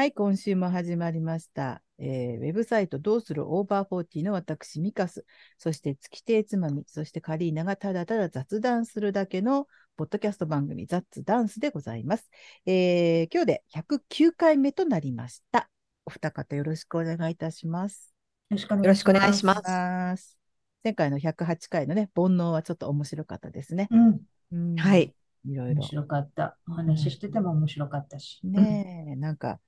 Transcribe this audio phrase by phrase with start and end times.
[0.00, 1.82] はい、今週も始まりました。
[1.98, 5.26] えーウェブサイトどうするオーバーフォーティの私、ミカス、
[5.58, 9.66] そして月亭つまみ、そしてカリーナがただただ雑談するだけの
[9.98, 12.30] ポッドキャスト番組、ザッツダンスでございます。
[12.64, 15.68] えー今日で109回目となりました。
[16.06, 18.14] お二方よろしくお願いいたします。
[18.48, 20.38] よろしくお願いしますます
[20.82, 23.86] 前回の108回のね、煩悩はちょっと面白かったですね。
[23.90, 24.20] うん、
[24.52, 25.14] うんはい。
[25.44, 25.82] いろいろ面。
[25.82, 26.56] 白かった。
[26.66, 28.40] お話ししてても面白かったし。
[28.44, 29.60] ねえ、なんか、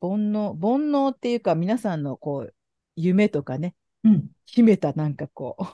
[0.00, 2.54] 煩悩、煩悩っていうか、皆さんのこう、
[2.96, 3.74] 夢とかね、
[4.04, 4.30] うん。
[4.46, 5.64] 秘めたなんかこう、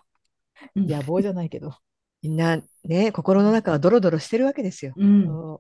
[0.77, 1.75] うん野望じゃないけど、
[2.23, 4.93] みんなね、心の中はドロドロしてるわけですよ。
[4.97, 5.59] うん。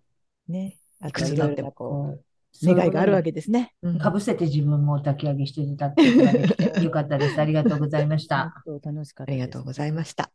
[0.48, 2.24] ね、あとこう、
[2.62, 3.74] 願いがあるわけですね。
[3.82, 7.40] うんかぶせて自分も抱き上げしていたってことができてよかったです。
[7.40, 8.54] ありがとうございました。
[8.82, 9.36] 楽しかっあたです。
[9.36, 10.30] りがとうございました。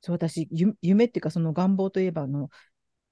[0.00, 2.50] そう、私、ゆ夢っていうか、その願望といえば、あの、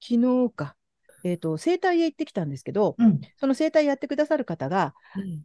[0.01, 0.77] 昨日か、
[1.25, 3.21] えっと、整体へ行ってきたんですけど、うん。
[3.39, 4.95] その整体やってくださる方が、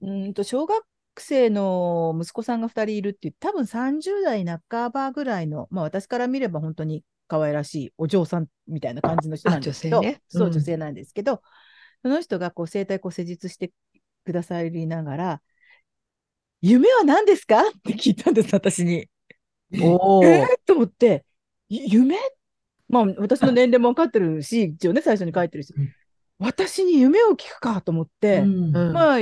[0.02, 0.86] うーんと小学
[1.17, 10.22] 生の息子さんが2人いるっていう、多分30代半ばぐらいの、まあ、私から見れば本当に可愛らしいお嬢さんみたいな感じの人なんですけど、あ女性ね。
[10.30, 10.53] そう、うん。
[10.53, 11.42] 女性なんですけど、
[12.02, 13.72] その人がこう整体こう施術して
[14.25, 15.41] くださりながら、
[16.62, 17.62] 夢は何ですか？
[17.62, 19.08] って聞いたんです、私に。
[19.81, 21.25] お えー、と思って、
[21.69, 22.16] ゆ夢？
[22.89, 25.73] まあ、私の年齢も分かってるし、一応ね、 最初に書いてるし。
[25.75, 25.91] うん、
[26.39, 28.75] 私に夢を聞くかと思って、うん。
[28.75, 28.94] うん。
[28.94, 29.19] まあ、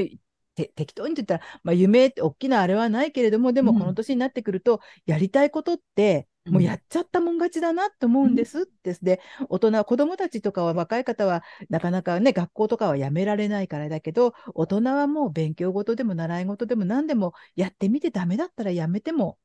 [0.55, 3.80] て適当に言ったら、まあ、夢って大きなあれはないけれども、でもうん。
[3.80, 8.95] この年になってくると、やりたいことって、もうやっちゃったもん勝ちだなって思うんですって。
[9.02, 19.39] で、大人、子供たちとかは若い方は、なかなかね、学校とかはやめられないからだけど、大人はもう勉強事でも習い事でも何でもやってみてダメだったらやめても、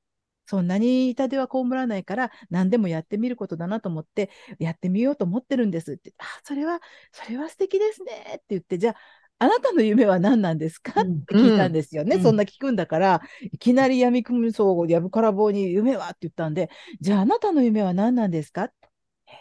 [0.51, 6.13] そんなに痛手は被らないから、何でもやってみることだなと思って、やってみようと思ってるんですって。
[6.19, 6.81] あ、それは、
[7.13, 8.97] それは素敵ですねって言って、じゃあ、
[9.39, 11.03] あなたの夢は何なんですか？
[11.03, 11.25] っうん。
[11.25, 12.17] て聞いたんですよね。
[12.17, 12.23] うん。
[12.25, 16.07] そんな聞くんだから、いきなり闇雲そう、やぶから棒に夢は？
[16.07, 16.69] って言ったんで、
[17.01, 18.73] じゃああなたの夢は何なんですか？
[19.29, 19.33] え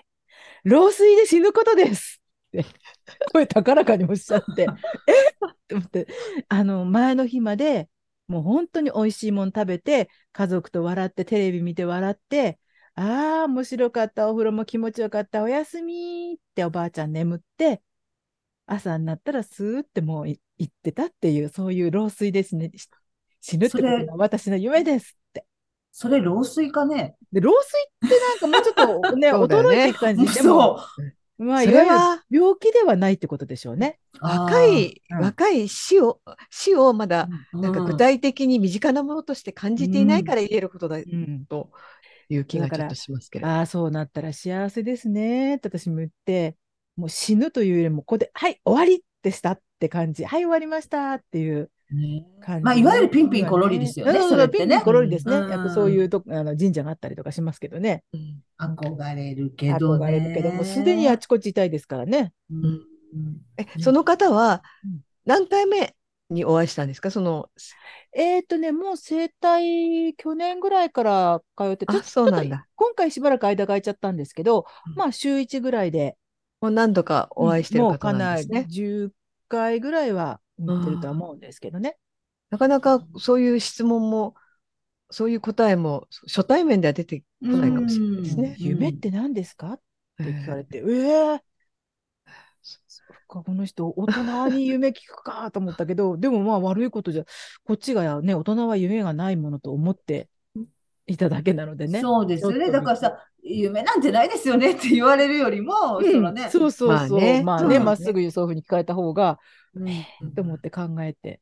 [0.64, 2.22] 老衰で死ぬことです！
[2.50, 2.66] って。
[3.34, 6.08] 声高らかにおっしゃって、えって思って、
[6.48, 7.90] あの、前の日まで
[8.30, 12.60] もう本当に美味しいもの食べて、家族と笑って、テレビ見て笑って、
[12.94, 17.82] ああ、面白かった、お風呂も気持ちよかった、おやすみっておばあちゃん眠って、
[18.68, 22.72] 朝になったらスーってもうい行ってたっていう、そういう老衰ですね。
[22.76, 22.88] し
[23.42, 25.46] 死ぬってことが私の夢ですって。
[25.92, 27.16] それ老衰かね？
[27.32, 30.80] で、老衰ってなんかもうちょっとね、 ね衰えていく感じでも、そ
[31.40, 33.98] まあ、そいわゆるれは病気ではないってことでしょうね。
[34.22, 41.46] 若い、うん若い死を、死をまだ、なんかうん具体的に身近なものとして感じていないから言えることだうん。
[41.46, 41.72] と
[42.28, 43.48] いう気がちょっとしますけど。
[43.48, 46.58] ああ、そうなったら幸せですねって私も言って、
[46.98, 50.26] もう死ぬというよりも、ここで、はい、終わりでしたって感じ。
[50.26, 51.72] はい、終わりましたっていう。
[52.62, 54.20] まあ、いわゆるピンピンコロリですよね。
[54.20, 55.36] うんそれってねピンピンコロリですね。
[55.38, 58.04] うんやっぱそういうとあの神社があったりとかしますけどね。
[58.14, 62.34] うん憧れるけど憧れるけど、もうすでにあちこち痛いですからね。
[63.58, 65.96] え、その方はうん何回目
[66.30, 67.10] にお会いしたんですか？
[67.12, 67.50] その、
[68.16, 72.68] えーっとね、もう整体、去年ぐらいから通ってて、あ、そうなんだ。
[72.76, 76.18] 今回しばらく間が空いちゃったんですけど、うんまあ週1ぐらいで、
[76.62, 78.68] もう何度かお会いしてるもう方かなんりなですね。
[78.70, 79.10] 10
[79.48, 81.97] 回ぐらいは行ってるとは思うんですけどね。
[82.50, 84.36] なかなかそういう質問も、
[85.12, 88.56] そういう答えも初対面では出てこないかもしれないですね。
[88.59, 89.80] うん夢って何ですかっ
[90.18, 90.81] て聞かれて。
[90.81, 91.50] て、ええ
[92.62, 92.78] そ
[93.14, 97.25] っか、この人、大人に夢聞くかと思ったけど、 でもまあ悪いことじゃ、
[97.64, 100.30] こっちがね、大人は夢がないものと思って
[101.08, 102.02] いただけなのでね。
[102.02, 102.72] そうですよね。
[102.72, 107.19] だからさ、夢なんてないですよねって言われるよりも、うんそのね、そうそうそう。
[107.19, 109.40] まあねまあね、うんまっすぐそういうふうに聞かれた方が、
[109.75, 111.41] うんと思って考えて、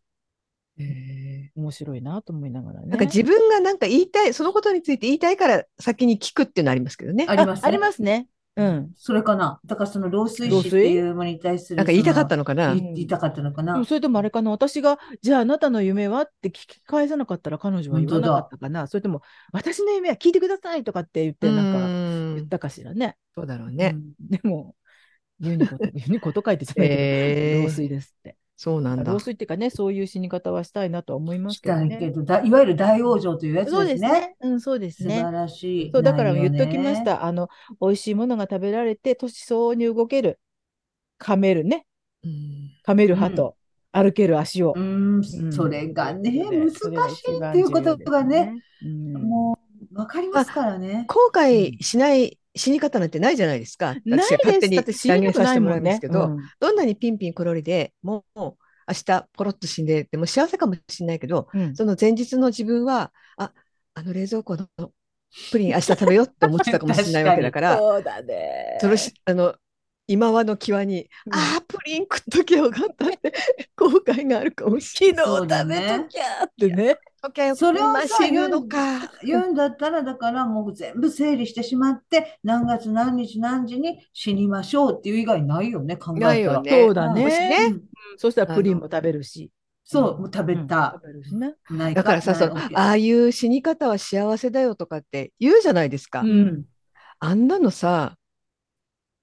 [0.79, 2.87] へ面白いなと思いながらね。
[2.87, 7.25] ーなんか自分がなんか言いたい、そのことについて言いたいから先に聞くっていうのありますけどね。
[7.27, 8.27] ありますあありますね。
[8.55, 8.91] うん。
[8.95, 9.59] それかな。
[9.65, 12.73] だからその老衰老衰死っていうものに対するなんか言いたかったののかな？
[12.73, 13.73] 言いたかったのかな？
[13.73, 13.85] でも。
[13.85, 18.87] それともあれかな、私が、じゃああなたの夢はって聞き返さなかったら彼女は言わなかったかな？
[18.87, 19.21] それとも、
[19.51, 23.15] 私の夢は聞いてくださいとかって言って、なんかうん言ったかしらね。
[23.35, 23.95] そうだろうね。
[23.95, 24.75] うんでも、
[25.39, 28.35] ユニコと、ユニコと書いてじゃないけど、へー老衰ですって。
[28.55, 29.19] そうなんだ老。
[29.19, 31.85] 衰っていうかね、そういう死に方はしたいなとは思いますけどね。
[31.85, 34.35] したいけど、だいわゆる大往生というやつそうですすね。
[34.41, 35.31] うん、そうですね素晴。
[35.31, 35.91] らしい。
[35.91, 37.03] そう、だから言っときまし。
[37.03, 37.23] た。
[37.23, 37.49] あの、
[37.79, 40.39] 美味しいものが食べられて、年相応に動ける、
[41.19, 41.85] 噛めるね。
[42.23, 43.55] うん噛める歯と、
[43.91, 44.79] 歩ける足をう。
[44.79, 48.85] ん、うんそれがね、難しいっていうことがね、重要ですね。
[48.85, 49.59] うんも
[49.91, 51.05] う、わかりますからね。
[51.07, 53.95] 後悔しない死に方なんてないじゃないですか。
[54.05, 55.69] 私が勝手に断言させても。
[55.69, 58.55] らいますけど、うんどんなにピンピンコロリでもう明
[59.05, 63.51] 日ポロッと死んでても幸せかもしれないけど、うんその前日の自分は、あ、
[63.93, 64.67] あの冷蔵庫の
[65.51, 68.77] プリン明日食べようって思ってたかもしれないわけだから、 そうだね。
[68.79, 69.55] そのしあの
[70.07, 73.33] 今はの際に、うんああ、プリン食っときゃよかったって
[73.75, 75.25] 後悔があるかもしれない。
[75.25, 76.97] 昨日食べときゃーってね。
[77.55, 79.11] それを今さ死ぬのか。
[79.23, 86.61] 言うんだったら、だからもう全部整理してしまって、何月何日何時に死にましょうっていう以外ないよね、考えたら。
[86.61, 86.71] ね。
[86.71, 87.25] そうだね
[87.69, 87.81] うん
[88.17, 89.51] そしたらプリンも食べるし。
[89.83, 91.01] そう、もう食べうんた
[91.93, 96.21] だからさ、そのああいう死に方は幸せだよとかって言うじゃないですか。
[96.21, 96.65] うん。
[97.19, 98.17] あんなのさ、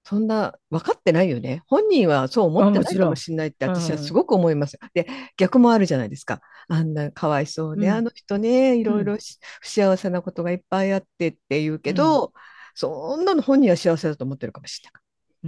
[0.07, 1.63] そんな分かってないよね。
[1.65, 4.77] 本人はそう思ってないかもしれないって私はうんすごく思います。
[4.93, 6.41] で、逆もあるじゃないですか。
[6.67, 12.33] あんなかわいそうね、うんあの人ね、いろいろし不幸せなことがいっぱいあってって言うけど、
[12.75, 15.01] そんなの本人は幸せだと思ってるかもしれない。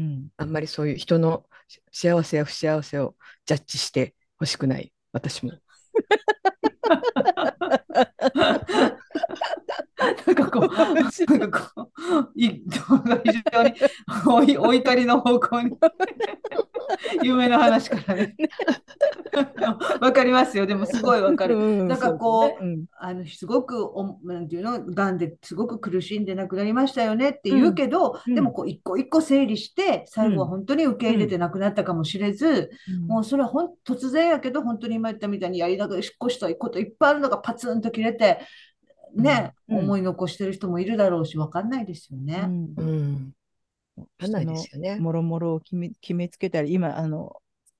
[0.03, 0.29] うん。
[0.37, 1.45] あんまりそういう人の
[1.91, 3.13] 幸せや不幸せを
[3.45, 5.51] ジャッジしてほしくない、私も。
[10.27, 12.63] なんかこう、なんかこう、い非
[13.51, 13.73] 常に
[14.27, 15.71] おいお怒りの方向に、
[17.23, 18.35] 夢の話からね。
[20.01, 20.65] わかりますよ。
[20.65, 21.57] でもすごいわかる。
[21.57, 38.39] うんなんかこうそねあのすごくおなんていうの、がんですごく苦しんで亡くなりましたよねって言うけど、うんでもこう一個一個整理して、最後は本当に受け入れて亡くなったかもしれず、うんもうそれはほん突然やけど、本当に今言ったみたいにやりながら引っ越したいこといっぱいあるのがパツンと切れて、
[39.15, 42.41] ね、うん思い残してる人もいるだろうし、わかんないですようね。
[42.41, 43.31] んうん。
[43.97, 44.95] わかんないですよね。
[44.97, 47.35] もろもろを決め決めつけたり、今、あの、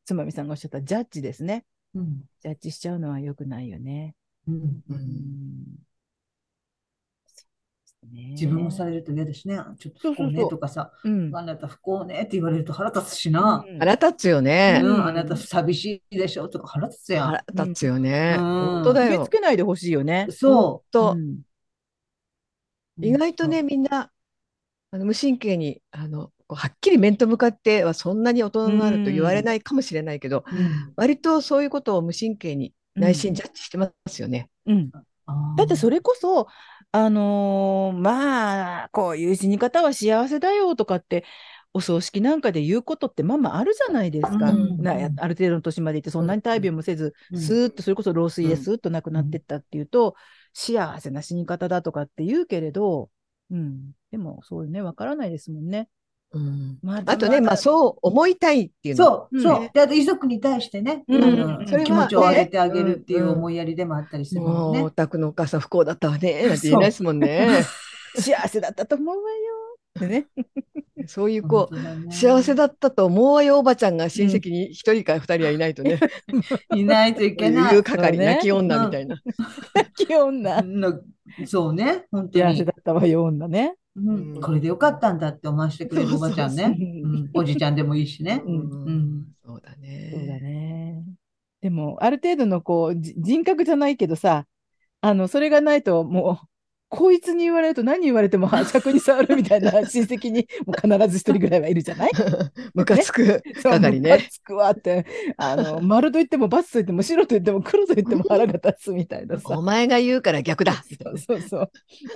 [0.06, 1.66] つまみさんがおっしゃったジャッジですね。
[1.94, 4.16] うんジャッジしちゃうのは良くないよね。
[4.48, 5.87] うんううん
[8.12, 9.60] 自分もされると嫌ですね。
[9.80, 13.64] ちょっと不幸そうそうそうねとかさ、うんあなた不幸ねって言われると腹立つしな。
[13.68, 14.82] うん腹立つよね。
[14.84, 17.28] あなた寂しいでしょとか腹立つやん。
[17.28, 18.36] 腹立つよね。
[18.38, 19.30] うん本当だよつ。
[19.30, 20.28] けないでほしいよね。
[20.30, 21.40] そとうん
[23.00, 23.06] う。
[23.06, 24.12] 意外とね、みんな
[24.92, 30.94] あの無神経にあのはっきり面と向かってはそんなに大人になると言われないかもしれないけど、うん。
[30.96, 34.50] 割とそういうことを無神経に内心ジャッジしてますよね。
[34.66, 34.92] うん
[35.58, 36.48] だってそれこそ、
[36.92, 41.26] あのーまあ、こういう死に方は幸せだよとかって、
[41.74, 44.50] お葬式なんかで言うことってまあまああるじゃないですか。
[44.50, 50.16] うんなやある程度の年までいって、そんなに大病もせず、うんスーッと、それこそ老衰でスーッと亡くなってったっていうと、
[50.54, 53.10] 幸せな死に方だとかって言うけれど、
[53.52, 55.90] うん、でもそういうね、わからないですもんね。
[56.34, 57.58] うんまだあとね、まあ、う。
[57.58, 59.70] そう思いたいっていうのそう、うんそう。
[59.74, 64.90] で、あと遺族に対してね、うんう気持ちを上げてあげねるっていう思いやりでもあったりするもんねお。
[64.90, 67.64] 宅のお母さん不幸だったわねなんて言えないですもん ね。
[68.16, 69.38] 幸せだったと思うわよ
[69.98, 70.28] ってね。
[71.08, 76.00] そういうこう幸せだったと思うわよおばちゃんが親戚に一人か二人はいないとね、
[76.76, 77.86] いないといけな言うい。
[77.86, 79.22] うね泣き女みたいな。
[79.96, 80.62] 気女。
[80.64, 81.00] の
[81.46, 82.74] そうね、本当に幸せだ。
[82.78, 83.76] ったわよ、女ね。
[84.42, 86.78] これでよかったんだって思わせてくれるおばちゃんね。
[87.34, 88.44] おじちゃんでもいいしね。
[88.46, 90.42] うんうんそうだそうだね。
[90.42, 91.04] ね。
[91.62, 94.46] でも、ある程度のこう、じ人格じゃないけどさ、
[95.02, 96.48] あの、それがないと、もう、
[96.90, 100.48] こいつに言われると何言われてもは尺に触るみたいな親戚に
[100.82, 102.12] 必ず一人ぐらいはいるじゃない？
[102.74, 104.30] ムカつく係ムカね。
[104.30, 105.06] つくわって、
[105.38, 109.62] あの、 丸と言っても×と言っても白と言っても黒と言っても腹が立つみたいなさお。
[109.62, 110.84] 前が言うから逆だ。
[111.04, 111.72] そうそうそう。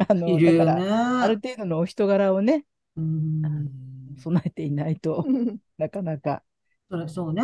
[0.07, 1.41] あの、いるよだから、あるね。
[1.41, 2.65] 程度のお人柄をね、
[2.98, 3.69] うん
[4.17, 5.25] 備えていないと
[5.77, 6.43] なかなか
[6.89, 7.43] それそうね。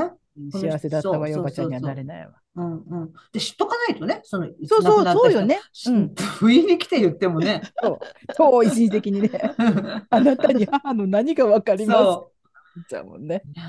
[0.52, 2.34] 幸せだったわよ、おばちゃんにはなれないわ。
[2.56, 3.14] うんうん。
[3.32, 5.60] で、知っとかないとね、その、そうそう、そうよね。
[5.88, 6.16] うん。
[6.16, 7.62] 不意に来て言ってもね。
[7.82, 8.00] そう。
[8.36, 9.30] 遠い親戚にね、
[10.10, 12.04] あなたに母の何がわかります？
[12.04, 12.32] そ
[12.90, 13.44] じゃもんね。
[13.46, 13.50] う。
[13.50, 13.64] いや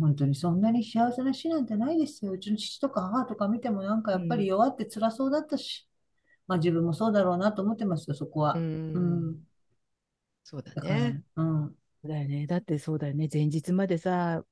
[0.00, 2.32] 本当にそんなに幸せな死なんてないですよ。
[2.32, 5.88] うちの父とか母とか見てもなんかやっぱり弱って辛そうだったし、
[6.46, 8.54] まあ自分もそうだろうなと思ってますよ、そこは。
[8.54, 8.60] うう
[9.00, 9.46] んん。
[10.44, 11.22] そうだね。
[11.36, 11.76] うん。
[12.04, 12.46] だよね。
[12.46, 13.28] だってそうだよね。
[13.32, 14.44] 前日までさ、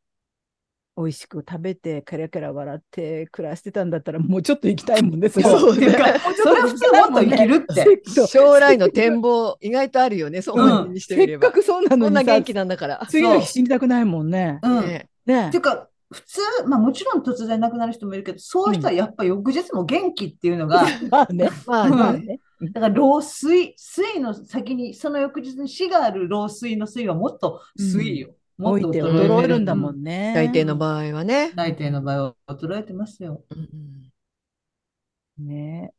[0.96, 5.28] 美味しく食べて、カラカラ笑って暮らしてたんだったら、もうちょっと行きたいもんね。
[5.28, 8.26] それはそうか、それ普通もっと生きるって。
[8.28, 11.46] 将来の展望、意外とあるよね、そうにしてみれば。
[11.46, 13.06] せっかくそうなのにさこんな元、気なんだから。
[13.10, 14.60] 次の日死にたくないもんね。
[14.62, 14.80] うん。
[14.86, 21.50] ねていうか、普通、まあもちろん突然亡くなる人もいるけど、そういう人はやっぱ翌日も元気っていうのが、 まあね。
[21.66, 22.38] まあね。
[22.72, 28.36] だから老衰、衰の先に、その翌日に死がある老衰の衰はもっと衰よ。
[28.56, 30.32] もっと衰えて衰えるんだもんね。
[30.34, 31.52] 大抵の場合はね。
[31.54, 33.44] 大抵の場合は衰えてますよ。
[33.50, 35.92] うんね。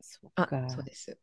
[0.00, 1.18] そっあか。、そうです。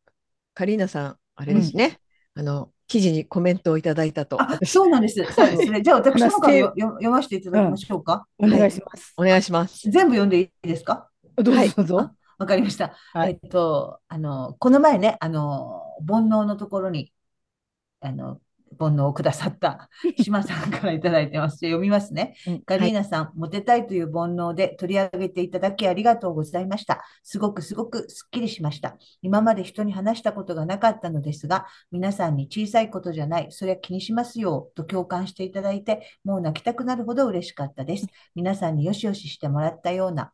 [0.53, 1.99] カリーナさん、あれですね。
[2.35, 4.41] あの、記事にコメントをいただいたと。
[4.41, 5.23] あ、そうなんです。
[5.31, 5.81] そうですね。
[5.81, 8.27] じゃあ私の方から読ませていただきましょうか。
[8.37, 9.13] お願いします。
[9.15, 9.89] お願いします。
[9.89, 11.09] 全部読んでいいですか？
[11.37, 12.11] どうはいぞどうぞ。
[12.37, 12.93] わかりました。
[13.13, 17.13] はいえっと、あの、この前ね、あの、煩悩のところに、
[18.01, 18.41] あの、
[18.79, 21.57] 煩悩をくださった島さんからいただいてます。
[21.57, 22.61] 読みますね うん。
[22.61, 27.03] カリーナさん、モテたいという煩悩で取り上げていただきありがとうございました。
[27.23, 28.97] すごくすごくすっきりしました。
[29.21, 38.07] 今まで人に話したことがなかったのですが、皆さんに小さいことじゃない、それは気にしますよ、と共感していただいて、もう泣きたくなるほど嬉しかったです。
[38.35, 40.31] 皆さんによしよししてもらったような、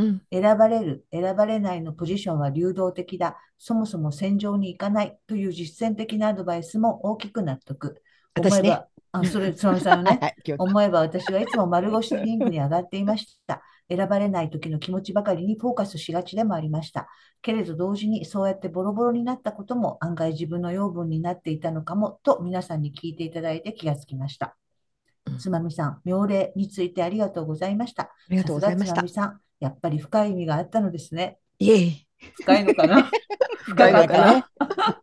[0.00, 0.22] うん。
[0.32, 3.36] 選ばれる、選ばれないのポジションは流動的だ。
[3.58, 8.02] そもそも戦場に行かないという実践的なアドバイスも大きく納得。
[8.36, 13.62] 思私ねえば、あ、それ、そのさん のね、思えば私はいつも丸腰でリングに上がっていました。
[13.90, 17.08] 選ばれない時の気持ちばかりにフォーカスしがちでもありました。
[17.42, 24.56] けれど同時にそうやってボロボロになったことも案外自分の養分になっていたのかもと皆さんに聞いていただいて気がつきました
[25.26, 25.38] うん。
[25.38, 28.04] つまみさん、妙齢についてありがとうございました。
[28.04, 29.08] ありがとうございましたつまみ。
[29.08, 31.38] さん、やっぱり深い意味があったのですね。
[31.58, 32.06] イエイ。
[32.34, 33.10] 深いのか な？
[33.64, 34.50] 深いのかな？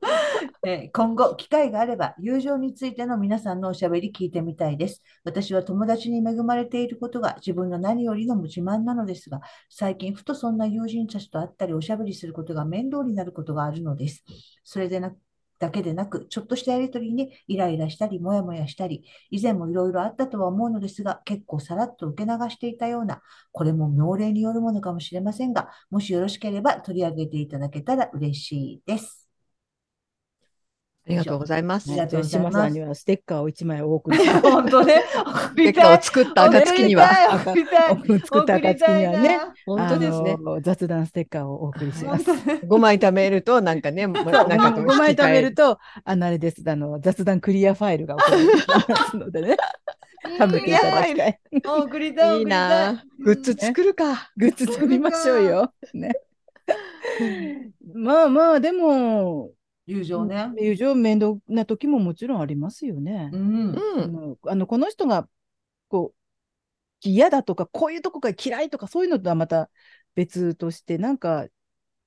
[0.65, 5.01] えー今後、機会があれば、友情についての皆さんのおしゃべり聞いてみたいです。
[5.23, 14.25] 私は友達に恵まれていることが自分の何よりの自慢なのですが、最近ふとそんな友人たちと会ったりおしゃべりすることが面倒になることがあるのです。
[14.63, 15.13] それでな
[15.59, 23.21] だけでなく、ちょっとしたやりとりにイライラしたり、もやもやしたり、以前もいろいろあったとは思うのですが、結構さらっと受け流していたような、
[23.51, 29.26] これも妙齢によるものかもしれませんが、もしよろしければ取り上げていただけたら嬉しいです。
[31.07, 31.89] ありがとうございます。
[31.91, 37.09] ありがとうございます島さんにはステッカーを一枚お送りし 本当ね、送りたい結果を作った暁には。
[38.25, 40.35] 作った暁にはね、本当ですね。
[40.37, 42.25] あの雑談ステッカーをお送りします。
[42.25, 45.67] 本当ね5枚貯めると、なんかね、もうなんかと5枚貯めると。
[45.67, 48.23] と、あの、あれです、あの、雑談クリアファイルが送
[48.87, 49.57] ますのでね、
[50.39, 51.39] 食べていただきたい。
[51.51, 53.03] 送りたい、いい送りたいな。
[53.19, 54.31] グッズ作るか。
[54.37, 55.73] グッズ作りましょうよ。
[55.93, 56.13] ね。
[57.93, 59.51] まあまあ、でも、
[59.87, 60.51] 友情ね。
[60.57, 63.31] 友情面倒な時ももちろんありますよね。
[63.33, 63.71] うん。
[63.71, 64.03] うん。
[64.03, 65.27] あのあのこの人が
[65.87, 66.17] こう
[67.01, 69.69] 嫌だとかこういうとこが嫌いとかそういうのとはまた
[70.13, 71.47] 別としてなんか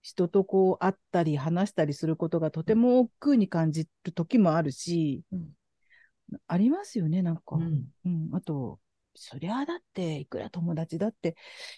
[0.02, 5.48] 人とこう会ったり話したりすることがとても億劫に感じる時もあるし、うん
[6.46, 8.78] ありますよねなんか、うんうんあと
[9.16, 11.34] そりゃだっていくら友達だって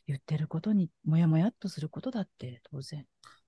[0.06, 3.06] 言ってることにもやもやっとすることだって当然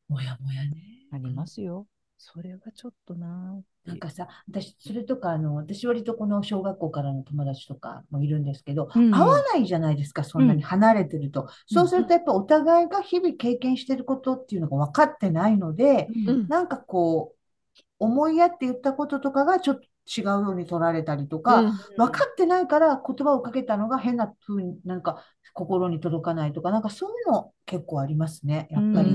[0.08, 1.06] もやもやね。
[1.12, 1.86] ありますよ。
[2.26, 11.48] それはちょっとなーなんかさ、私、それとか、あの、私割とこの小学校からの友達とかもいるんですけど、うん会わないじゃないですか、そんなに離れてると。
[11.66, 16.48] そうすると、やっぱお互いが日々経験してることっていうのが分かってないので、うん。
[16.48, 21.72] なんかこう、思いやって言ったこととかがちょっと違うように取られたりとか、うん。
[21.98, 29.10] 分かってないから言葉をかけたのが変な風になんか心に届かないとか、なんかそういうの結構ありますね、やっぱうり。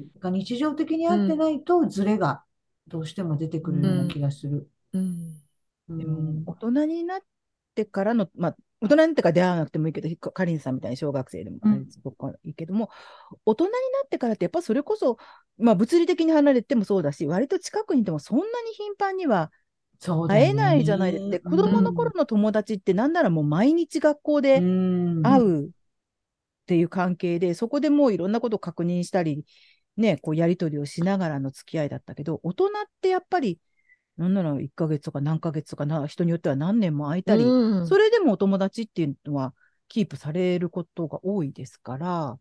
[0.00, 2.44] んが日常的に会ってないとズレが
[2.86, 4.70] どうしても出てくるような気がする。
[4.92, 5.42] うん。
[5.96, 6.10] でうん。
[6.10, 7.20] も、大人になっ
[7.74, 11.90] てからの、まあ、大人になってから出会わなくてもいいけど、かかりんさんみたいに小学生でもうん。
[11.90, 12.90] すごくいいけども、
[13.46, 15.18] 大人になってからって、やっぱそれこそ、
[15.58, 19.52] まあ、物理的に離れてもそうだし、割と近くにいてもそんなに頻繁には
[20.26, 21.30] 会えないじゃないですか。
[21.30, 24.66] で子供の頃の友達って、なんならもう毎日学校でうん。
[25.22, 25.70] 会うっ
[26.66, 29.44] ていう関係で、そこでもういろんなことを確認したり、
[30.00, 32.68] ね、こうやり取りをしながらの付き合いだったけど、大人っ
[33.00, 33.58] てやっぱり、
[34.16, 37.86] なんなら1ヶ月とか何ヶ月とかな、人によっては何年も空いたり、うん。
[37.86, 39.54] それでもお友達っていうのは
[39.88, 42.38] キープされることが多いですから、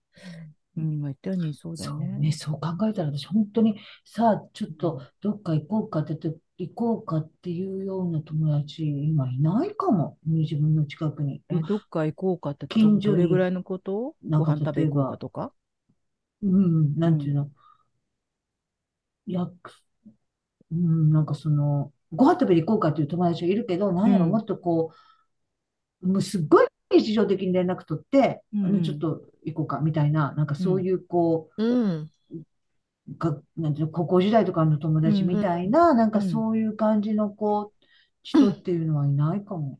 [0.77, 2.05] うん、今言ったようにそうだよね。
[2.05, 10.17] そうね、そう考えたら私本当にさあちょっとどっか行こうかって言って行こうかっていうような友達今いないかも。
[10.25, 11.41] 自分の近くに。
[11.49, 14.15] えどっか行こうかって近所にどれぐらいのこと？
[14.29, 15.53] ご飯食べ行こうかとか？
[16.41, 17.51] うん、なんていうの、
[19.27, 19.71] やく、
[20.71, 24.31] うん、なんかその、ご飯食べに行こうかっていう友達がいるけど、なんやろ、うん。
[24.31, 24.93] もっとこ
[26.01, 28.83] う、もうすっごい日常的に連絡取って、うんうん。
[28.83, 32.11] ちょっと行こうかみたいな、なんかそういうこうん。
[32.31, 37.85] う、が、なんていうの、高校時代とかの友達みたいな、なんかそういう感じのこう、
[38.23, 39.79] 人っていうのはいないかも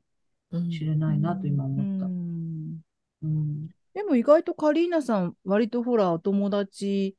[0.51, 2.06] うんしれないなと今う思った。
[2.08, 2.82] ん。
[3.24, 3.70] うん。
[4.00, 7.18] でも意外とカリーナさん、割とほら、お友達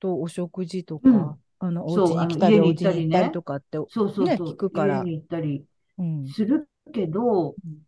[0.00, 1.38] とお食事とか、うん。
[1.60, 4.98] あの、おそう家に来たり、お家に行ったりとかって、そうそうそう、ね聞くから。
[4.98, 5.64] 家に行ったり
[5.96, 6.26] うん。
[6.26, 7.86] するけど、うん。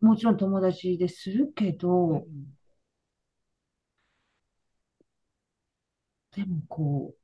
[0.00, 2.24] もちろん友達でするけど、
[6.36, 7.20] でもこう、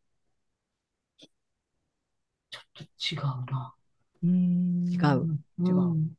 [3.15, 3.75] 違うな。
[4.23, 4.85] うーん。
[4.89, 5.29] 違う。
[5.59, 5.69] うん。
[5.69, 6.17] 違う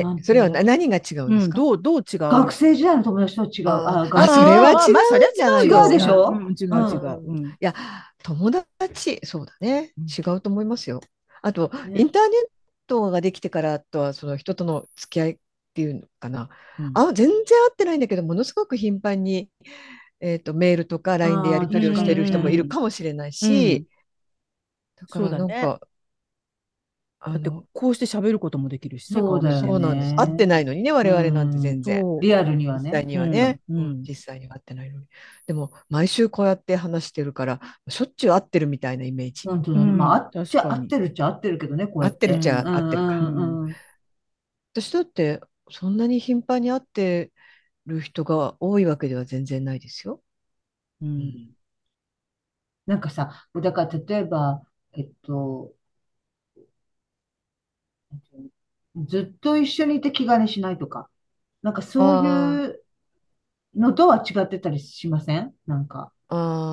[0.00, 2.18] えそれはな何が違うんうん、ですか、どう、どう違う？
[2.18, 3.68] 学生時代の友達とは違う。
[3.68, 6.28] あそれは違うまあそれはじゃない違うでしょ？
[6.30, 7.22] うん、違う違う。
[7.26, 7.46] うん。
[7.46, 7.74] いや
[8.22, 9.92] 友達そうだね。
[9.98, 10.04] うん。
[10.06, 11.00] 違うと思いますよ。
[11.42, 12.00] あと、ね。
[12.00, 12.30] インターネッ
[12.86, 15.36] トができてからとはその人との付き合いっ
[15.74, 16.48] ていうのかな。
[16.78, 16.92] うん。
[16.94, 19.48] あ全然会ってないんだけどものすごく頻繁に、
[20.20, 23.86] えー、とメールとか LINE でやり取りをしてる人もいるかもしれないし、
[25.00, 25.62] だからなんそうだね。
[25.62, 25.80] か、あ
[27.20, 32.04] だってのこうして喋ることもできるしね、そうだよねそうなんです会ってないのにね我々なんて全然。
[32.20, 33.12] リアルには実際ね。
[33.12, 35.06] にはね、うんうん実際には会ってないのに。
[35.46, 39.48] でも、毎週こうやって話してるから、しょっちゅう会ってるみたいなイメージ。
[39.48, 39.84] 本当だね。
[39.84, 40.30] うんまあ、あっ
[40.86, 42.28] てるっちゃ合ってるけどね、こうやって。
[42.28, 43.74] 合ってるっちゃうん合ってるかうんうんうん
[44.72, 47.32] 私だって、そんなに頻繁に会って
[47.86, 50.22] る人が多いわけでは全然ないですよ。
[51.02, 51.54] うん
[52.86, 55.74] なんかさ、だから例えば、えっと、
[59.06, 61.08] ずっと一緒にいて気兼ねしないとか、
[61.62, 62.82] なんかそういう
[63.76, 65.52] のとは違ってたりしません？
[65.66, 66.12] なんか。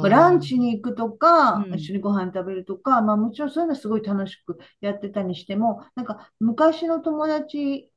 [0.03, 1.73] ランチに行くとか、うん。
[1.75, 7.89] 一緒にご飯食べるとか、まあもちろんそういうのはすごい楽しくやってたにしても、なんか昔の友達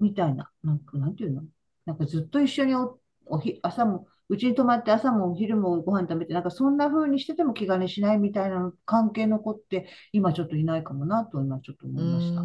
[0.00, 1.42] みたいな、なんかなんていうの？
[1.86, 12.40] なんかずっと一緒にお、おひ、朝も、うちに泊まって朝もお昼もご飯食べて、なんかそんな風にしてても気兼ねしないみたいな関係の子って今ちょっといないかもなと今ちょっと思ういました。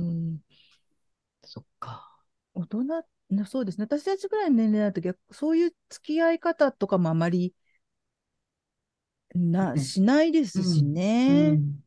[1.50, 1.52] ん。
[1.52, 2.20] そっか。
[2.54, 2.84] 大人
[3.30, 3.86] な、そうですね。
[3.86, 7.54] 私たちぐらいの年齢だと逆、そういう付き合い方とかもあまり
[9.36, 10.84] な、うんしないですし
[11.28, 11.52] うね。
[11.56, 11.84] ん。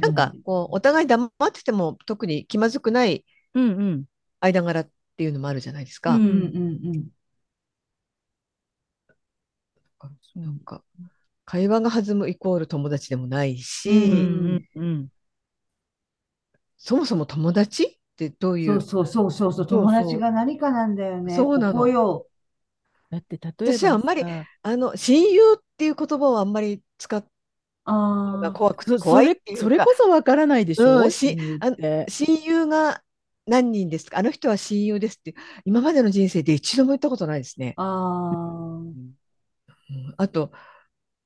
[0.00, 4.04] なんか、こう、お互い黙ってても特に気まずくないうんうん。
[4.40, 6.16] 間柄っていうのもあるじゃないですか。
[6.16, 6.56] ううんん
[6.86, 7.10] うん
[10.34, 10.82] なんか、
[11.44, 15.08] 会話が弾むイコール友達でもないし、うんうんうん。
[16.76, 21.34] そもそも友達ってどういうそうそうそうそうそう、そう友達が何かなんだよね。
[21.34, 21.72] そうなの。
[21.72, 22.26] ここよ。
[23.10, 24.28] だって例えば私はあんまりさ
[24.62, 27.20] あの親友っていう言葉をあんまり使う
[27.86, 29.62] のあ怖くそ怖いっそれていうか。
[29.64, 32.06] それこそわからないでしょ、うんし親友あ。
[32.08, 33.02] 親友が
[33.46, 34.18] 何人ですか？
[34.18, 35.34] あの人は親友ですって。
[35.64, 37.74] 今までの人生で一度も言ったことないですね。
[37.76, 39.14] あうん。
[40.16, 40.50] あと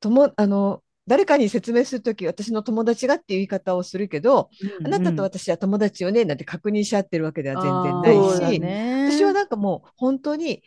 [0.00, 4.50] ともあの誰かに説明するとき私の友達がっていう言い方をするけど、
[4.84, 9.08] あなたと私は友達よねなんて確認し合ってるわけでは全然ないし、ね。
[9.10, 10.62] 私はなんかもう本当に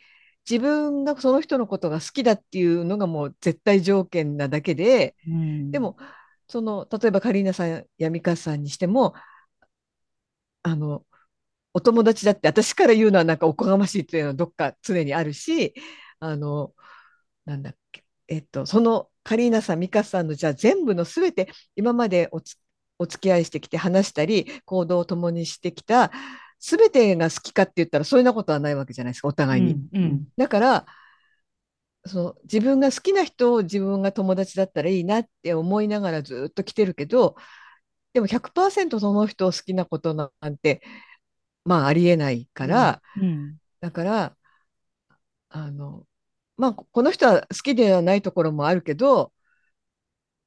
[0.48, 5.96] 自分がその人のことが好きだっていうのがもう絶対条件なだけで、うんでも
[6.48, 9.14] その例えばカリーナさんやミカさんにしても
[10.62, 11.04] あの
[11.72, 15.74] お友達だって私から言うのはなんかおこがましいっていうのはどっか常にあるし
[16.20, 16.74] あの
[17.46, 22.56] なんだっけえっとそのカリーナさんミカさんのじゃあ全部の全て今までおつ
[22.98, 26.12] お付き合いしてきて話したり行動を共にしてきた
[26.60, 29.72] 全てが好きかって言ったらそういうなことはないわけじゃないですかお互いに。
[29.92, 30.86] うんうんだから
[32.04, 37.36] その自分が好きな人を自分が友達だったらいいなって思いながらずっと来てるけど
[38.12, 40.82] でも100%その人を好きなことなんて
[41.64, 44.36] まあありえないから、うんだから
[45.48, 46.06] あの
[46.56, 49.32] まあこの人は好きではないところもあるけど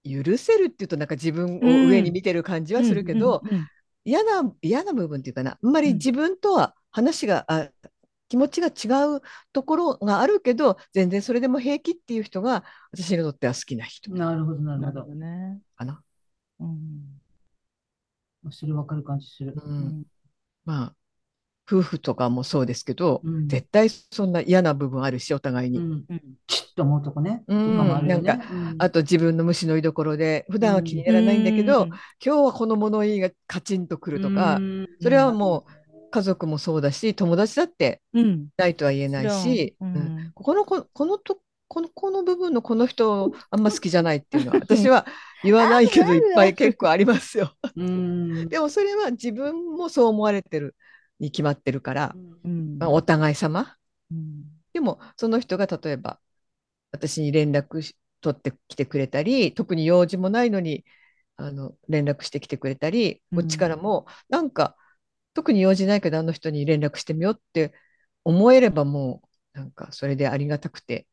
[0.04, 3.42] 許せるっていうとなんか自分を上に見てる感じはするけど、
[4.04, 7.70] 嫌な嫌な部分っていうかなあんまり自分とは話が、あ
[8.28, 9.22] 気持ちが違う
[9.54, 15.16] ところがあるけど全然それでも平気っていう人が私にとっては好きな人あ、なるほど、なるるほど。
[15.16, 15.60] ね。
[15.76, 16.02] かな。
[16.60, 17.22] うん
[18.52, 19.54] それわかる感じする。
[19.56, 20.04] う、うんん
[20.66, 20.96] まあ
[21.68, 23.48] 夫婦とかもそうですけど、うん。
[23.48, 25.80] 絶対そんな嫌な部分あるしお互いに。
[25.80, 26.06] うん。
[26.10, 27.44] うんチッと思うとこね。
[27.48, 27.78] うん。
[27.78, 28.76] なんうん。
[28.78, 38.48] あと自分の虫の居所で普段は気にならないんだけど、うん今日はこの物言いがカチンとくるとか、うんそれはもう家族もそうだし友達だってうん。
[38.58, 39.86] ないとは言えないし、う。
[39.86, 39.96] ん。
[39.96, 40.32] うん。
[40.34, 45.08] この子このとこのこの部分のこの人あんま好きじゃないっていうのは 私は
[45.44, 47.52] 言わないけどいっぱい結構ありますよ。
[47.76, 48.48] うん。
[48.50, 50.76] でもそれは自分もそう思われてる
[51.20, 53.78] に決まってるから、うんまあ、お互い様。
[54.12, 56.20] うんでもその人が例えば
[56.92, 60.84] 私に連絡し取ってきてくれたり特に用事もないのに
[61.38, 64.76] あの連絡してきてくれたりうんこっちからもなんか
[65.34, 67.74] 特に用事ないけどあの人に連絡してみようって
[68.26, 69.22] 思えればも
[69.56, 71.08] うなんかそれでありがたくて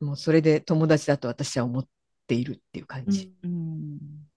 [0.00, 1.88] もうそれで友達だと私は思っ
[2.26, 3.32] ているっていう感じ。
[3.42, 4.27] うん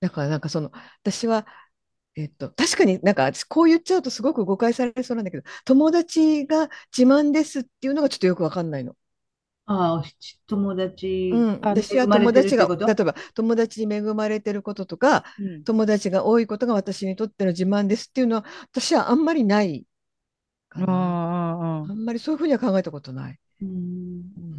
[0.00, 0.70] だからなんかその
[1.02, 1.46] 私は
[2.16, 8.96] えっと、確かになんか私こう言っちゃうとすごく誤解されそうなんだけど友達が自慢ですっていうのがちょっとよくわかんないの。
[9.66, 10.04] ああ、
[10.48, 19.86] 友達うん、あ私は友達が例えば友達に恵まれてることとかうん友達が多いことが私にとっての自慢ですっていうのは私はあんまりない
[20.68, 20.92] かあな。
[20.92, 23.38] あああんまりそういうふうには考えたことない。
[23.62, 24.49] うんうん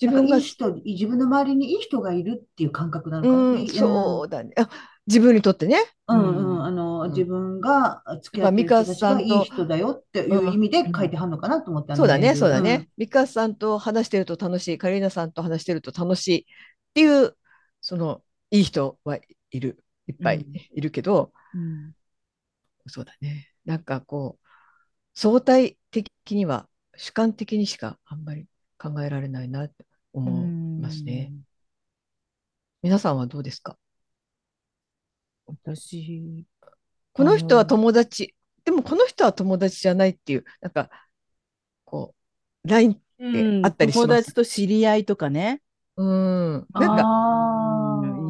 [0.00, 3.36] 自分ががいい人、自分の周りにいい人がいるっていう感覚なのかな。
[3.36, 4.52] うん、そうだね。
[4.56, 4.68] あ、
[5.06, 5.78] 自分にとってね。
[6.08, 12.60] うんううんん、あの、うん自分が付き合ってるまあ人たちがいい人だよっていう意味で書いてはんのかなと思ったそうだね、そうだ。
[12.60, 12.88] ね。
[12.96, 16.44] ミカさんと話してると楽しい、カリーナさんと話してると楽しいっ
[16.94, 17.36] ていう、
[17.80, 19.18] その、いい人は
[19.50, 21.92] いる、いっぱいうんいるけど、うん
[22.86, 23.50] そうだね。
[23.64, 24.46] なんかこう、
[25.14, 28.46] 相対的には、主観的にしかあんまり
[28.78, 31.32] 考えられないなって思いますね。
[32.82, 33.76] 皆さんはどうですか？
[35.46, 36.44] 私、
[37.12, 38.34] この人は友達、
[38.64, 40.90] でもこの人は友達じゃないっていう、なんか、
[41.84, 42.14] こ
[42.64, 43.64] う、ライン、うん。
[43.64, 44.08] あったりします。
[44.08, 45.62] 友達と知り合いとかね、
[45.96, 47.04] うん、なんか、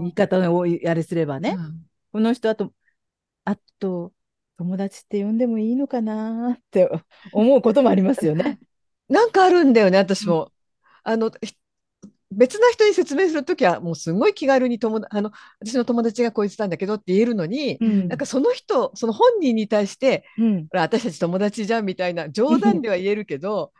[0.01, 1.87] 言いー方をあれすればね、うん。
[2.13, 2.73] この人あと、
[3.45, 4.13] あと、
[4.59, 6.91] 友達って呼んでもいいのかなって
[7.33, 8.59] 思うこともありますよね。
[9.09, 10.51] なんかあるんだよね、私も。
[11.03, 11.55] あの、ひ
[12.31, 23.73] 別な人に説明するときは、もうすごい気軽に友達、あの、私の友達がこいつなんだけどって言えるのに、うんなんかその人、その本人に対して、うん私たち友達じゃんみたいな冗談では言えるけど、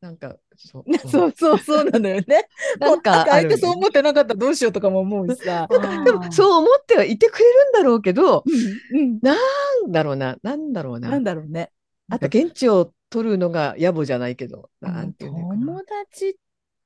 [0.00, 2.48] なんか、そうね そうそうそうなのよね。
[2.80, 5.68] なんかあ相る手そう思ってなかったらどうしようとかも思うしさ。
[5.68, 5.76] で
[6.12, 8.44] もそう思ってはいてくれるんだろうけど、
[8.92, 11.10] うんうんなんだろうな、なんだろうな。
[11.10, 11.70] なんだろうね。
[12.08, 15.50] あと、現地を取るのが野暮じゃないけど、なんていうの。
[15.50, 16.34] 友達っ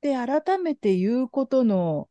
[0.01, 2.09] て改めて言うことの、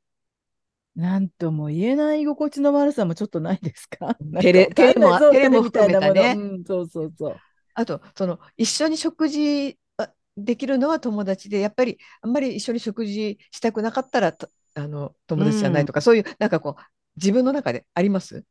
[0.97, 4.17] なんとも言えない居心地の悪さもちょっとないですか？
[4.41, 6.35] 照れ照れも照れも含めたね。
[6.39, 7.37] うんそうそうそう。
[7.75, 16.83] あと、その、一緒に食事あできるのは友達で、やっぱり、あんまり一緒に食事したくなかったら、とあの、友達じゃないとか、そういう、なんかこう、
[17.17, 18.45] 自分の中であります？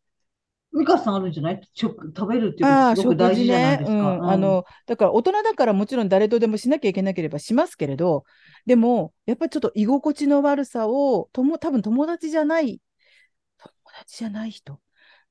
[0.73, 1.61] 美香さんあるんじゃない？
[1.73, 3.45] 食食べるっていうああ、ことすごく大事。
[3.45, 3.93] じゃないですか。
[3.93, 4.29] うん。
[4.29, 8.23] あの、だから大人だからもちろん誰とでもしなきゃいけなければしますけれど、
[8.65, 12.79] でも、やっぱりちょっと居心地の悪さを、とも、多分友達じゃない、
[13.57, 14.79] 友達じゃない人。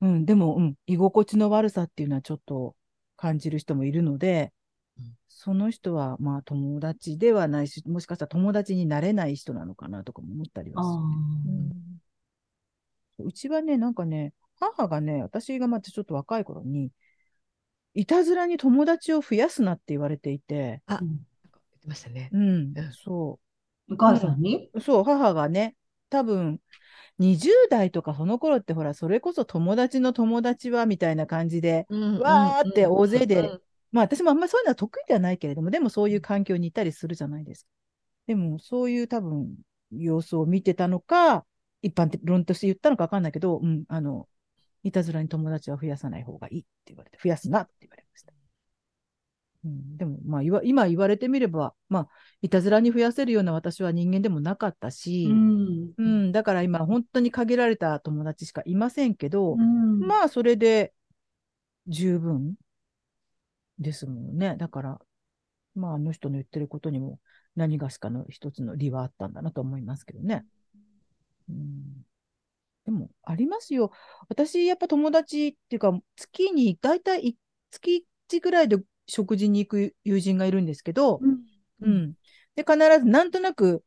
[0.01, 2.75] うん、でも、うん、居心地の悪さっていうのはちょっと
[3.17, 4.53] 感じる人もいるので
[4.99, 10.95] うん、その人はまあ友達ではないし、もしかしたら友達になれない人なのかなとかも思ったりはする。
[10.95, 11.03] あう
[13.25, 14.33] んうちはね、なんかね、
[14.71, 16.91] 母がね、私がまたちょっと若い頃に、
[17.95, 21.09] いたずらに友達を増やすなって言われていて、あ、ーうん。
[21.09, 21.21] 言っ
[21.83, 22.31] てましたね。
[22.33, 22.73] うん。
[22.77, 23.39] うん、そ
[23.91, 24.71] お母さんに？
[24.73, 25.75] う、そう、母がね、
[26.09, 26.61] 多分、
[27.19, 33.59] 20代とかその頃ってほら、それこそ友達の友達はみたいな感じで、わーって大勢で
[33.93, 37.69] まあ私もあんまりそういうのは得意ではないけれども、でもそういう環境にいたりするじゃないですか。
[38.27, 39.55] でもそういう多分
[39.91, 41.45] 様子を見てたのか、
[41.83, 44.27] 一般的論として言ったのか分かんないけど、うん、あの、
[44.83, 48.33] いたずらに友達は増やさない方がいいって言われて、増やすなって言われました。
[49.65, 52.09] うん、でも、まあ今言われてみれば、まあ、
[52.41, 60.93] いたずらに増やせるような私は人間でもなかったし、うんうん、だから今、本当に限られた友達しかいませんけど、うんまあ、それで
[61.87, 62.55] 十分
[63.79, 64.57] ですもんね。
[64.59, 65.01] だから、
[65.75, 67.21] まあ、あの人の言ってることにも
[67.55, 70.45] 何がしかの一つの理はあったんだなと思いますけどね。
[71.49, 72.05] うん、
[72.85, 73.93] でも、ありますよ。
[74.29, 77.37] 私、やっぱ友達っていうか、月に大体い
[77.71, 81.41] 月1ぐらいで食事に行く友人がいるんですけど、うん
[81.83, 82.15] うん。
[82.55, 83.85] で、必ずなんとなく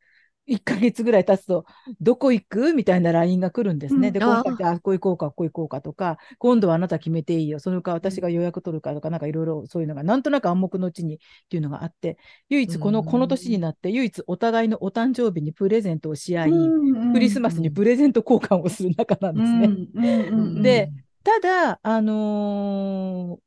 [0.48, 1.66] 1ヶ月ぐらい経つと、
[2.00, 2.74] どこ行く？
[2.74, 4.10] みたいな LINE が来るんですね。
[4.10, 7.60] うんで、あー今回じゃあ、あここ行こうか、ここ行こうかとか、今度はあなた決めていいよ。
[7.60, 11.18] それか私が予約取るかとか、なんかいろいろそういうのが、なんとなく暗黙のうちにっ
[11.50, 12.18] ていうのがあって、
[12.50, 20.62] 唯一この、うんこの年になって、唯一お互いのお誕生日にプレゼントをし合い、うんクリスマスにプレゼント交換をする仲なんですね。
[20.62, 20.92] で
[21.24, 23.46] ただ、あのー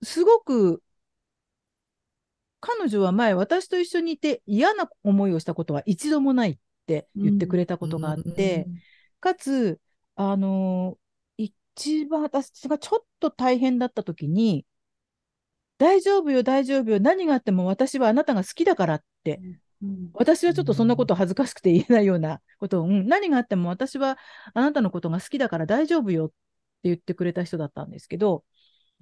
[0.00, 0.80] すごく、
[2.60, 8.66] 彼女は前、私と一緒にいて嫌な思いをしたことは一度もないって言ってくれたことがあって、
[9.20, 9.80] かつ、
[10.16, 10.98] あのー
[11.78, 14.66] 一番私がちょっと大変だった時に、
[15.78, 19.40] 大丈夫よ、大丈夫よ、何があっても私はあなたが好きだからって、
[19.80, 20.10] うん。
[20.12, 24.18] 私はちょっとそんなこと恥ずかしくて言えないような ことを、うん、何があっても私は
[24.54, 26.34] あなたのことが好きだから大丈夫よって
[26.82, 28.57] 言ってくれた人だったんですけど、うん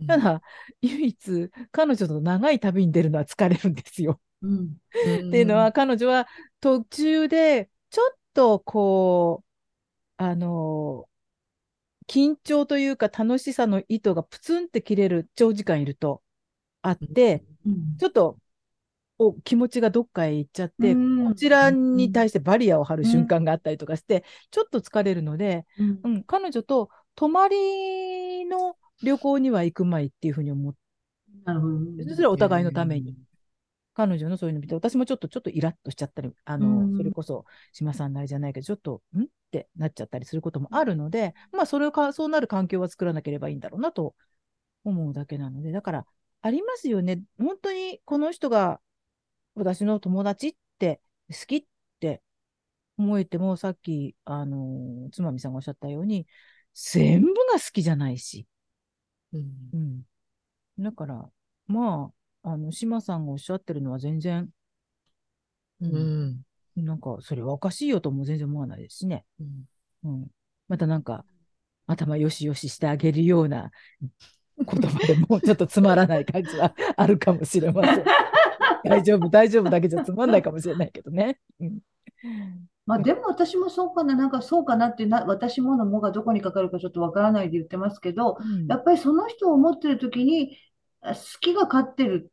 [0.06, 0.42] ただ、
[0.82, 4.20] 唯一、彼女と長い旅に出るのは疲れるんですよ。
[4.42, 4.76] うん。
[5.28, 6.28] っていうのは、、彼女は
[6.60, 11.08] 途中で、ちょっとこう、あの、
[12.06, 16.22] 緊張というか楽しさの糸がプツンって切れる長時間いると
[16.82, 18.38] あって、うんちょっと
[19.18, 26.00] お気持ちがどっかへ行っちゃって、うん今ちらに対してバリアを張る瞬間があったりとかして、ちょっと疲れるので、うん。
[26.04, 30.78] うん、彼女と泊まりの旅行には行くまいっていうふうに思って、
[31.44, 32.14] なるほど。
[32.14, 33.16] それはお互いのために。
[33.94, 39.22] 彼女のそういうの見て、私もちょっとちょっとイラッとしちゃったり、あの、うんそれこそ島さんなりじゃないけど、ちょっと、ん？
[39.22, 44.14] ってなっちゃったりすることもあるので、まあ、それをか、そうなる環境は作らなければいいんだろうなと
[44.84, 46.06] 思うだけなので、だから、
[46.42, 47.22] ありますよね。
[47.38, 48.80] 本当にこの人が
[49.54, 51.64] 私の友達って好きっ
[52.00, 52.22] て
[52.98, 56.26] 思えても、さっき、あの、つまみさんがおっしゃったように、
[56.74, 58.46] 全部が好きじゃないし。
[59.36, 60.02] うん
[60.78, 60.82] うん。
[60.82, 61.30] だから、
[61.66, 62.10] ま
[62.42, 64.48] あ、あの、島さんがおっしゃってるのは全然、
[65.80, 66.44] う、うん
[66.80, 69.24] んなんか、それはおかしいよとも全然思わないですしね。
[69.40, 69.64] うん
[70.04, 70.26] うん。
[70.68, 71.24] またなんか、
[71.86, 73.70] 頭よしよししてあげるような
[74.58, 78.04] 言葉でもうちょっとつまらない感じはあるかもしれません。
[78.84, 81.38] 大丈夫、大丈夫だけじゃつまんないかもしれないけどね。
[81.60, 81.80] うん。
[82.86, 88.66] まあでも私もそうかな、なんかそうかなってな、私ものもがどこにかかるかちょっとわからないで言ってますけど、うん。
[88.68, 90.56] やっぱりその人を思ってる時に、
[91.00, 92.30] あ好きが勝ってる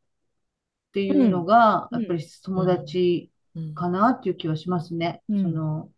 [0.88, 2.02] っていうのが、うん。
[2.02, 3.74] やっぱり友達うん。
[3.74, 5.22] かなっていう気はしますね。
[5.28, 5.42] うん。
[5.42, 5.88] その、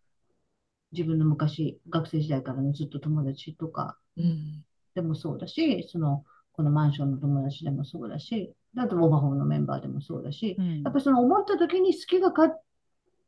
[0.92, 3.98] 自分の昔、学生時代からのずっと友達とか。
[4.16, 4.64] うん。
[4.94, 10.82] でもそうだし、その、このマンションの友達でもそうだし、あとオバホーのメンバーでもそうだし、うん。
[10.82, 12.62] やっぱりその思った時に好きが勝っ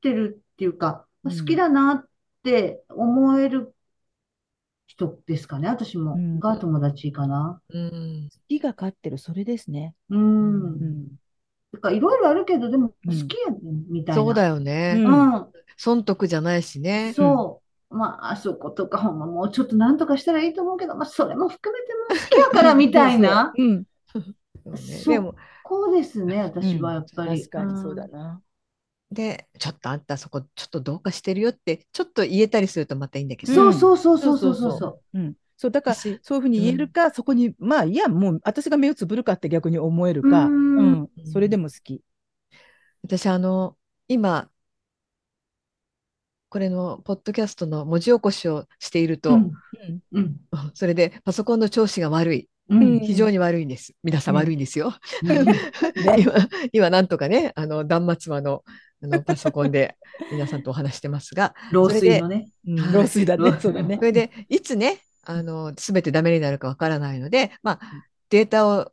[0.01, 2.09] てるっていうか、うん好きだなっ
[2.43, 3.75] て思える
[4.87, 6.15] 人ですかね、私も。
[6.15, 7.61] うんが友達かな。
[7.69, 9.95] うん好きが勝ってる、それですね。
[10.11, 10.55] うん。
[10.55, 11.07] うん。
[11.73, 14.23] だからいろいろあるけど、でもうん好きやねん、みたいな。
[14.23, 14.95] そうだよね。
[14.97, 15.47] うんうん。
[15.77, 17.13] 損得じゃないしね。
[17.15, 17.69] そう。
[17.91, 23.53] まあ、あそことか、ほんまもうちょっとなんとかしたらいいと思うけど、まあ、それも含めても好きやからみたいな。
[23.57, 23.85] うん。
[24.77, 27.41] そこうですね、私はやっぱり。
[27.41, 28.41] 確かにそうだな。
[29.11, 35.35] でちょっとあんたそこちょっとどうかしてるよってちょっと言えたりするとまたいいんだけど、そうそうそうそうそうそうそうん。
[35.57, 42.01] そう、だから、私そういうふうに言えるか、そこに、まあ、いや、もう、私が目をつぶるかって逆に思えるか、ううんん、それでも好き。
[43.03, 44.51] 私あの今
[46.49, 49.19] これのポッドキャストの文字起こしをしているう。
[49.19, 49.53] と、うん。
[50.13, 50.21] うん。
[50.21, 50.41] うん。
[50.75, 53.01] それでパソコンの調子が悪いうん。
[53.01, 55.47] 非常に悪いんです皆さんうん悪いんですよ、うん
[56.19, 56.33] 今
[56.73, 58.63] 今なんとかねあの断末魔の
[59.03, 59.97] あのパソコンで
[60.33, 62.51] 皆さんとお話してますが 老衰のね。
[62.67, 62.81] うん。
[62.81, 62.93] はい。
[62.95, 63.97] 老衰だね、そうだね。
[63.97, 64.03] そ。
[64.03, 67.81] れでいつねあの全てダメになるかわからないので、まあ、
[68.31, 68.93] データを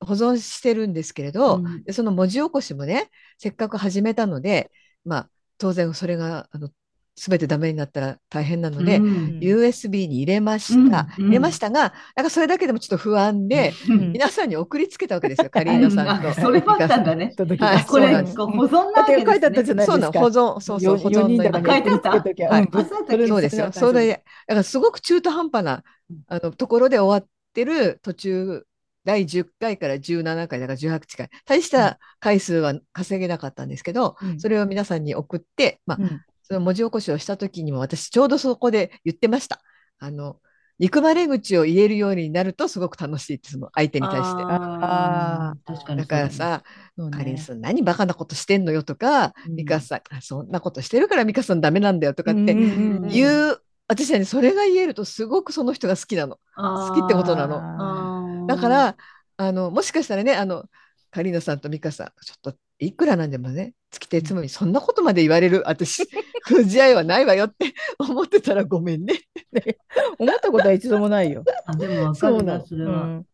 [0.00, 1.84] 保存してるんですけれど、うん。
[1.84, 4.70] でその文字起こしもねせっかく始めたので、
[5.04, 6.70] まあ、当然それがあの
[7.14, 9.38] 全てダメになったら大変なので、うん。
[9.38, 11.24] ん USB に入れました、うん。
[11.26, 14.12] 入れましたがなんかそれだけでもちょっと不安で、うん。
[14.12, 16.28] 皆さんに送りつけたわけですよ カリーナさんと。
[16.30, 17.34] あそれもあったんだね。
[17.58, 17.84] はい。
[17.84, 19.32] これ、保存なわけですね。
[19.32, 19.92] 書いてあったじゃないですか。
[19.92, 21.78] そうなの保存そうそうよ保存の意味でから。
[21.78, 22.48] 送りつけときゃ。
[22.48, 22.80] はいうん。
[22.80, 23.26] あそうだったっけ？
[23.28, 23.72] そうですよ。
[23.72, 25.82] それで、だからすごく中途半端な
[26.28, 28.64] あのところで終わってる途中、
[29.04, 34.40] 第10回から17回だから18回、大した回数は稼げなかったんですけど、うん。
[34.40, 36.20] それを皆さんに送って、まあうん
[36.52, 39.62] その文字起こしをした時にも私ちょうどそこで言ってました。
[39.98, 40.36] あの
[40.78, 44.42] 憎まれ口を言えるようになるとすごく楽しいってその相手に対して。
[44.46, 46.62] あー確かにだからさ、
[46.98, 49.54] ねカリンさん何バカなことしてんのよとか、うん。
[49.56, 52.52] ミカさんあそんなことしてるからミカさんダメなんだよとかってうんう
[53.00, 56.38] んうん私はねそれが言えるとすごくその人が好きなの。
[56.56, 57.60] 好好きってことなの。
[57.60, 58.96] あだか、ら
[59.38, 60.64] あのもしかしたらねあの
[61.10, 66.04] カリーナさんとミカさんちょっといくらなんでもね月手つまりそんなことまで言われる私
[66.44, 69.20] 藤合いはないわよって 思ってたらごめんね。
[69.54, 69.74] ー
[70.18, 71.44] 思ったことは一度もないよ。
[71.66, 72.66] あでもわかるな、そうなの。
[72.66, 73.02] それは。
[73.02, 73.26] うん。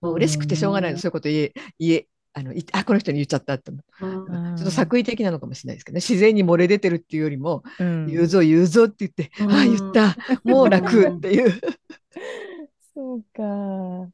[0.00, 0.98] もう嬉しくてしょうがないの。
[0.98, 4.26] そういうこと言え言えあのいあこの人に言っちゃったって思う。
[4.28, 4.56] うん。
[4.56, 6.00] ちょっと作為的なのかもしれないですけどね。
[6.00, 8.06] 自然に漏れ出てるっていうよりも、うん。
[8.06, 9.52] 言うぞ言うぞって言って、うん。
[9.52, 10.16] ああ言った。
[10.44, 11.52] もう楽っていう、
[12.94, 14.10] そうか。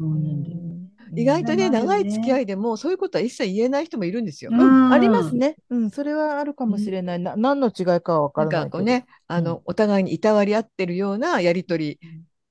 [0.00, 0.70] そうなんだよね。
[1.14, 4.50] 意外とねうん長い付き合いでもそういうことは一切言えない人もいるんですよ。
[4.50, 5.56] うんありますね。
[5.68, 7.18] うん、それはあるかもしれない。
[7.20, 8.70] な何の違いかは分からないけど。
[8.70, 11.98] かこうね、あの、お互いにいたわり合ってるようなやりとり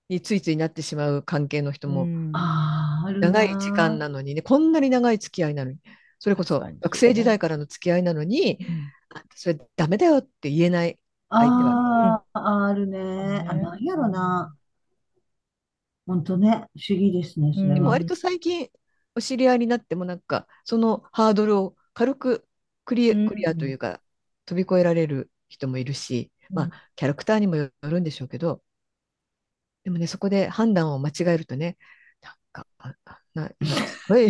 [0.10, 2.08] についついなってしまう関係の人も
[3.20, 5.78] 長い時間なのにね、こんなに長い付き合いなのに、
[6.20, 8.60] それこそ学生時代からの付き合いなのに、
[9.36, 11.00] それダメだよって言えない。
[11.30, 13.00] 相手ああ、あるね。
[13.48, 14.56] あ、ねなんやろな。
[16.10, 17.76] 本当ね、不思議ですね、それうんは。
[17.76, 18.70] でも割と最近
[19.16, 22.48] お知り合いになってもなんかそのハードルを軽く
[22.86, 24.02] クリクリアというか、
[24.46, 28.64] 飛び越えられる人もいるし、まあキャラクターにもよるんでしょうけど
[29.84, 31.78] でもねそこで判断を間違えるとね
[32.22, 34.28] なんかああなすごい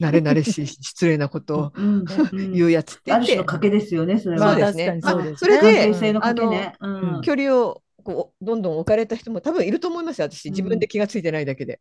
[0.00, 2.06] 慣れ慣れしい失礼なことをうんうん
[2.52, 4.46] 言うやつってある種の言って、賭けですよね、それは。
[4.46, 6.20] そうですねまあ確かにそうですねそれ関で係性の。
[6.20, 11.80] ううんん距離をこうどんどん置かれた人も多分いると思いますよ、私、自分で気がついてないだけで。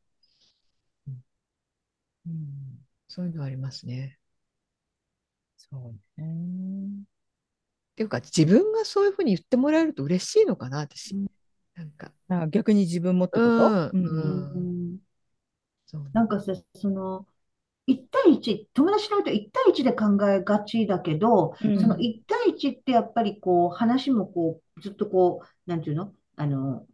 [2.27, 2.85] うん。
[3.07, 4.17] そういうのはありますね。
[5.57, 6.87] そうね。
[7.91, 11.15] っていうか、自分がそういうふうに言ってもらえると嬉しいのかな、私。
[11.75, 13.69] なんか、あ逆に自分もってことう。
[13.69, 14.05] んうん。
[14.05, 14.97] うんうん。
[15.85, 17.25] そうなんかさ、その、
[17.87, 21.79] 1対1、友達の人1対1で考えがちだけど、うん。
[21.79, 26.13] その1対1ってやっぱりこう、話もこう、ずっとこう、なんていうの？
[26.35, 26.85] あの、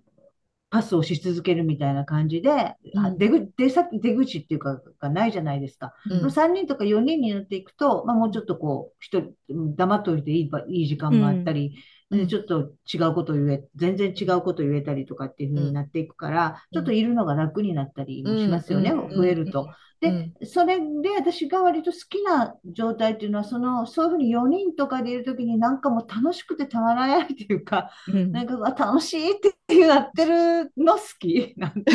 [0.69, 3.17] パスをし続けるみたいな感じで、あうん。
[3.17, 5.93] 出ぐ出先、出口っていうか、がないじゃないですか。
[6.10, 6.32] うん。
[6.32, 11.78] 3人とか4人になっていくと、まあ、もうちょっとこう、一人、うん黙っておいていいば、いい時間もあったり、
[12.10, 12.20] うん。
[12.20, 16.54] でちょっと違うことを言え、全然違うことを言えたりとかっていう風になっていくから、うん。
[16.76, 19.67] ちょっといるのが楽になったりもしますよね、増えると。
[20.00, 28.32] で、それで私が割と好きな状態っていうのは、その、そういうふうに4人とかでいるときになんかもう楽しくてたまらないっていうか、うん。
[28.32, 29.36] なんか楽しいっ
[29.67, 31.54] てなってるの好き。
[31.58, 31.91] なんて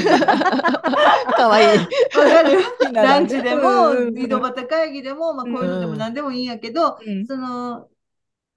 [1.37, 1.79] かわいい。
[1.79, 2.59] わかる。
[2.93, 7.25] ランチでも井戸端会議でも、まあ、こういうのでも何でもいいんやけど、うん。
[7.25, 7.87] その、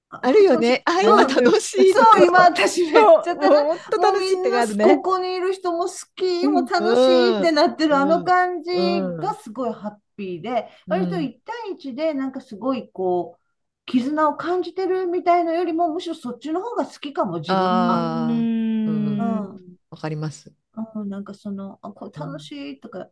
[0.09, 0.81] あるよね。
[0.85, 1.93] あ、今楽しい。
[1.93, 13.41] そう、今私めっちゃ楽しいってがあるねここにいる人も好き、もう楽しいってなってる、うんあの感じうんがすごいハッピーで、うん割と1対1でなんかすごいこう、
[13.85, 18.27] 絆を感じてるみたいのよりも、むしろそっちの方が好きかも、自分は。
[19.89, 20.51] わかります。
[20.95, 23.07] うん、なんかその、あ、これ楽しいとか、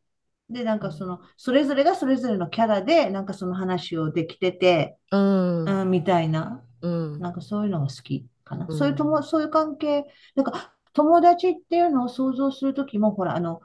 [0.49, 5.81] で、なんかその、それぞれがそれぞれのキャラで、なんかその話をできてて、うん。
[5.81, 6.63] うん、みたいな。
[6.83, 7.19] うん。
[7.19, 8.67] なんかそういうのが好きかな。
[8.69, 13.61] うんそういうとも、そういう関係、なんか友達っていうのを想像するときも、ほら、あの、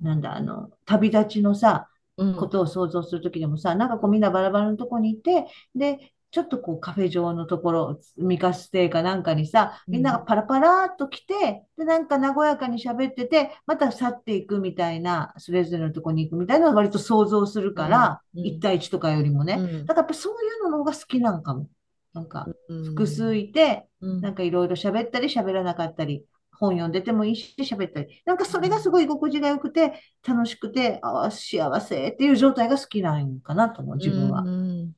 [0.00, 19.54] なんだ、あの、旅立ちのさ、うんことを想像するときでもさ、なんかこうみんなバラバラのとこにいて、で、ちょっとこうカフェ場のところ、ミカステかなんかにさ、みんながパラパラっと来て、で、なんか和やかに喋ってて、また去っていくみたいな、それぞれのとこに行くみたいなのを割と想像するから、うんうん1対1とかよりもね。
[19.58, 21.66] うんだからやっぱそういうのの方が好きなんかも。
[22.12, 22.84] なんか、うん。
[22.84, 24.20] 複数いて、うん。
[24.20, 29.94] なんかいろいろ喋ったり喋らなかったり、本読んでてもいいし喋ったり、なんかそれがすごい居心地が良くて、
[30.26, 34.42] 楽しくて、ああ、幸せっていう状態が好きなんかなと思う、自分は。
[34.42, 34.92] うん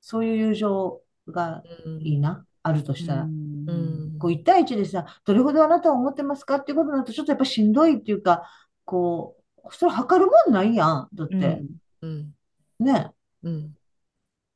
[0.00, 1.62] そういう友情が
[2.00, 3.22] いいな、あるとしたら。
[3.24, 4.16] うん。
[4.18, 8.48] こう1対1でさ、どれほどあなたは思ってますかっていうことになると、ちょっとやっぱしんどいっていうか、
[8.84, 11.08] こう、それ測るもんないやん。
[11.12, 11.62] だって、
[12.00, 12.34] うん。
[12.78, 13.10] ね、
[13.42, 13.74] うん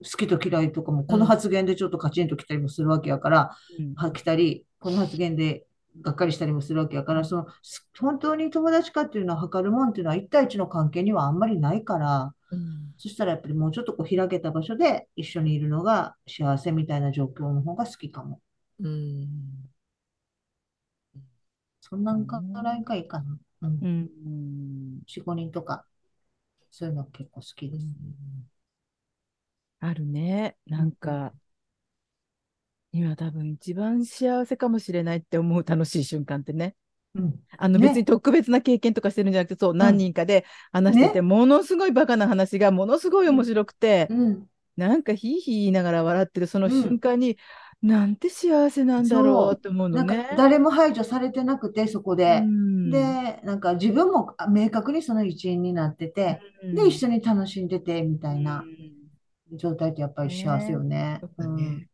[0.02, 3.56] 好きと嫌いとかも、この発言でちょっとカチンときたりもするわけやから、
[3.96, 5.64] は来たり、この発言で
[6.00, 18.40] がっかりしたりもするわけやから、その、す本当に友達かっていうのは測るもんっていうのは1対1の関係にはあんまりないから、うんそしたらやっぱりもうちょっとこう開けた場所で一緒にいるのが幸せみたいな状況の方が好きかも。
[18.78, 19.28] うん
[21.80, 23.38] そんなんからいかいいかな。
[23.62, 23.78] うん。
[23.82, 25.84] うん4、5人とか、
[26.70, 27.86] そういうの結構好きです。
[29.82, 30.56] あるね。
[30.66, 31.34] なんか、
[32.92, 36.76] 今多分一番幸せかもしれないって思う楽しい瞬間ってね。
[37.16, 37.34] うん。
[37.58, 44.46] あのね別に特別な経験とかしてるんじゃなくて、そう、何人かで話してて、ねものすごいバカな話がものすごい面白くて、うん。
[44.76, 47.38] なんかヒーヒー言いながら笑ってるそのうん瞬間に、
[47.82, 50.28] なんて幸せなんだろうって思うのね。
[50.36, 52.38] 誰も排除されてなくて、そこで。
[52.38, 58.64] うんで、なんか自分も明確にその一員になってて、で、一緒に楽しんでて、みたいな
[59.52, 61.20] 状態ってやっぱり幸せよね。
[61.56, 61.88] ね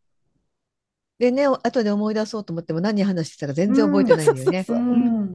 [1.18, 4.62] でね、後で思い出そうと思っても何話してたか全然覚えてないんだよね。
[4.62, 5.34] そん。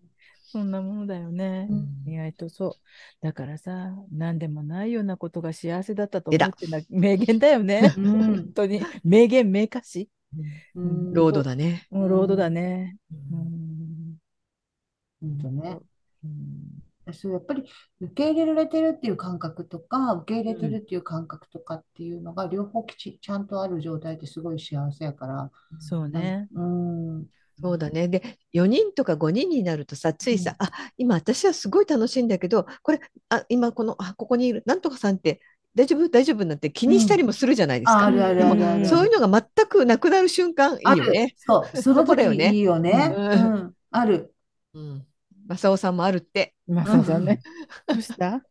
[0.53, 1.67] そんなものだよね。
[1.69, 3.25] うん意外とそう。
[3.25, 7.93] だからさ、何でもないようなことが幸せだったと思うってのは名言だよね。
[7.97, 8.81] うん本当に。
[9.03, 10.09] 名言、名歌詞。
[10.75, 11.87] うんロードだね。
[11.89, 12.97] もうロードだね。
[13.11, 14.17] ううんん
[15.21, 15.79] ほんとね。
[16.23, 16.72] うん
[17.13, 17.63] そう、やっぱり
[18.01, 25.51] 受け入れられてるっていう感覚とか、受け入れてるっていう感覚とかっていうのが両方きち、ちゃんとある状態ってすごい幸せやから。
[25.79, 26.47] そうね。
[26.55, 27.25] うん。
[27.61, 28.07] そうだね。
[28.07, 32.99] で、4人とか5人になるとさ、ついさ、あ、今私はすごい楽しいんだけど、これ、
[33.29, 35.39] あ、今この、あ、ここにいる、なんとかさんって
[35.75, 36.09] 大丈夫？
[36.09, 36.45] 大丈夫？
[36.45, 38.03] なんて気にしたりもするじゃないですか。
[38.03, 38.85] ああるあるあるある。
[38.87, 41.33] そういうのが全くなくなる瞬間、いいよね。
[41.37, 43.13] そう、そのそこだよね時いいよね。
[43.15, 43.73] うんうん。
[43.91, 44.35] ある。
[44.73, 45.07] うん。
[45.47, 46.55] 正雄さんもあるって。
[46.67, 47.41] まささんね。
[47.87, 48.41] どうした？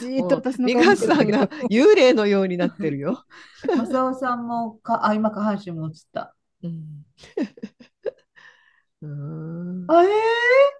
[0.00, 3.24] じーっと私の美香さんが幽霊のようになってるよ。
[3.66, 6.36] 正雄さんもか、あ、今下半身も映った。
[6.62, 7.04] うん。
[9.02, 10.10] うんあえー、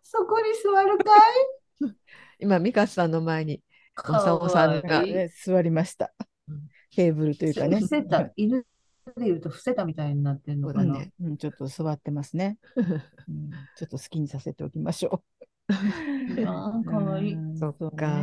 [0.03, 1.93] そこに座るかい？
[2.41, 3.63] 今、美香さんの前に
[3.95, 5.05] 正雄さんが
[5.45, 6.13] 座りました
[6.49, 6.69] うん。
[6.95, 7.89] テーブルというかね伏。
[7.89, 8.65] せた、犬
[9.17, 10.95] で言うと伏せたみたいになってるのかな。
[10.99, 11.13] ね。
[11.21, 12.81] うん、ちょっと座ってますね、 う
[13.33, 13.51] ん。
[13.77, 15.23] ちょっと好きにさせておきましょ
[15.71, 15.75] う。
[16.47, 17.35] あーかわいい。
[17.35, 18.21] うんそっか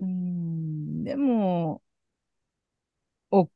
[0.00, 1.82] うでも、
[3.30, 3.48] お、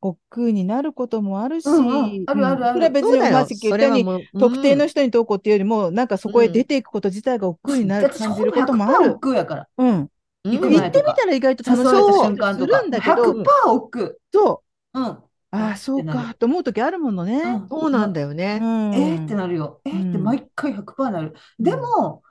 [0.00, 3.58] 億劫になることもあるし、うんうんあるあるあるそれは別
[3.90, 9.10] にに、もう特定の人にどうこうっていうよりも、なんかそこへ出ていくこと自体が億劫になる、感じることもあ100%る。
[9.12, 9.68] 億劫やから。
[9.76, 9.88] うん。
[9.88, 10.10] うん
[10.44, 12.78] 行ってみたら意外と楽しかった瞬間とか。
[12.78, 14.62] りするんだけど、100%億そう、劫。
[14.94, 15.04] うん。
[15.04, 17.40] ああ、そうか、と思う時あるものね。
[17.42, 18.58] うんそうなんだようね。
[18.58, 18.94] ん。
[18.94, 19.80] えーってなるよ。
[19.84, 21.34] えーってうん毎回100%なる。
[21.58, 22.22] でも、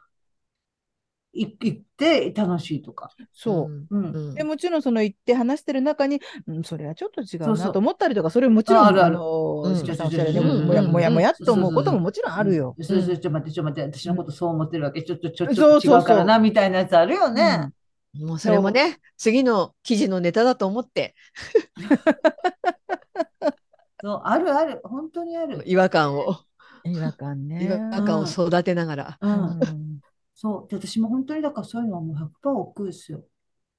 [1.33, 3.09] い行って楽しいとか。
[3.31, 3.87] そう。
[3.89, 4.05] うん。
[4.11, 12.75] うんでもちろんその言って話してる中に、うん、それはちょっと違うそうそうなと思ったりとか、それもちろん、あるあるの、うん鹿さんおっしゃるように、うんもやもやもやっと思ううんことももちろんあるよ。
[12.77, 15.03] うんそれそれちょっと待って、ちょっと待って、私のことそう思ってるわけ。
[15.03, 17.71] ちょっと、ちょっと違うからな、みたいなやつあるよね。
[18.13, 21.15] もうそれもね、次の記事のネタだと思って、
[24.03, 24.81] そう、あるある。
[24.83, 25.63] 本当にある。
[25.65, 26.37] 違和感を、
[26.83, 27.65] 違和感ね。
[27.65, 29.17] 違和感を育てながら。
[29.21, 29.27] う。
[29.27, 29.99] うんん
[30.33, 30.69] そう。
[30.69, 33.23] で、私も本当にだからそういうのはもう100%億劫ですよ。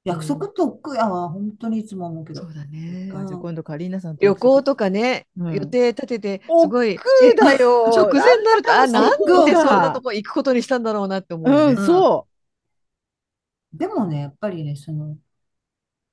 [0.05, 1.29] 約束って億劫やわ。
[1.29, 2.43] 本当にいつも思うけど。
[2.43, 3.11] そうだね。
[3.13, 7.89] うんじゃあ今度カリーナさんと旅行とかね、うん予定立てて、すごい、億劫だよ。
[7.89, 9.11] 直前になると、あ、なん
[9.47, 11.85] でそんなとこ行くことにしたんだろうなって思うようん、ね。
[11.85, 12.27] そ
[13.75, 15.17] でもね、やっぱりね、その、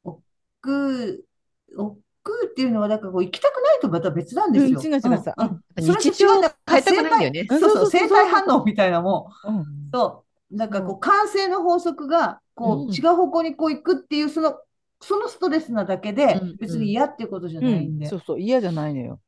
[0.03, 0.21] 億
[0.61, 4.79] 劫、億劫っていうのは、だからこう行きたくないとまた別なんですよ。
[4.79, 7.47] うん違う違うさうんうん日それと違常をうんだ変えたくないんだよね。
[7.49, 9.49] 生体そうそう、生体反応みたいなもん。
[9.49, 9.57] う。
[9.57, 10.55] うんそう。
[10.55, 14.59] なんかこう、慣性の法則が、こう違う方向にこう行くっていう、その、
[15.01, 18.05] そのストレスなだけでうん、別に嫌っていうことじゃうないんで。
[18.05, 19.19] んそうそう、嫌じゃないのよ。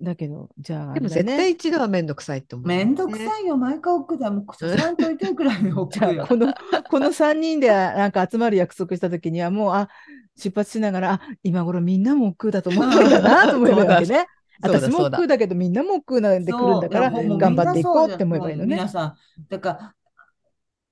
[0.00, 2.66] だけど、じゃああでも絶対一度はめんどくさいって思う。
[2.68, 4.32] めんどくさいよ、毎回億劫だよ。
[4.32, 6.36] もう、ささんといてるくらいの億 じ劫よこ。
[6.36, 6.54] の、
[6.88, 9.88] この3人でなんか集まる約束した時にはもう、あ、
[10.36, 14.26] 出発しながら、あ、今頃みんなも億劫だと思ってるんだなと思えばいいわけね。
[14.60, 18.76] 私もそうだ億劫だけどみんなも億劫なんで来るんだから頑張っていこうって思えばいいのね。
[18.76, 19.14] 皆さん、
[19.48, 19.94] だか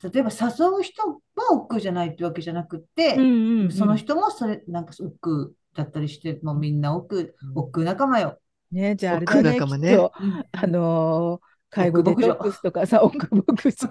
[0.03, 8.39] ら、例えば誘う人は億劫じゃないってわけじゃなくて、うんうんうんその人もそれ、なんか億劫だったりして、もうみんな億劫、億劫仲間よ。
[8.73, 13.89] ね、じゃああれだね、きっとうんあのー介護デトックスとかさ、億牧場。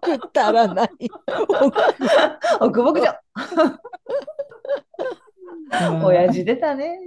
[0.00, 0.88] くだらない。
[2.60, 3.18] 億牧場。
[5.90, 6.98] うん親父出たね。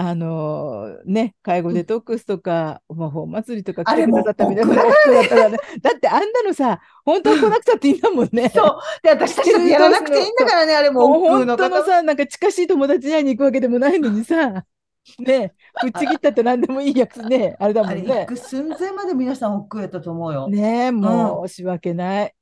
[0.00, 5.58] あのーね、介護デトックスとか、魔法祭りとか来あれてくださった皆さんだったらね。
[5.82, 8.48] だってあんなのさ、本当は来なくたっていいんだもんね。
[8.54, 8.78] そう。
[9.02, 11.20] で、私たちやらなくていいんだからね、あれもうも。
[11.20, 14.64] 本当のさ、なんか近しい友達に会いに行くわけでもないのにさ、
[15.18, 18.26] ね、ぶっちぎったって何でもいいやつね、 あれだもんね行。
[18.26, 20.48] く寸前まで皆さん億劫やったと思うよ。
[20.48, 22.34] ねもう申し訳ない。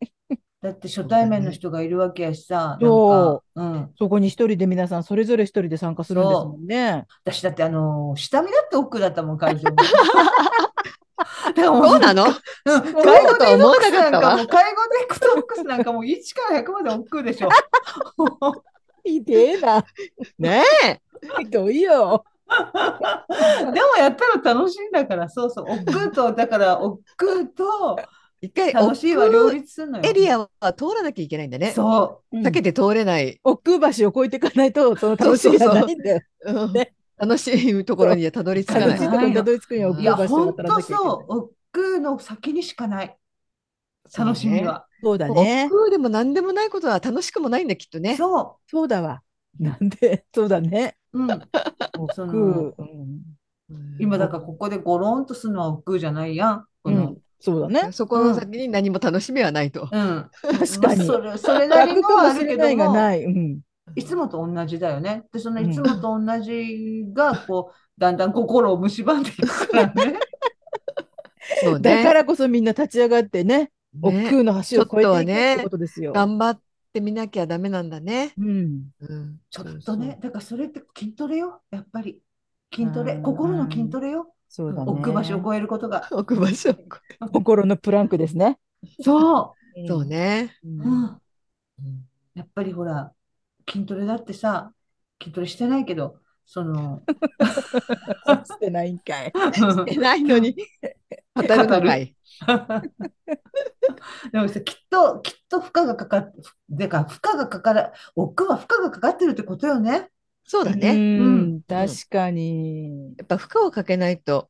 [0.62, 3.90] だって初対面の人がいるわけやしさ、そか、うん。
[3.98, 7.06] そこに一人で皆さんそれぞれ一人で参加するんですもんね。
[7.24, 9.70] 私だってあのー下見だって億劫だったもん、会場
[11.54, 12.24] そうなの？
[12.24, 17.48] うん、介護だとは思わデトックスなんかもう、介護デトックスなんかもう1から100まで億劫でしょ。
[19.04, 19.84] ひでえな。
[20.38, 21.00] ねえ。
[21.38, 22.24] ひどいよ。
[22.48, 27.98] でもやったら楽しいんだから、そうそう、億劫と、だから億劫と
[28.46, 30.08] 一回、楽しいは両立するのよ。
[30.08, 31.72] エリアは通らなきゃいけないんだね。
[31.72, 33.40] そ避けて通れない。
[33.42, 36.20] 奥橋を越えていかないと、 その楽しみがないんだよ。
[37.18, 39.04] 楽しいところにはたどり着かない楽しい。
[39.06, 39.92] ところにたどり着くにはう。
[39.92, 41.02] 奥橋を本渡らなきゃいけない。
[41.02, 43.16] 当そう、億劫の先にしかない。
[44.16, 44.86] 楽しみは。
[45.02, 45.66] そうだね。
[45.70, 48.16] 億劫でも何でもないことは楽しくもないんだ、きっとね。
[48.16, 49.22] そそうだわ。
[49.58, 50.96] なんで、そうだね。
[51.12, 51.22] う。
[51.22, 51.30] うん。
[51.98, 52.14] 億劫。
[52.14, 52.32] その
[52.78, 53.36] うん
[53.98, 56.64] 今だからここでゴロンとするのは億劫じゃないやん。
[56.82, 57.92] このうん、そうだね。
[57.92, 59.88] そこの先に何も楽しみはないと。
[59.90, 60.30] うん。
[60.42, 63.24] 確かにまあそれ、それなりのはあるけども、れないがない。
[63.24, 63.60] うん。
[63.94, 65.24] いつもと同じだよね。
[65.32, 70.18] で、そのいつもと同じが、こう、 だんだん心を蝕んでいくからね。
[71.62, 72.14] そうだかね。
[72.14, 73.70] らこそみんな立ち上がってね、
[74.02, 76.12] 億ね劫の橋を越えていことですよ。
[76.12, 76.60] 頑張っ
[76.92, 78.32] てみなきゃダメなんだね。
[78.36, 78.90] うん。
[79.00, 82.20] うんちょっとね、だからそれって筋トレよ、やっぱり。
[82.74, 84.34] 筋トレ、うん心の筋トレよ。
[84.48, 84.90] そうだね。
[84.90, 86.08] 置く場所を超えることが。
[86.10, 86.74] 置く場所。
[87.32, 88.58] 心のプランクですね。
[89.02, 89.54] そ
[89.86, 90.54] そうね。
[90.64, 90.68] う。
[90.68, 90.82] うん。
[90.84, 91.20] うん。
[92.34, 93.12] やっぱりほら、
[93.68, 94.72] 筋トレだってさ、
[95.20, 97.02] 筋トレしてないけど、その、
[98.44, 99.32] してないんかい。
[99.88, 100.56] えないのに。
[101.34, 102.14] 当たるのかい。
[104.32, 106.38] でもさ、きっと、きっと負荷がかかって、
[106.68, 110.10] でか、負荷がかから、億劫は負荷がかかってるってことよね。
[110.46, 110.94] うそうだね。
[110.94, 113.14] ん、確かに。
[113.16, 114.48] やっぱ負荷をかけないと、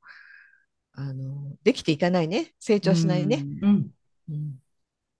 [0.92, 2.54] あの、できていかないね。
[2.58, 3.44] 成長しないね。
[3.62, 3.90] うん。
[4.30, 4.32] う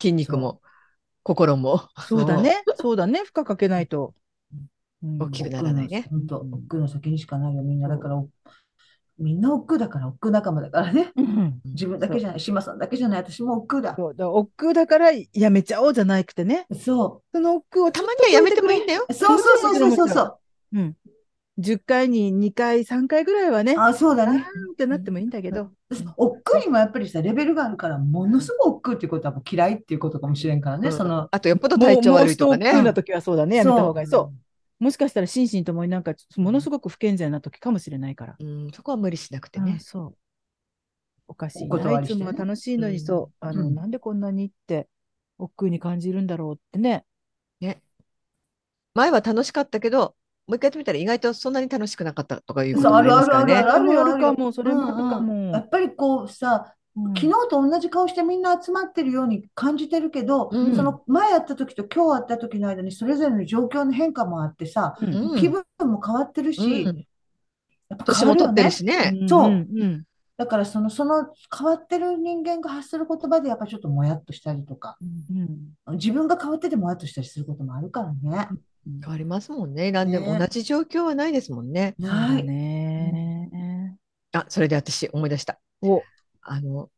[0.00, 0.60] 筋肉も
[1.22, 2.62] 心もそうだね。
[2.76, 3.20] そうだね。
[3.24, 4.14] 負荷かけないと。
[5.02, 6.06] うん大きくならないね。
[6.10, 7.88] 本当、うん億劫の先にしかないよ、みんな。
[7.88, 8.24] だから、
[9.18, 11.12] みんな億劫だから、億劫仲間だからね。
[11.16, 13.94] うん自分だけじゃない、島さんだけじゃない、私も億劫だ。
[13.96, 16.66] そうだから億劫だからやめちゃおうじゃなくてね。
[16.72, 19.06] そその億劫をたまにはやめてもいいんだよ。
[19.08, 19.12] う。
[19.12, 20.38] そうそうそうそうそうそ
[20.76, 20.78] う。
[20.78, 20.96] うん。
[21.58, 24.44] 10回に2回、3回ぐらいはね、あ、そうだね。
[24.72, 25.70] ってなってもいいんだけど。
[26.16, 32.82] 億劫にもやっぱりさ、レベルがあるから、ものすごく億劫っていうことはもう嫌いっていうことかもしれんからね、うんその、あとよっぽど体調悪いとかねもう。
[32.82, 33.56] な時はそうだね。
[33.56, 34.06] やめた方がいい。
[34.06, 34.84] そう。
[34.84, 38.36] もしかしたら心身ともになんかものすごく不健全な時かもしれないから。
[38.38, 39.78] うん、そこは無理しなくてうんね。
[39.80, 40.16] そう。
[41.28, 42.00] おかしいな。
[42.02, 43.34] いつもは楽しいのに、そう。
[43.40, 44.88] あの、うんなんでこんなにって、
[45.38, 47.04] 億劫に感じるんだろうってね。
[47.60, 47.80] ね。
[48.94, 50.14] 前は楽しかったけど、
[50.46, 53.54] もう一回やってみたら意外とそんなに楽しくなかったとかいうこともありあるあるますからね。
[53.54, 54.52] あるあるあるある。
[54.52, 55.46] それもあるかもうん。
[55.46, 57.14] うんやっぱりこうさ、うん。
[57.14, 60.76] 昨日と同じ顔してみんな集まってるように感じてるけど、うん。
[60.76, 65.14] その前やった時と今日会った時の間にそれぞれの状況の変化もあってさ、うん。
[65.14, 66.96] うん気分も変わってるし、うん。
[67.88, 69.10] やっぱ年も取って変わるよね。
[69.10, 69.28] るしね。
[69.28, 69.48] そう。
[69.48, 70.04] んん。
[70.36, 71.26] だからその、その
[71.56, 74.96] 変わってる人間が発する言葉でやっぱちょっともやっとしたりとか、
[75.88, 75.96] うん。
[75.96, 78.48] 自分が変わっててもやっとしたりすることもあるからね。
[79.02, 79.92] 変わりますもんね。
[79.92, 81.94] 何でもね同じ状況はないですもんね。
[82.00, 82.44] そうだはい。
[82.44, 83.96] ね。
[84.32, 85.58] あ、それで私思い出した。
[85.82, 86.02] お、
[86.42, 86.90] あの、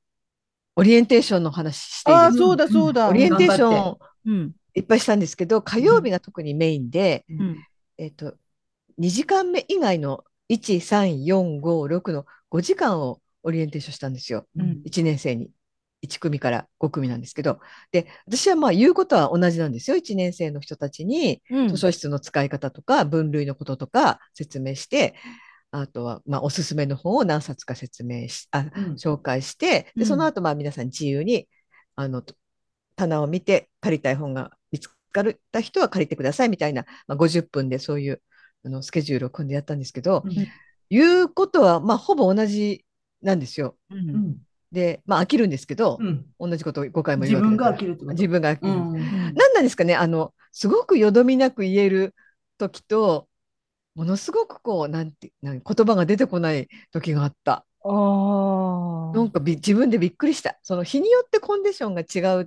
[0.77, 2.17] オリエンテーションの話していい？
[2.17, 3.09] あそうだそうだ。
[3.09, 4.53] オリエンテーションうん。
[4.75, 7.57] いっぱいしたんですけど、火曜日が特にメインで、うん。
[7.97, 8.35] えっと、
[8.99, 14.47] 2時間目以外の1、3、4、5、6の5時間をオリエンテーションしたんですよ。
[14.57, 15.51] うん1年生に。
[16.03, 17.61] 1組から5組なんですけど。
[17.93, 19.97] で、私はまあ言うことは同じなんですよ。
[19.97, 25.15] 1年生の人たちにうん図書室の使い方とか分類のこととか説明して、
[25.71, 31.49] あとはまあおすすめの本を何冊か説明し、あ、うん紹介して、で、うんその後まあ皆さん自由に、
[31.97, 32.23] あの、
[32.97, 38.21] 棚を見て借りたい本が見つかった人は借りてくださいみたいな、まあ、50分でそういう
[38.65, 40.33] あのスケジュールを組んでやったんですけど、うん
[40.91, 42.85] 言うことはまあほぼ同じ
[43.21, 43.77] なんですよ。
[43.91, 43.95] う。
[43.95, 44.37] うんん
[44.73, 48.71] で、まあ飽きるんですけど、うん同じことを5回も自分が言うわけだから飽きる自分が飽きる。
[48.71, 52.15] うん何なんですかねあの、すごくよどみなく言える
[52.59, 53.29] 時と、
[53.95, 57.65] ものすごくこう、なんて、なん言葉が出てこない時があった。
[57.85, 59.17] ああ。
[59.17, 60.59] なんかび自分でびっくりした。
[60.63, 62.47] その日によってコンディションが違うっ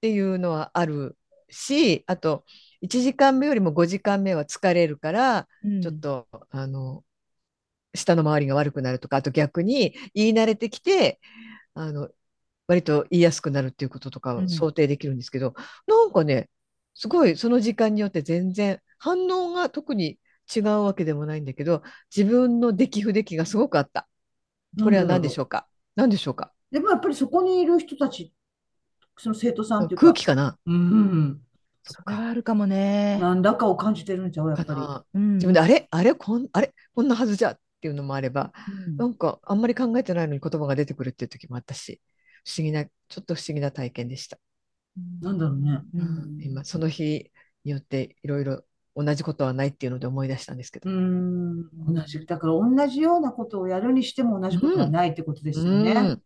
[0.00, 1.16] ていうのはある
[1.50, 2.44] し、あと
[2.82, 7.02] 1時間目よりも5時間目は疲れるから、うんちょっとあの
[7.96, 11.20] 舌の周りが悪くなるとか、あと逆に言い慣れてきて、
[11.74, 12.08] あの
[12.68, 14.44] 割と言いやすくなるっていうこととかうん。
[14.44, 15.54] を想定できるんですけど、
[15.86, 16.48] なんかね、
[16.94, 20.18] すごいその時間によって全然反応が特に
[20.54, 21.82] 違うわけでもないんだけど、
[22.14, 24.08] 自分の出来不出来がすごくあった。
[24.82, 25.66] これは何でしょうか？
[25.94, 26.52] 何でしょうか？
[26.70, 28.32] でもやっぱりそこにいる人たち、
[29.16, 30.58] その生徒さんっていうか、空気かな？
[30.66, 31.40] うん、
[31.84, 33.18] それはあるかもね。
[33.20, 34.68] なんだかを感じてるんちゃう、やっぱり。
[34.68, 35.04] かな。
[35.14, 35.34] うん。
[35.34, 35.86] 自分であれ？
[35.90, 36.14] あれ？
[36.14, 36.74] こんあれ？
[36.94, 37.52] こんなはずじゃ。
[37.52, 38.52] っていうのもあれば、
[38.86, 42.00] うんなんかあんまり考えてないのに言葉が出てくるっていう時もあったし、
[42.44, 44.38] 不思議な、ちょっと不思議な体験でした。
[45.20, 45.80] なんだろうね。
[45.94, 47.30] うん今、その日
[47.64, 48.62] によっていろいろ
[48.94, 50.90] 同じことはないっていうので思い出したんですけど。
[50.90, 52.24] うん、同じ。
[52.24, 55.92] だから同じようなことをやるにしても同じことはないってことですよね。
[55.92, 56.22] うん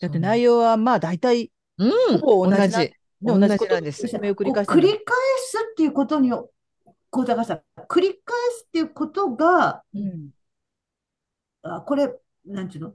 [0.00, 2.78] だって内容はまあ大体うん、ほぼ同じな同じ。
[2.78, 4.96] ね同じなんです繰り返して繰り返
[5.38, 10.30] すっていうことに、こうだからさ、繰り返すっていうことが、うん
[11.62, 12.12] あ、これ、
[12.46, 12.92] なんていうの？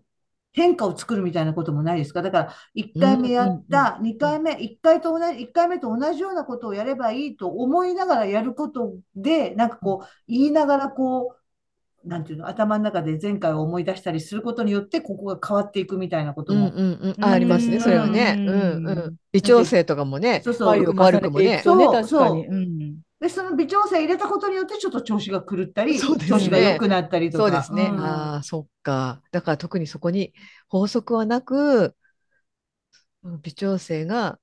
[0.56, 2.22] 変化を作るみたいなこともないですか？
[2.22, 11.36] だから、1回目やった、2回目、1回と同じ、1回目と同じようなことをやればいいと思いながらやることで、なんかこう、言いながらこ
[12.06, 16.68] う、なんていうの、頭の中で前回を思い出したりすることによって、ここが変わっていくみたいなことも。
[16.68, 18.36] うんうんうん、あありますね、それはね。
[18.38, 19.16] ううんんうん。
[19.32, 20.68] 微調整とかもね、そうそう。
[20.68, 20.86] 悪
[21.20, 21.62] くもね。
[21.64, 21.78] そう。
[21.78, 22.46] ね、そう
[23.24, 27.44] で、その微調整入れたことによって、ちょっと調子が狂ったり、ね調子が良くなったりとか。
[27.46, 27.86] そうですね。
[27.86, 29.22] うんああ、そっか。
[29.32, 30.34] だから特にそこに
[30.68, 31.96] 法則はなく、
[33.24, 34.40] うん微調整が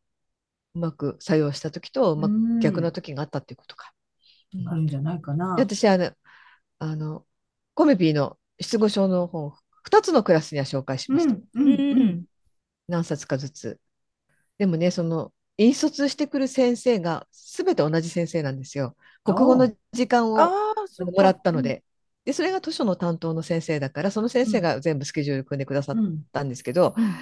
[0.75, 2.31] うまく作用した時と、うま
[2.63, 3.93] 逆の時があったっていうことか。
[4.67, 5.57] あるんじゃないかな。
[5.57, 6.13] で私あの、
[6.79, 7.27] あの、
[7.75, 9.53] コメピーの失語症の本、
[9.85, 11.35] 2つのクラスには紹介しました。
[11.35, 12.25] うん、うん、うん。
[12.89, 13.79] 何冊かずつ。
[14.57, 18.97] でもね、その、引率してくる先生が全て同じ先生なんですよ。
[19.25, 21.61] 国語の時間をもらったの。
[21.61, 21.85] で。
[22.25, 27.15] で、それが図書の担当の先生だから、その先生が全部スケジュール組んでくださっうんたんですけど、うん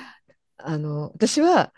[0.59, 1.73] あの、私は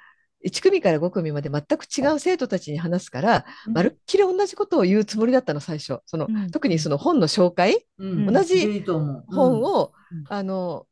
[0.44, 6.00] 1組から5組まで全く違う生徒たちに話すから、うんまるっきり同じことを言うつもりだったの、最初。
[6.04, 8.84] その、うん特にその本の紹介、うん同じ。
[9.28, 10.86] 本を、うんあの、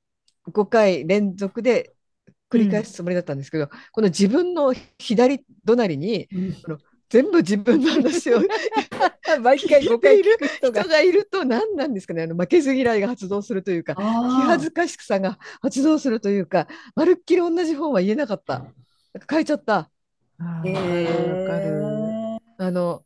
[0.51, 1.95] 5回連続で
[2.51, 6.55] 繰り返すつもりだったんですけど、この自分の左隣にうん
[7.11, 8.41] 全部自分の話を
[9.41, 10.91] 毎回5回聞く人が人。
[10.91, 14.03] がいると何なんですかねあの負けず嫌いが発動するというか気あ
[14.47, 19.91] 恥ずかしさが発動するというかまるっきり同じ本は言えなかったなんか変えちゃった
[20.39, 22.39] あーーわかる。
[22.59, 23.05] あの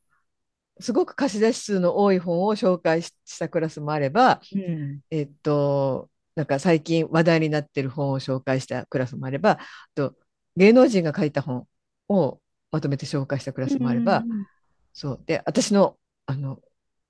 [0.81, 5.01] すごく貸し出し数の多い本を紹介ししたクラスもあればうん。
[5.11, 9.59] えっとなんか最近話題になってる本を紹介したクラスもあればあ
[9.95, 10.15] と
[10.57, 11.67] 芸能人が書いた本
[12.09, 14.25] をまとめて紹介したクラスもあれば、
[14.93, 15.21] そう。
[15.27, 16.59] で私のあの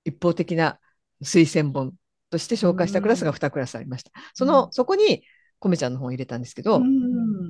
[0.05, 0.79] 一方的な
[1.23, 1.93] 推薦本
[2.29, 4.11] として紹介したクラスが2クラスありました。
[4.33, 5.23] その、そこに
[5.59, 7.49] コメちゃんの本を入れたんですけど、うん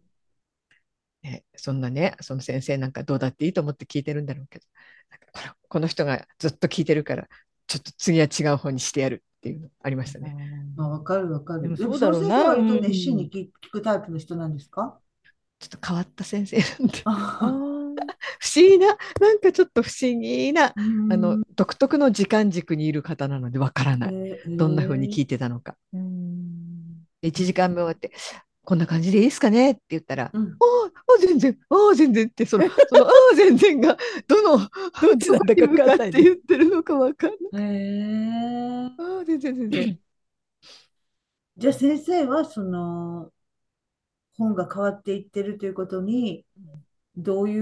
[1.24, 4.66] ねそんなねその先生なんかどうだっていいと思って聞いてるんだろうけど
[5.10, 7.28] なんかこの人がずっと聞いてるから
[7.66, 10.38] ちょっと次は違う本にしてやるっていうのありましたね。
[10.78, 11.64] まあ、わかるわかる。
[11.64, 12.44] でもそうだろうな。
[12.44, 14.98] その先生は割とうん熱心に聞聞くタイプの人なんですか？
[15.60, 17.04] ちょっと変わった先生なんで。
[18.40, 18.88] 不思議な
[19.20, 24.14] なんかちょっと不思議なああの独特の時間軸にいる方なのでわからない。
[24.48, 25.76] どんな風に聞いいてたのか。
[25.94, 27.06] ーうん。
[27.22, 28.12] 1時間目終わって
[28.66, 29.72] こんな感じでいいですかね？
[29.72, 30.66] って言ったらうんあ
[31.16, 33.98] あ、全然、ああ、全然って、その、 その、ああ、全然が、
[34.28, 37.40] どの、どっちなんだか分かんないって言ってるのかわかんない。
[37.54, 39.90] へえああ、全然、全然。
[41.58, 43.32] じゃあ先生はその
[44.38, 46.46] 本が変わっていってるということに
[47.18, 47.60] どうい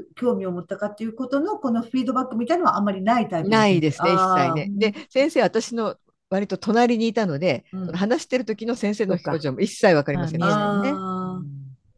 [0.00, 4.72] う興味を持ったかっていうことのこのフィードバックみたいなのはあんまりないタイプないですね、一切ね。
[4.74, 5.96] で、先生、私の
[6.28, 10.82] 割と隣にいたので、うん話してる時の先生の表情も一切わかりませんでした。
[10.82, 10.92] ね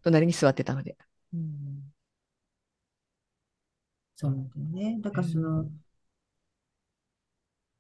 [0.03, 0.97] 隣に座ってたので。
[1.35, 1.59] うん
[4.16, 4.99] そうなんだよね。
[5.01, 5.66] だからその、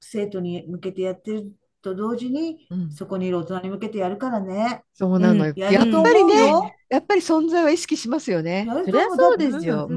[0.00, 4.84] 生徒に向けてやってると同時に、うんそこにいる大人に向けてやるからね。
[4.94, 5.52] そうなのよ。
[5.56, 6.76] うんやっやると思ぱりね。
[6.88, 8.66] やっぱり存在は意識しますよね。
[8.84, 9.88] そりゃそうですよ。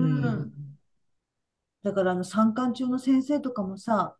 [1.84, 4.16] だからあの参観中の先生とかもさ、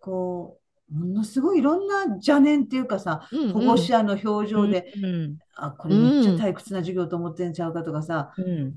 [0.00, 0.61] こう、
[0.92, 8.74] ものすごいいろんな邪念っていうかさ、うんうん保護者の表情で、うんあ、これめっちゃ退屈な授業と思ってんちゃうかとかさ、うん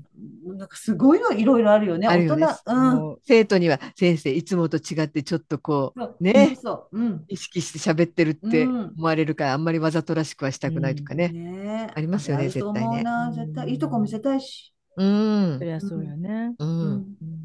[0.58, 2.06] なんかすごいのいろいろあるよね。
[2.06, 3.16] 大人、うん。
[3.24, 6.98] 生徒には先生いつもと違ってちょっとこうそうねそうそう。
[6.98, 7.24] うん。
[7.28, 11.28] 意識して喋ってるってうん思われるから、あんまりわざとらしくはしたくないとかね。
[11.28, 13.70] ねありますよねあると思うな、絶対。
[13.70, 14.72] いいとこ見せたいし。
[14.96, 15.64] うんそ。
[15.64, 16.54] りゃそうよね。
[16.58, 16.64] う。
[16.64, 16.82] うんん。
[16.82, 17.35] うん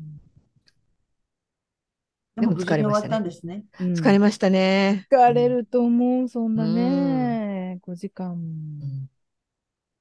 [2.41, 3.65] でも疲れましたねね。
[3.79, 5.07] うん疲れましたね。
[5.11, 7.79] 疲れると思う、そんなね。
[7.81, 8.33] 5時間。
[8.33, 9.09] うん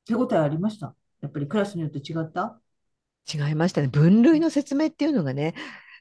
[0.06, 0.94] 手応えありました？
[1.20, 2.60] やっぱりクラスによって違った？
[3.32, 3.86] 違いましたね。
[3.86, 5.54] 分類の説明っていうのがね、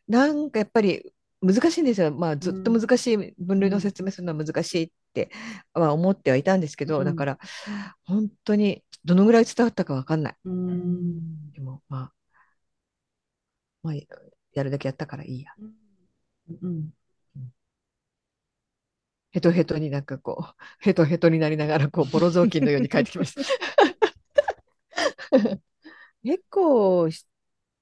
[0.07, 2.11] なんかやっぱり難しいんですよ。
[2.11, 5.29] まあずっと難しい、分類の説明するのは難しいって
[5.73, 7.37] は思ってはいたんですけど、うんだから
[8.03, 10.35] 本当にどのぐらい伝わったかわかんない。
[10.45, 10.49] う。
[10.49, 12.13] うんでもまあ、
[13.83, 13.93] まあ、
[14.53, 15.51] やるだけやったからいいや。
[16.61, 16.93] うん。
[19.31, 23.41] ヘトヘトになんかこう、ヘトヘトになりながら、こう、ボロ雑巾のように帰ってきました。
[26.23, 27.25] 結構し、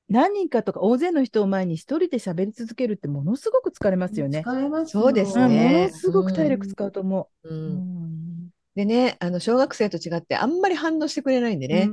[0.09, 4.43] 何人かとか大勢の人を前に一人で喋り続けるってものすごく疲れますよね。
[4.43, 7.53] 疲れますそうですうんねものすごく体力使うと思うう。
[7.53, 11.91] うんんでね、あの小学生と違ってあんまり反応してくれないんでね、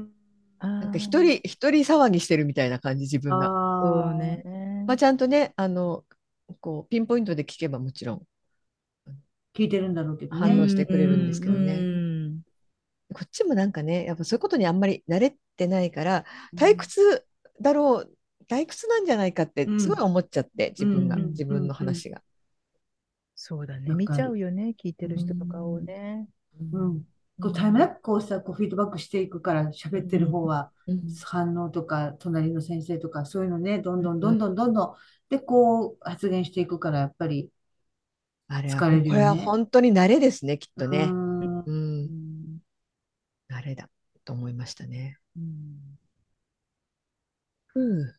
[0.59, 3.47] あなんかー一人一人騒ぎしてるみたいな感じ、自分が。
[3.47, 3.51] あ
[3.83, 4.45] そうね。
[4.87, 6.05] まあ、ちゃんとね、あの、
[6.61, 8.23] こう、ピンポイントで聞けばもちろん
[9.55, 10.63] 聞いてるんだろうけど反ね。
[10.63, 12.41] 応してくれるんですけどねうん
[13.13, 16.25] こっちもなんかね、やっぱそういうことにあんまり慣れてないから、
[16.57, 17.25] 退屈
[17.61, 18.17] だろう、
[18.49, 22.23] 退屈なんじゃないかってすごい思っちゃって、自分が、うん自分の話が。
[23.37, 23.91] そうだね。
[23.95, 24.75] 見ちゃうよね。
[24.83, 26.27] 聞いてる人とかをね。
[26.73, 27.07] うん。
[27.41, 31.03] こうタイムラグこうさ、こうフィードバックしていくから、喋ってる方はうん。
[31.25, 34.95] 反応とか、隣の先生とか、そういうのね、どんどんどんどんどんどん、
[35.31, 37.51] で、こう発言していくから、やっぱり、
[38.49, 39.11] あれは、疲れるよね。
[39.11, 41.05] これは本当に慣れですね、きっとね。
[41.05, 42.61] うん。
[43.51, 43.89] 慣れだ
[44.25, 45.19] と思いましたね。
[45.37, 45.99] うん
[47.67, 48.17] ふう、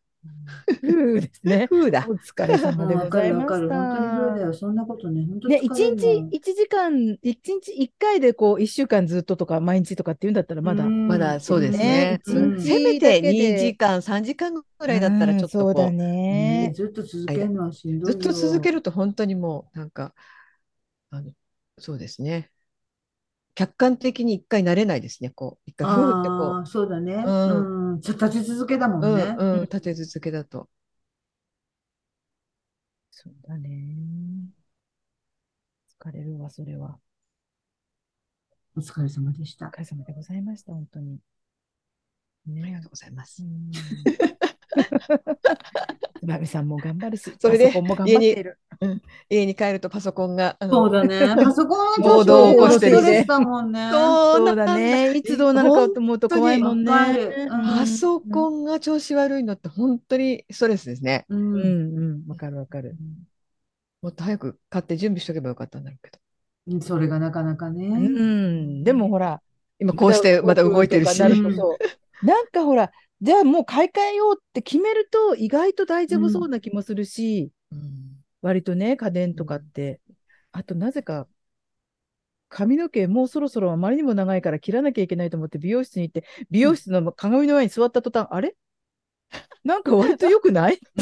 [0.82, 1.68] ふうですね。
[1.70, 2.14] ふうだお。
[2.16, 3.68] 疲れ様 でございまるわかる。
[3.68, 4.42] し本当にそうだた。
[4.42, 4.54] よ。
[4.54, 10.86] そんなことね、本当ね、疲一日一時間、一日一回でこう、一週間ずっととか、毎日とかっていうんだったら、まだ。
[10.86, 16.68] うんまだそうですねせめてだけで2時間、3時間ぐらいだったらちょっとうんそうだね。
[16.68, 18.76] ねずっと続けるのはしんどいずっと続ける。
[18.76, 20.14] ると本当にもうなんか
[21.10, 21.32] あの
[21.78, 22.52] そうですね
[23.56, 27.24] 客観的に一回慣れないですねこう一回ふーってあこあ、そうだね。
[27.26, 28.02] うんうん。
[28.02, 29.36] 立ち続けだもう、うんんね。
[29.38, 30.70] うん、立て続けだと
[33.12, 33.70] そうだね。
[36.00, 37.00] 疲れるわ、それは。
[38.78, 39.70] お疲れ様でしたお。
[39.70, 41.20] 疲れ様でございました、本当に。
[42.48, 43.44] ありがとうございます。
[46.26, 48.58] つばみさんも頑張るし、それでパソコンも頑張っている。
[49.30, 51.20] 家に帰るとパソコンが、そうだね。
[51.38, 53.26] パソコンは暴動を起こしてるね。
[53.30, 55.16] そうそうだね。
[55.16, 56.92] いつどうなるかと思うと怖いもんね。
[57.50, 61.26] パソコンが調子悪いのって本当にストレスですね。
[61.30, 61.36] う。
[61.36, 62.96] うんんうん、わかるわかる。
[64.02, 66.82] もっと早く買って準備しとけばよかったんだろうけど。
[66.82, 67.88] それがなかなかね。
[67.88, 69.42] うん、でもほら、
[69.80, 71.22] 今こうしてまた動いてるし。
[72.24, 72.92] なんかほら、
[73.22, 77.80] じゃあもう買い替えようって決めると意外と大丈夫そうな気もするし、うん
[78.42, 80.00] 割とね、家電とかって。
[80.52, 81.28] あとなぜか、
[82.48, 88.56] 髪の毛もうそろそろあまりにも長いから切らなきゃいけないと思って美容室に行って、美容室の鏡の前に座った途端、あれ？
[89.64, 90.80] なんか割と良くない？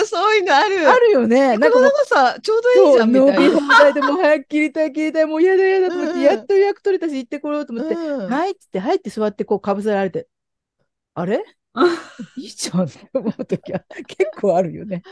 [0.00, 0.90] る、そういうのある。
[0.90, 1.56] あるよね。
[1.58, 3.92] なんか長さちょうどいいじゃんみたいな。
[3.92, 10.26] でもう早く切りたい切りたい、もう嫌だ嫌だと思って、うんやっと予約取れたし行ってこようと思って、うんはいっつって、はいって座ってこうかぶせられて、
[11.18, 11.42] あれ？
[12.36, 15.02] いいじゃんって思うときは結構あるよね。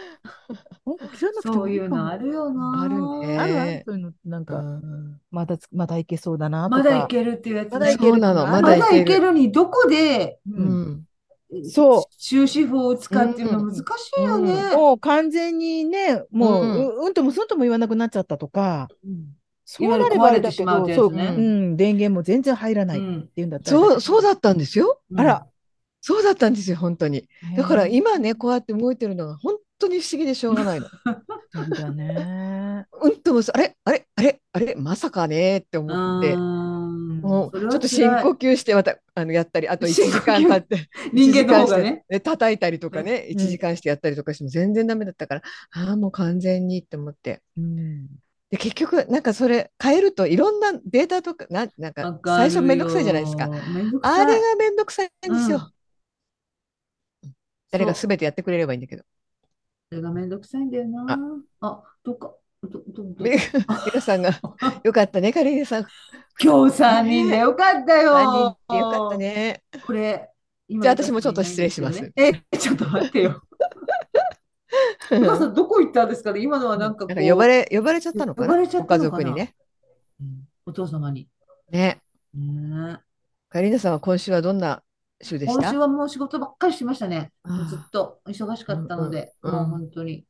[1.43, 2.83] そういうのあるよな。
[2.83, 3.39] あるね。
[3.39, 3.83] あるある？
[3.87, 5.21] そういうのってなんか、うん。
[5.31, 6.77] まだつまだいけそうだなとか。
[6.79, 8.81] まだいけるっていうやつねまだいけるそうなのままだいける。
[8.81, 10.67] まだいけるにどこでううん。
[10.93, 11.07] ん
[11.71, 12.03] そう。
[12.19, 13.83] 終止符を打つかっていうの難し
[14.19, 14.77] いよね。
[14.77, 16.75] もう完全にね、もう、うん。
[16.75, 19.37] ううんともすんとも言わなくなっちゃったとか、うん。
[19.65, 25.01] そうなればあれだけど、そう、うん、電源も全然入らないってうんいうんだったら、そう、そうだったんですよ。
[25.11, 25.47] うんあら、
[26.07, 27.29] そうだったんですよ、本当に。
[27.57, 30.87] だから今ね、こうやって動いてるのが本当に不思議でしょうがないの。
[31.53, 32.87] そうだね。
[33.03, 33.77] うんとあれ？
[33.85, 34.07] あれ？
[34.15, 34.41] あれ？
[34.53, 34.77] あれ？
[34.77, 35.59] まさかね？
[35.59, 37.21] って思って、うん。
[37.23, 42.05] もうちょっと深呼吸してまたあのやったり、あと1時間経って、 人間の方がね。
[42.23, 43.37] 叩いたりとかね、うん。
[43.37, 45.43] 1時間してやったりとかしても全然ダメだったから、
[45.73, 47.43] ああ、もう完全にって思って。
[47.59, 48.07] うん。
[48.53, 53.51] で、結局、なんかそれ変えるといろんなデータとか、ななんか最初めんどくさいじゃないですか。
[54.03, 55.73] あれがめんどくさいんですよ。
[57.73, 59.03] うん誰が全てやってくれればいいんだけど。
[59.89, 61.19] それがめんどくさいんだよな。
[61.61, 64.31] あ、どっか、ど、ど、ど、さんが、
[64.83, 65.87] よかったね、カリーネさん。
[66.43, 68.12] 今日3人でよかったよ。
[68.12, 69.62] 3人ってよかったね。
[69.87, 70.29] これ、
[70.69, 73.43] 今じゃあ私もちょっと失礼しますえ、ちょっと待ってよ。
[75.12, 76.41] お母さん、どこ行ったんですかね？
[76.41, 78.47] 今のはなんかこう、なんか呼ばれ、呼ばれちゃったのかな？
[78.49, 79.25] 呼ばれちゃったのかな？
[79.25, 79.55] ご家族にね。
[80.21, 81.29] うんお父様に。
[81.71, 82.01] ね。
[82.35, 82.99] ね
[83.49, 84.83] カリーナさんは今週はどんな
[85.23, 85.61] 週でした？
[85.61, 87.33] 今週はもう仕事ばっかりしてましたね。
[87.69, 90.25] ずっと忙しかったので、うんうんもう本当に。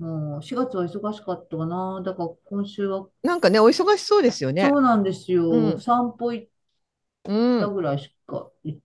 [0.00, 2.02] もう4月は忙しかったかな。
[2.04, 4.76] だから今週はなんかね、お忙しそうですよねそ。
[4.76, 5.48] うなんですよ。
[5.48, 6.48] うん散歩行っ
[7.26, 7.60] うん。
[7.60, 8.78] たぐらいしか行っ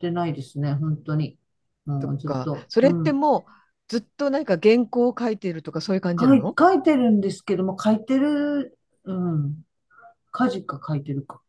[0.00, 1.38] てないですね、本当に。
[1.86, 2.58] ずっと。
[2.68, 3.50] それってうんもう、
[3.88, 9.54] ずっと何か原稿を書いているとかそういう感じな書い、の書いてるんですけども、書いてる、うん。
[10.32, 11.42] 家事か書いてるか。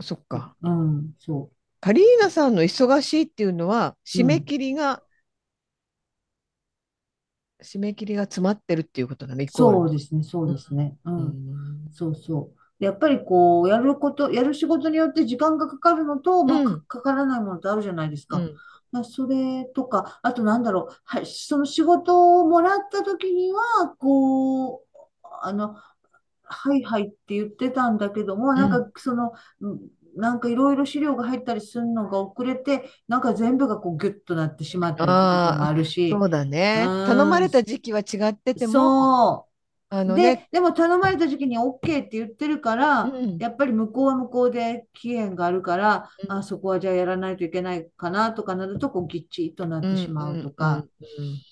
[0.00, 0.54] そっか。
[0.62, 1.50] うん、そ
[1.82, 5.02] カリーナさんの忙しいっていうのは、締め切りが、
[7.60, 9.48] 締め切りが詰まってるっていうことなの、イう。
[9.50, 10.96] コールそうですね、そうですね。
[11.04, 11.10] う。
[11.10, 12.60] うんんそうそう。
[12.78, 18.36] でやっぱりこう、やること、やる仕事によって時間がかかるのと、まあ、うんかかからないものってあるじゃないですか。
[18.36, 18.54] うん
[18.92, 24.98] まあ、それとか、あとなんだろう、はい、その仕事をもらった時には、こう、
[25.42, 25.74] あの、
[26.44, 29.80] はいはいって言ってたんだけども、なんかその、うん
[30.16, 36.90] なんかいろいろ資料が入ったりするのが遅れて、なんか全部がこうギュッとなってしまったりもあるし、そうだね。
[36.90, 37.04] うん。
[37.04, 39.52] 頼まれた時期は違ってても、そう。
[39.94, 43.38] で、あのね、でも頼まれた時期に OK って言ってるから、うん。
[43.38, 46.32] やっぱり向こうは向こうで期限があるから、うん。
[46.32, 51.42] あ、そこはじゃあやらないといけないかなとかなると、こうぎっちりとなってしまうとか、うんうんうん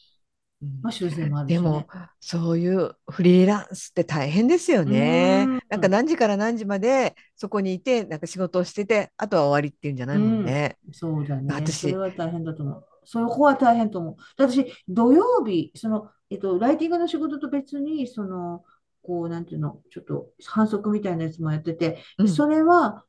[0.82, 1.56] まあ修正もあるしね。
[1.56, 1.86] でも、
[2.20, 5.60] そういうフリーランスって大変ですよねうん。
[5.68, 10.76] なんか何時から何時までそこにいて、なんか仕事をしてて、あとは終わりっていうんじゃないもんね。
[10.92, 11.54] そうだね。
[11.54, 12.84] 私それは大変だと思う。
[13.04, 14.16] そこは大変と思う。
[14.36, 18.62] 私、土曜日、その、えっと、ライティングの仕事と別に、その、
[19.02, 23.04] こう、なんていうの、ちょっと反則みたいなやつもやってて、うんそれは、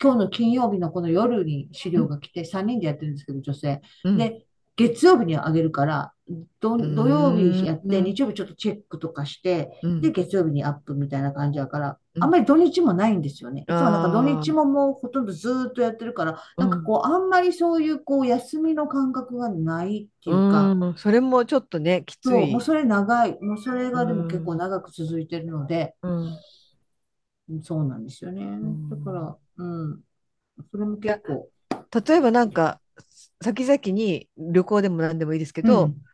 [0.00, 3.80] 今日の金曜日のこの夜に資料が来て、3人でやってるんですけど、女性。
[4.04, 4.44] うんで、
[4.76, 6.12] 月曜日にあげるから、
[6.60, 6.76] 土
[7.08, 10.02] 曜日やって、うん日曜日ちょっとチェックとかして、うん。
[10.02, 12.22] で、月曜日にアップみたいな感じだから、うん。
[12.22, 13.64] あんまり土日もないんですよね。
[13.66, 20.94] なんか土日ももうほとんどずーっとやってるから、なんかこう、あんまりそういうこう、休みの感覚がないっていうか、うん。
[20.98, 22.52] それもちょっとね、きつそう、い。
[22.52, 25.94] もうそれ長い、もうそれがでも結構長く続いてるので、
[27.62, 28.44] そうなんですよね。
[28.44, 28.90] ん。
[28.90, 30.00] だから、うん、
[30.70, 31.48] それも結構、
[32.06, 32.80] 例えばなんか、
[33.42, 36.07] 先々に旅行でも何でもいいですけど、うん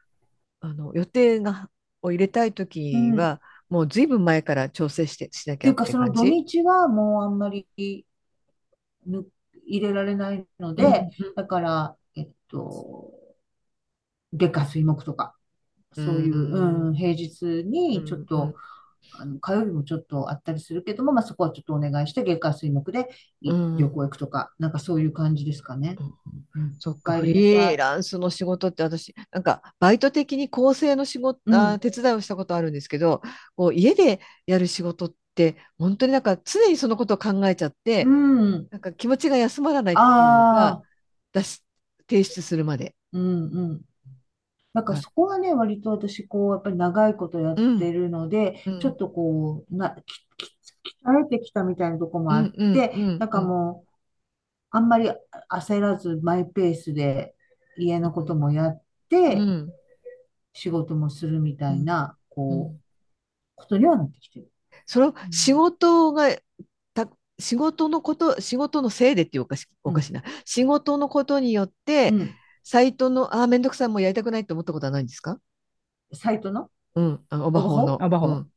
[0.65, 1.69] あの予定が
[2.01, 6.25] を入れたいときは、もうずいぶん前から調整してしなきゃってっていうか、その土。
[6.25, 7.67] 日はもうあんまり
[9.07, 9.27] ぬ
[9.67, 13.11] 入れられないのうんで、だから、えっと、
[14.33, 15.35] 月火水木とか、
[15.95, 16.87] そういう、うん。
[16.89, 18.55] うん、平日にちょっと、うん
[19.19, 23.09] あの火曜日もちょっとあったりするけども、まあ、そこはちょっとお願いして、月火水木で
[23.43, 25.97] 旅行行くとか、なんかそういう感じですかね。
[26.57, 33.23] うんそっか、おフリーランスの仕事って私、なんかバイト的に構成の仕事、うん手伝いをしたことあるんですけど、
[33.57, 38.71] こう家でやる仕事って、本当になんか常にそのことを考えちゃって、うん。
[38.71, 40.85] なんか気持ちが休まらないっていうのあがあ、
[41.33, 41.63] 出し、
[42.09, 42.95] 提出するまで。
[43.13, 43.85] うんうん。
[44.75, 45.03] なんかはい。
[45.03, 48.81] そこがね、割と私、こう、やっぱり長いことやってるので、うん。
[48.81, 49.91] ちょっとこう、な、
[50.39, 53.19] き、き、鍛えてきたみたいなとこもあっうんうんて、うん。
[53.19, 53.89] なんかもう、
[54.71, 55.11] あんまり
[55.51, 57.35] 焦らずマイペースで
[57.79, 59.73] 家のこともやって、うん。
[60.53, 62.81] 仕事もするみたいな、うこう、ん。
[63.57, 64.51] ことにはなってきてる。
[64.87, 66.31] その仕事が、
[66.95, 67.09] た、
[67.39, 70.23] 仕事のこと、仕事のせいでっていうおかし、おかしいな。
[70.45, 72.35] 仕事のことによって、うん。
[72.65, 75.39] サイトの、ああ、めんどくさい、もうやりたくないって思ったことはないんですか？
[76.13, 76.71] サイトの？
[76.95, 77.95] うん、あの、オバホーの。
[78.03, 78.31] オバホー。
[78.31, 78.53] うん。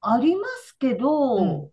[0.00, 1.70] ありますけど、うん。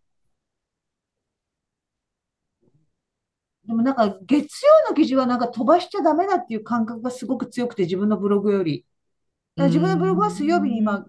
[3.65, 8.85] でもなんか月曜の記事はなんか飛ばしちゃダメだっていう感覚がすごく強くて自分のブログより。
[9.55, 11.05] だから自分のブログは水曜日に今、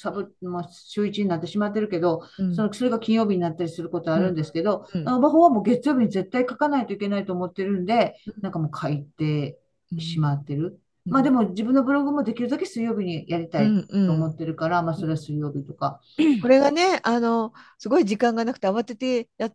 [0.00, 9.58] サブ、まあ、週一になってしまってるけど、うんその、それが金曜日になったりすることあるんですけど、うんあのバホはもう月曜日に絶対書かないといけないと思ってるんでうん、なんかもう書いて
[9.98, 10.66] しまってる。
[10.66, 16.00] うんまあでも自分のブログもできるだけ水曜日にやりたいと思ってるから、まあそれは水曜日とか。
[16.40, 19.54] これがね、あの、すごい時間がなくて慌ててやっ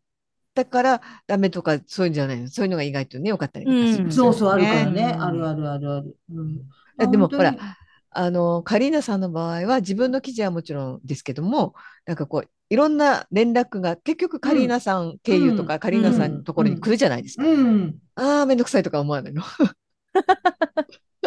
[0.53, 2.49] たからダメとか、そういうんじゃないの。
[2.49, 5.13] そういうのが意外とね、良かったりとかしますよそうそう、あるからね。
[5.15, 6.17] うんあるあるあるある。
[6.33, 6.61] うん。
[6.99, 7.71] えでもほら本当に
[8.17, 17.47] あの、カリーナさんの場合は自分の記事はもちろんですけども、なんかこう、いろんな連絡が結局カリーナさん経由とか、うんカリーナさんのところに来るじゃないですか。
[17.47, 17.95] うん。
[18.15, 19.43] ああ、めんどくさいとか思わないの？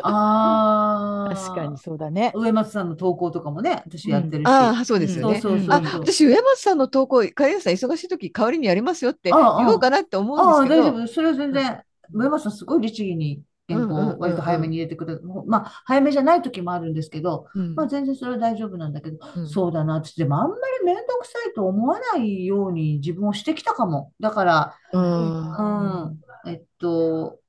[0.03, 1.35] ああ。
[1.35, 2.33] 確かにそうだね。
[2.35, 4.49] 上松さんの投稿とかもね、私やってるし。
[4.49, 5.41] ああ、そうですよね。
[5.41, 11.07] そうそうそうあ、私、上松さんの投稿、カリーナさん忙しい時代わりにやりますよって言ああおうかなって思ああ、うんですけど、大丈夫。
[11.07, 11.83] それは全然、
[12.13, 15.23] 上松さんすごい律儀に原稿を割と早めに入れてくれる。
[15.47, 24.13] まあ、早めじゃない時もあるんですけど、うんまあ全然それは大丈夫なんだけど、うんそうだなって、でもあんまり面倒くさいと思わないように自分をしてきたかも。
[24.21, 27.41] だから、うんうん、えっと、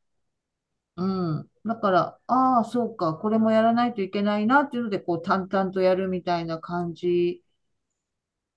[0.97, 1.49] うん。
[1.65, 7.43] だから、ああ、そうか、これもやらないといけないなっていうので、こう、淡々とやるみたいな感じ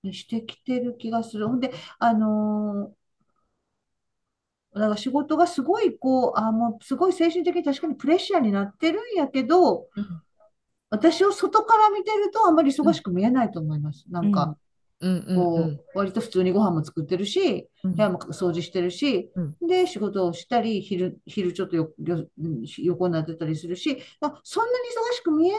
[0.03, 1.47] にしてきてる気がする。
[1.47, 2.93] ほんで、あのー、
[4.75, 10.21] だから仕事がすごい、こう、あーもう、すごい精神的に確かにプレッシャーになってるんやけど、うん。
[10.89, 14.05] 私を外から見てるとあんまり忙しく見えないと思います。
[14.09, 14.57] なんか、
[14.99, 15.11] うん。
[15.11, 15.35] うん。
[15.35, 15.59] こ
[15.93, 17.95] う割と普通にご飯も作ってるし、うん。
[17.95, 19.67] 部屋も掃除してるし、うん。
[19.67, 25.57] で、仕事をしたり、昼、昼ちょっと横になってたりするし、あそんなに忙しく見えな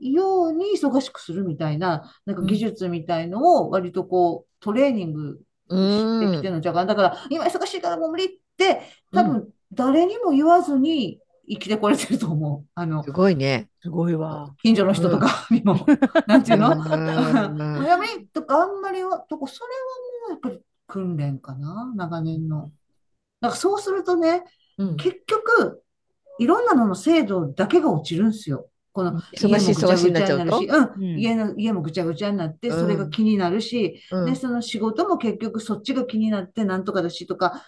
[0.00, 12.68] いように忙しくするみたいな、なんか技術みたいのを割とこう、トレーニングしてきてるのじゃが、だから、今忙しいからもう無理って、多分誰にも言わずに生きてこれてると思う。
[12.74, 13.68] あのす、ごいね。
[13.80, 14.54] すごいわ。
[14.62, 15.86] 近所の人とか にも、
[16.26, 16.72] なんていうの？
[16.72, 22.70] うんもうやめとかあんまりは、とこ、それはもうやっぱり訓練かな、長年の。
[23.40, 24.44] だからそうするとね、
[24.78, 25.82] うん結局、
[26.38, 28.68] いろんなのの精度だけが落ちるんですよ。
[28.98, 31.18] この忙しい家もぐちゃぐちゃ忙しいになっちゃうん、うん。
[31.20, 32.80] 家の、家もぐちゃぐちゃになって、うん。
[32.80, 34.24] それが気になるし、うん。
[34.24, 37.62] で、その仕事も結局そっちが気になってなんとかだしとか、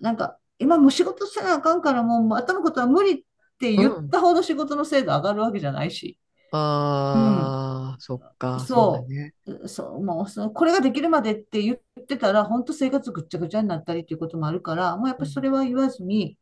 [0.00, 3.22] なんか、今もう仕事せなあかんからもう後のことは無理っ
[3.60, 6.18] て言ったほど仕事の精度上がるわけじゃないし、
[6.52, 8.58] ああ、そっか。
[8.60, 9.08] そう。
[9.08, 9.34] だね。
[9.66, 16.36] そう、もうその、これができるまでって言ってたら、本当生活ぐっちゃぐちゃになったりっていうこともあるから、もうやっぱりそれは言わずに、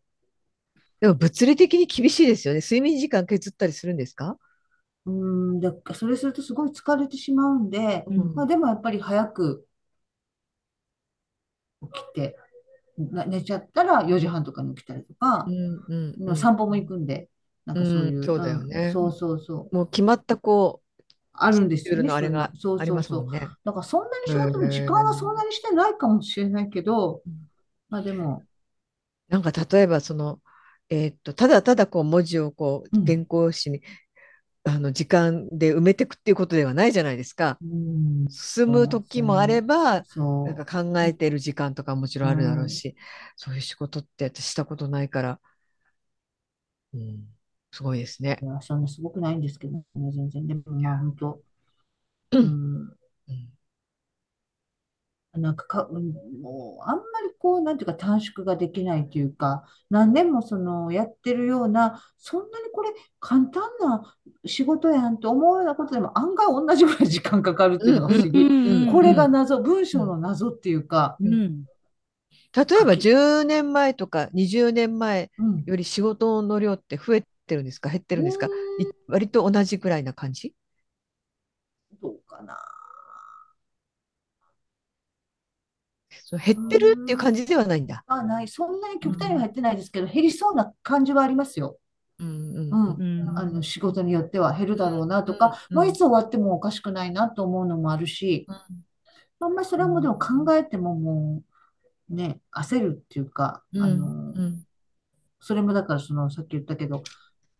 [1.01, 2.61] でも物理的に厳しいですよね。
[2.61, 4.38] 睡眠時間削ったりするんですか？
[5.07, 5.12] うー
[5.55, 8.34] ん、で、それするとすごい疲れてしまうんで、うん。
[8.34, 9.66] まあでもやっぱり早く
[11.92, 12.36] 起きて、
[12.98, 15.55] な寝ちゃったら4時半とかに起きたりとかう、ん
[15.88, 16.36] うんうん。
[16.36, 17.28] 散歩も行くんで、
[17.64, 18.90] なんかそういう、うんそうだよね。
[18.90, 23.51] んそうそうそう、もう決まったこう、あるんですよね、のあれがそうそうそうそう。
[23.64, 27.48] だからそんなに仕事の時間はそんなにしてないかもしれないけどうん、
[27.88, 28.46] まあでも、
[29.28, 30.40] なんか例えばその、
[30.91, 33.82] えーっと、ただただこう文字をこううん原稿紙に、
[34.64, 37.59] あの時間で埋めていくっていうことではないじゃないですか。
[37.62, 42.95] うん、進む時もあれば、そなんか考えてる時間とかもちろんあるだろうし、
[43.36, 45.41] そういう仕事って私したことないから、
[46.93, 47.24] うん、
[47.70, 48.45] すごいですねう。
[48.45, 48.49] い。
[48.49, 50.47] や、そんなすごくないんですけどね、全然。
[50.47, 51.43] でもまあ本当、
[52.32, 52.99] う うんん、うん
[55.41, 56.12] なんかか、うん
[56.43, 64.14] もう、あんまりこう、なんていうか短縮ができないというか、何年もその、やってるような、そんなにこれ簡単な
[64.47, 68.41] 仕事やんと思うようなことでも案外同じぐらい時間かかるっていうのが不思議。
[68.41, 71.64] うんこれが謎、文章の謎っていうか、うん。
[72.53, 75.64] 例えば10年前とか20年前うん。
[75.64, 77.88] より仕事の量って増えてるんですか？
[77.88, 78.47] 減ってるんですか？
[78.47, 78.51] い
[79.07, 80.55] 割と同じぐらいな感じ？
[82.03, 82.57] どうかな。
[86.31, 88.05] そう減ってるっていう感じではないんだ。
[88.07, 88.47] あ、ない。
[88.47, 91.76] そんなに極端には減ってないですけど、減りそうな感じはありますよ。
[92.20, 93.37] うんうんうん。
[93.37, 98.47] あの仕事によっては減るだろうなとか、うんまあ、いつ終わってもおかしくないなと思うのもあるし、
[99.41, 101.43] あんまりそれはもうでも考えてもも
[102.09, 104.11] うね、焦るっていうか、うんあの、う
[104.41, 104.62] ん。
[105.41, 107.03] それもだからそのさっき言ったけど、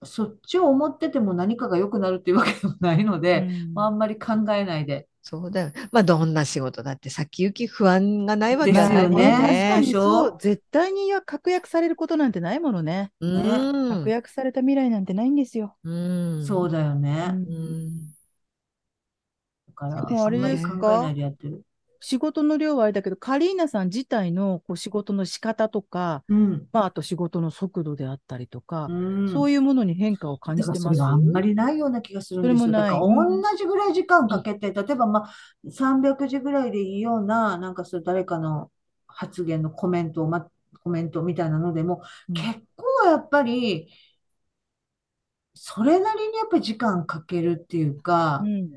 [0.05, 5.09] そっちを思ってても何かが良くなるっていうわけでもないので、まあ、あんまり考えないで。
[5.23, 5.73] そうだよ。
[5.93, 9.33] まあどんな仕事だって先行き不安がないわけですよね。
[9.35, 13.13] 確かでにそう、絶対に確約されることなんてないものね。
[13.21, 13.71] うん。
[13.83, 15.77] 確約された未来なんてないんですよ。
[15.85, 16.45] うん。
[16.47, 17.43] そうだよね。
[17.47, 17.53] うん。
[17.53, 18.15] うん。
[19.67, 21.15] だから、あれですか
[22.01, 26.69] 仕事の量はあれだけど、カリーナさん自体のこう仕事の仕方とか、うん。
[26.73, 29.29] まあ、あと仕事の速度であったりとか、うん。
[29.29, 32.59] そういうものに変化を感じてますあんまりないような気がするんですよ。
[32.59, 33.01] それもない
[33.43, 38.71] 同じぐらい時間かけて、例えばまあ300字ぐらいでいいような、なんかそう誰かの
[39.07, 40.47] 発言のコメントを、ま、
[40.83, 43.89] コメントみたいなのでも、うん結構やっぱり、
[45.55, 48.71] それなりにやっぱり時間かけるっていうかう、ん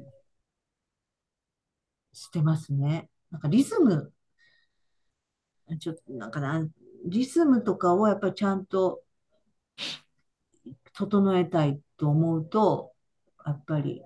[2.13, 3.09] してますね。
[3.33, 4.13] なんかリズム、
[5.79, 6.67] ちょっとなんかな、
[7.05, 9.01] リズムとかをやっぱりちゃんと
[10.93, 12.93] 整えたいと思うと、
[13.43, 14.03] やっぱり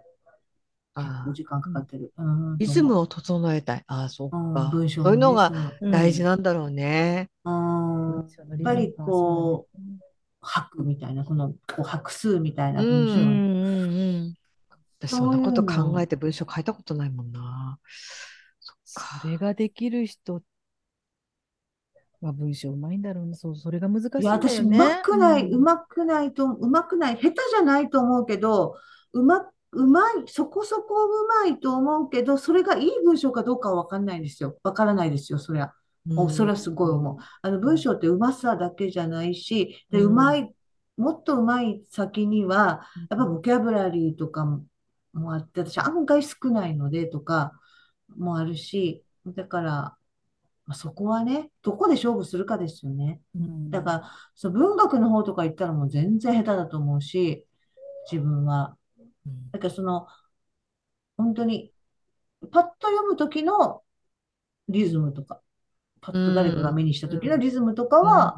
[0.96, 2.14] 結あ構時間かかってる。
[2.18, 3.84] うん、リズムを整えたい。
[3.88, 4.70] ああ、そううん、か。
[4.72, 5.52] 文章そういうのが
[5.82, 7.30] 大事なんだろうね。
[7.44, 8.16] うん、
[8.50, 9.80] やっぱりこう、
[10.42, 14.34] 拍みたいな、このこう拍数みたいな文章うんうんうん。
[15.00, 17.78] 私そんなこと考えて文章書いたことないもんな。
[19.22, 20.42] それができる人
[22.22, 23.36] は文章うまいんだろうね。
[23.36, 24.70] そう、それが難しいんいや、私、う。
[24.70, 28.76] まくない、ううんまくないと、うまくない、下手じゃないと思うけど、
[29.14, 34.58] うま、うまい、そこそこうまいと思うけど、それがいい文章かどうかはわかんないですよ。
[34.64, 35.74] わからないですよ、そりゃ。
[36.16, 37.18] おそれはすごい思う。
[37.42, 40.54] あの文章ってうまさだけじゃないし、で、うんうまい、
[40.96, 44.64] もっとうまい先には、やっぱボキャブラリーとかも
[45.14, 47.52] もあって、私案外少ないのでとか
[48.16, 49.98] もあるし、だから、
[50.66, 53.22] まあ、そこはね、どこで勝負するかですよね。
[53.36, 53.70] うん。
[53.72, 57.46] だから、そう文学の方とか言ったらもう全然下手だと思うし、
[58.12, 58.76] 自分は。
[59.26, 59.52] うん。
[59.52, 60.08] だからその、
[61.16, 61.72] 本当に、
[62.52, 63.82] パッと読む時の
[64.68, 65.42] リズムとか、
[66.02, 68.36] パッと誰かが目にした時のリズムとかは、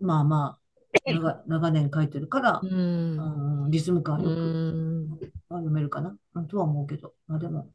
[0.00, 0.62] まあまあ、
[1.04, 3.64] 長、長年書いてるからう、ん。
[3.64, 7.70] うん、リズム感うよく読めるかな、うんとは思うけど、まあでも、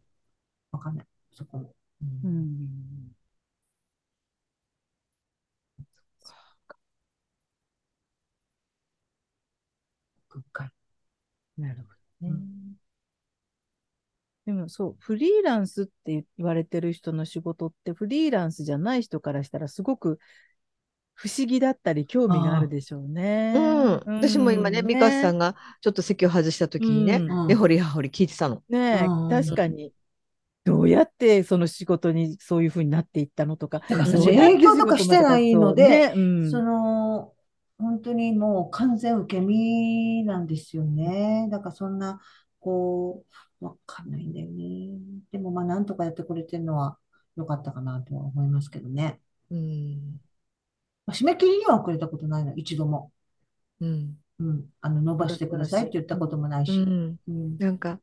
[0.71, 1.73] わかんない、そこも。
[2.23, 3.15] うん
[10.29, 10.71] 深い。
[11.57, 12.33] なるほどね。
[12.33, 12.77] うん
[14.45, 20.19] でもそう、フリーランスって言われてる人の仕事って、フリーランスじゃない人からしたらすごく
[21.15, 23.53] 不思議だったり興味があるでしょうね。
[23.55, 25.51] うん、私も今ね、ミカさんが。
[25.51, 28.63] がちょっと席を外した時にね、うんうん根掘り葉掘り聞いてたの。
[28.69, 29.91] ねえ、うん確かに。
[30.67, 33.81] どうやってその仕事にそういうふうになっていったのとか。
[33.89, 37.33] 営業とかしてないので、ねうんその、
[37.77, 41.47] 本当にもう完全受け身なんですよね。
[41.49, 42.19] だからそんな、
[42.59, 43.23] こ
[43.61, 44.99] う、わかんないんだよね。
[45.31, 46.97] でもまあなんとかやってくれてるのは
[47.37, 49.21] 良かったかなとは思いますけどね。
[49.49, 50.19] うん
[51.05, 53.13] まあ締め切りには遅れたことないの、一度も。
[53.79, 54.65] うんうん。
[54.81, 56.77] あの、伸ばしてくださいって言ったこともないうし。
[56.77, 57.57] ん、うん。
[57.57, 57.99] なんか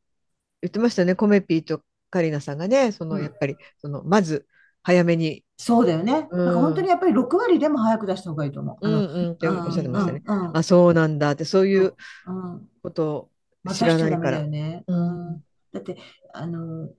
[0.63, 1.83] 言ってましたね、コメピーと
[2.15, 3.23] カリナさんがね、そのうん。
[3.23, 4.47] やっぱりそのまず
[4.83, 6.29] 早めに、そうだよね。
[6.31, 6.45] うん。
[6.45, 8.77] なんか本当にやっぱり6割でも早く出した方がいいと思う。
[8.83, 9.33] あうんのうん。
[9.33, 10.23] っておっしゃってましたね。
[10.27, 10.57] うんうんうん。
[10.57, 11.95] あ、そうなんだって、そういう
[12.27, 12.69] うん。
[12.83, 13.31] ことを
[13.63, 14.41] 待知らないから。
[14.87, 14.97] う
[15.37, 15.45] ん。
[15.73, 15.97] だって、
[16.33, 16.91] あの、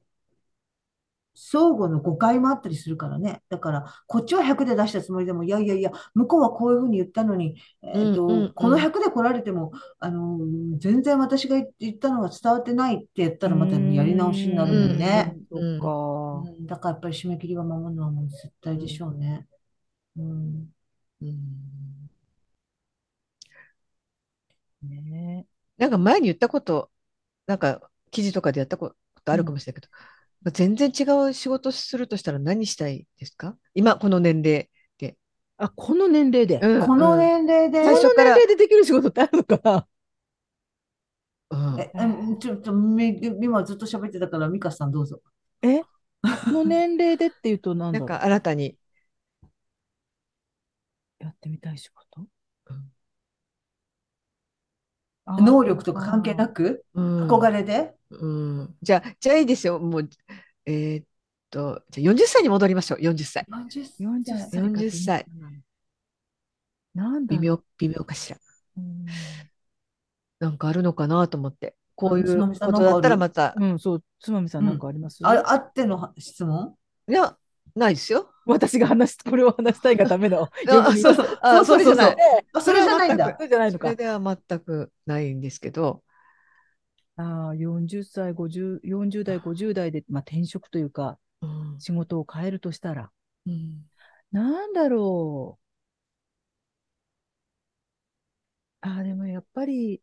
[1.36, 3.41] 相互の誤解もあったりするからね。
[3.49, 10.39] だから、こっちは100で出したつもりでも、いやいやいや、向こうはこういうふうに言ったのに、えーとうんうんうんこの100で来られても、あの、
[10.79, 15.36] 全然私が言ったのが伝わってないって言ったら、またやり直しになるもんね。
[15.51, 16.49] うんそっか。
[16.49, 19.47] うんだからやっぱり締め切りは守るのはもう絶対でしょうね。
[20.17, 20.69] うん。
[21.21, 22.09] うん
[24.83, 25.45] ね
[25.77, 26.91] なんか前に言ったこと、
[27.47, 29.93] なんか記事とかでやったことあるかもしれないけど、
[30.51, 33.57] 全然違う仕事するとしたら何したいですか？
[33.73, 35.17] 今、この年齢で。
[35.57, 36.59] あ、この年齢で。
[36.59, 36.85] こうん。
[36.85, 39.87] このうん年齢で、最初からの年齢でできる仕事ってあるのかな？
[41.49, 42.39] うん。
[42.39, 45.21] ちょっと、み今ずっと喋ってたから、美香さんどうぞ。
[45.61, 45.81] え？
[45.81, 45.87] こ
[46.47, 48.09] の年齢でっていうと何だろう。
[48.09, 48.77] なんか新たに。
[51.19, 52.27] やってみたい仕事？
[52.67, 52.91] うん。
[55.45, 57.27] 能力とか関係なく、うん。
[57.27, 59.79] 憧れで、うん、じゃあ、じゃあいいですよ。
[59.79, 60.09] もう、
[60.66, 61.05] えーっ
[61.49, 62.99] と、じゃあ40歳に戻りましょう。
[62.99, 63.45] 40歳。
[63.49, 64.49] 40 40歳。
[64.49, 65.26] 歳か40歳。
[66.93, 68.38] なん微妙、微妙かしら。
[68.78, 69.05] うん
[70.39, 71.76] なんかあるのかなと思って。
[71.95, 73.53] こういうつまみさんことだったらまた。
[73.57, 76.76] うん、そう、つまみさんなんかあります、あ、あっての質問？
[77.07, 77.38] いや、
[77.74, 78.30] ないですよ。
[78.45, 80.49] 私が話す、これを話したいがための。
[80.68, 82.18] あそうそうあそれじゃない。
[82.53, 83.34] あ、それじゃないんだ。
[83.36, 83.95] それじゃないのかそれ。
[83.95, 86.03] では全くないんですけど。
[87.18, 91.80] ああ、40歳、50、40代、50代で、まあ、転職というか、うん。
[91.80, 93.11] 仕事を変えるとしたら、
[93.45, 93.89] うん。
[94.32, 95.59] なんだろ
[98.84, 98.88] う。
[98.88, 100.01] ああ、でもやっぱり、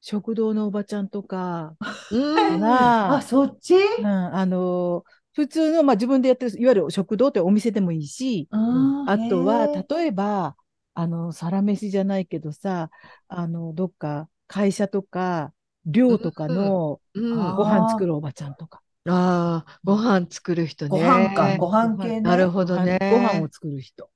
[0.00, 1.76] 食堂のおばちゃんとか、
[2.10, 2.18] う
[2.58, 2.94] ん。
[3.14, 3.74] あ、そっち？
[3.74, 5.04] うん、あの、
[5.34, 10.56] 普通の、まあ、自分でやってる、いわゆる食堂ってお店でもいいし、うんあとは、例えば、
[10.94, 12.90] あの、サラメシじゃないけどさ、
[13.28, 15.54] あの、どっか会社とか、
[15.86, 18.82] 寮とかのうんあご飯作るおばちゃんとか。
[19.08, 20.90] ああ、ご飯作る人ね。
[20.90, 22.22] ご飯か、ご飯系ね。
[22.22, 22.98] なるほどね。
[23.08, 24.10] ご飯を作る人。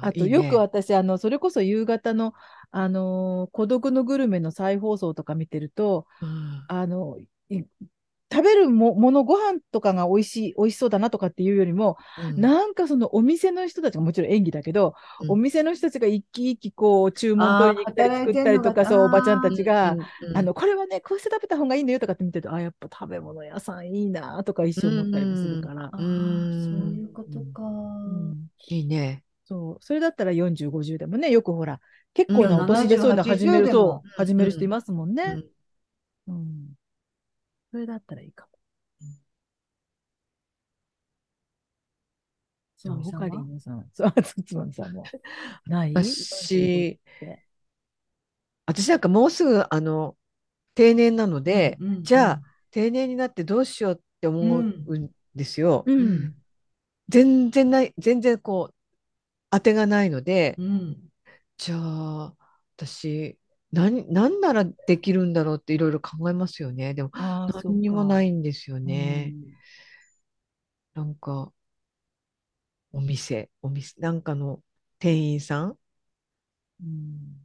[0.00, 2.34] あと、いいねよく私、あの、それこそ夕方の、
[2.70, 7.18] あのー孤独のグルメの再放送とか見てると、うんあの、
[7.50, 7.64] い
[8.34, 11.96] 食べるももの、ご飯とかが美味しい、美味しそうだなとかっていうよりも、
[12.34, 19.96] うんなんかそのお店の人たちがもちろん演技だけど、うんお店の人たちが一気一気こう注文取りに来たり作ったりとか、そう、おばちゃんたちが、
[20.34, 25.90] あの、これはね、こうして食べた方がいいのよとかって見てると、あ、やっぱ食べ物屋さんいいなとか一生思ったりもするからあ。
[25.96, 27.62] うーんそういうことか。
[27.62, 29.22] うんいいね。
[29.44, 31.80] そう、それだったら40、50でもね、よくほら、
[32.14, 35.36] 結構なうんお年でそういうの始める70と、うん始める人いますもんね。
[36.26, 36.74] うんうん。
[37.74, 39.08] それだったらいいかも。
[42.76, 44.12] つまみさんはさん、そう、
[44.44, 45.02] つまみさんも。
[45.66, 45.92] ない？
[45.92, 47.00] 私、
[48.64, 50.16] 私なんかもうすぐあの
[50.76, 55.82] 定年なので、うんうんじゃあ定年になってどうしようって思うんですよ。
[55.84, 55.92] う。
[55.92, 56.34] うんん。
[57.08, 58.74] 全然ない、全然こう
[59.50, 61.10] 当てがないので、うん。
[61.56, 62.34] じゃあ
[62.76, 63.36] 私
[63.74, 66.94] 何、何ならできるんだろうっていろいろ考えますよね。
[66.94, 67.10] でも
[67.64, 69.34] 何にもないいんですよね。
[70.94, 71.52] なんか
[72.92, 74.62] お店、お店、なんかの
[74.98, 75.78] 店員さん、
[76.80, 77.43] うん。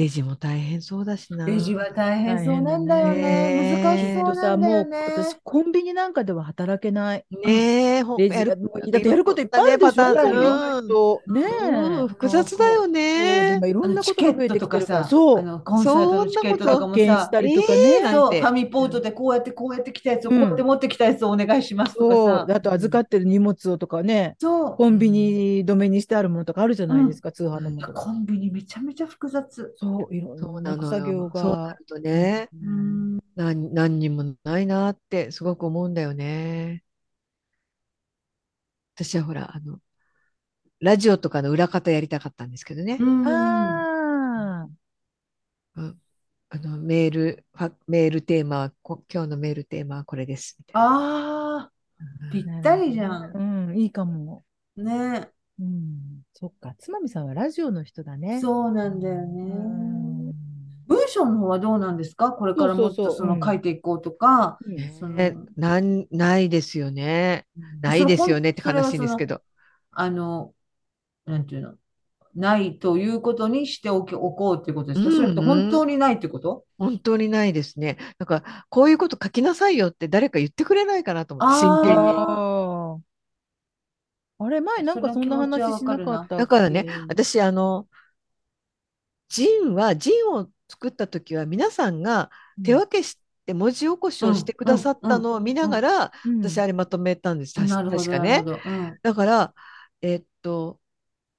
[0.00, 1.44] レジも大変そうだしな。
[1.44, 3.20] レジは大変そうなんだよね。
[3.20, 5.14] だね難しそうえっとさ、もうなんだよね。
[5.24, 7.26] 私、コンビニなんかでは働けない。
[7.44, 12.08] ねえ、ほレジやるもうだってやることいっぱいあるでしょ、ねうんえ。
[12.08, 13.66] 複雑だよそうでね今。
[13.66, 15.60] いろんなことが増えケットとかてきてるから、さ、そう。
[15.62, 22.26] コンサートのチケットとかもさ、そう、てファミポートでこうやってこうやって来たやつを、うんこうやって持ってきたやつをお願いしますとそう。
[22.28, 22.54] かさ。
[22.54, 24.76] あと預かってる荷物をとかね、そう。
[24.76, 28.00] コンビニ止めにしてあるものとかあるじゃないですか、通販のものとか。
[28.00, 29.74] コンビニめちゃめちゃ複雑。
[29.76, 29.89] そう、
[30.36, 31.32] そうんなのな作業よ。
[31.34, 31.78] そうなが。
[31.78, 33.20] るとね、ううんん。
[33.34, 36.84] 何、何にもないなってすごく思うんだよね。
[38.94, 39.80] 私はほら、あの、
[40.80, 43.04] ラジオとかの裏方やりたかったんですけどね。
[43.04, 43.86] うん
[45.74, 45.86] あ
[46.50, 50.56] あ、のメール、ファメールテーマはこ、今日のメールテーマはこれです。
[50.58, 51.72] みたいああ、
[52.30, 53.32] ぴったりじゃん。
[53.70, 54.44] うん、いいかも。
[54.76, 55.32] ね。
[55.60, 56.74] うん、そっか。
[56.78, 58.40] つまみさんはラジオの人だね。
[58.40, 59.42] そうなんだようね。
[59.42, 60.32] ん
[60.88, 62.32] 文章の方はどうなんですか？
[62.32, 64.58] これからもっとその書いていこうとか。
[64.66, 67.46] いいねそのねなんないですよね。
[67.80, 69.42] ないですよねって悲しいんですけど。
[69.92, 70.52] あの、
[71.26, 71.74] なんていうの、
[72.34, 76.64] ないということにしておきおこうっていうことですか、うんそれと本当にないってこと？
[76.78, 77.98] 本当にないですね。
[78.18, 83.02] だから、こういうこと書きなさいよって誰か言ってくれないかなと思って、真剣に。
[84.40, 86.36] あれ、前なんかそんな話しなかったっけ？
[86.36, 87.86] だからね、私、あの、
[89.28, 92.30] ジンは、ジンを作った時は皆さんが
[92.64, 96.40] 手分けして文字起こしをしてくださったのを見ながら、うん。
[96.40, 97.54] 私あれまとめたんです。
[97.54, 98.44] 確かね。
[99.02, 99.54] だから、
[100.02, 100.79] えっと、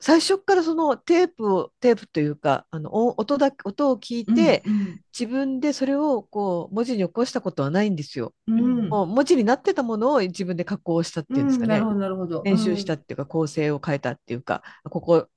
[0.02, 4.64] 最初からそのテープを、テープというか、あの、お音だけ、音を聞いて、
[5.18, 8.34] 自分でそれをこう、文字に起こしたことはないんですよ。
[8.48, 11.76] うんうんもう文字になってたものを自分で加工したっていうんですかね。
[11.76, 12.42] なるほど、なるほど。
[12.44, 15.28] 編集したっていうか、構成を変えたっていうか、ここ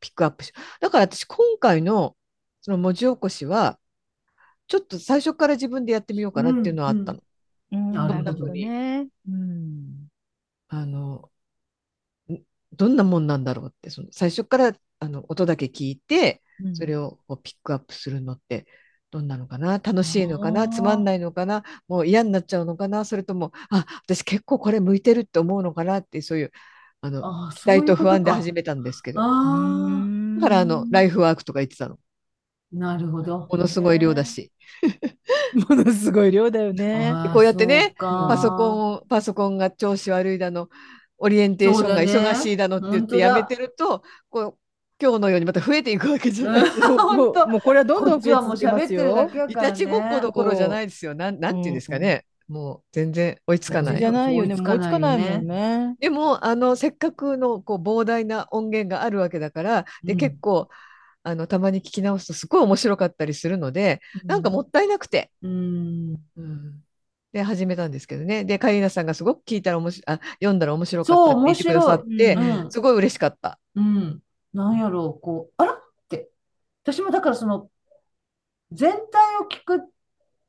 [0.00, 0.52] ピックアップし。
[0.80, 2.16] だから私、今回の
[2.62, 3.78] その文字起こしは、
[4.68, 7.20] ちょっと最初から自分でやってみようかなっていうのはあったの。
[7.72, 9.08] うん、なるほどなるほどね。
[9.28, 10.08] うん。
[10.68, 11.33] あのん
[12.76, 16.42] どんなもんなんだろうってその最初からあの音だけ聞いて
[16.74, 17.04] それを。
[17.06, 18.66] をこうピックアップするのって
[19.10, 19.78] どんなのかな？
[19.78, 20.68] 楽しいのかな？
[20.68, 21.62] つまんないのかな？
[21.88, 23.04] もう嫌になっちゃうのかな？
[23.04, 25.98] それともあ私結構これ向いてるって思うのかな？
[25.98, 26.52] ってそういう
[27.00, 28.36] あの期待と不安でか。
[28.36, 29.20] 始めたんですけど。
[29.22, 30.04] あ
[30.36, 31.94] だからあのライフワークとか言ってたの。
[31.94, 31.98] あ、
[32.76, 33.46] なるほど。
[33.50, 34.50] ものすごい量だし。
[35.68, 37.12] ものすごい量だよね。
[37.32, 40.68] こうやってねパソコンをパソコンが調子悪いだの
[41.24, 44.58] オリエンテーションが忙しいだのって言ってやめてるとこう
[45.00, 46.88] 今日のようにまた増えていくわけじゃないですか。
[47.16, 49.28] もうもうこれはどんどん増え続けますよ。
[49.48, 49.54] い。
[49.54, 51.14] たちごっこどころじゃないですよ。
[51.14, 52.24] なん、なんていうんですかね。
[52.46, 53.98] もう全然追いつかない。
[53.98, 54.54] じゃないよね。
[54.54, 55.96] 追いつかないもんね。
[55.98, 60.68] でも、あの、せっかくのこう膨大な音源があるわけだから、で、うん結構、
[61.22, 66.16] あの、たまに聞き直すとすごい面白かったりするので、なんかもったいなくて、うん。
[66.36, 66.83] うん
[67.34, 68.44] で、始めたんですけどね。
[68.44, 73.58] で、カリーナさんがすごく聞いたら面白あ、読んだら面白かったって言ってくださって面、うんすごい嬉しかった。
[73.74, 74.22] うん。
[74.52, 75.76] なんやろう、こう、あらっ
[76.08, 76.30] て。
[76.84, 77.68] 私もだからその、
[78.70, 79.82] 全体を聞く、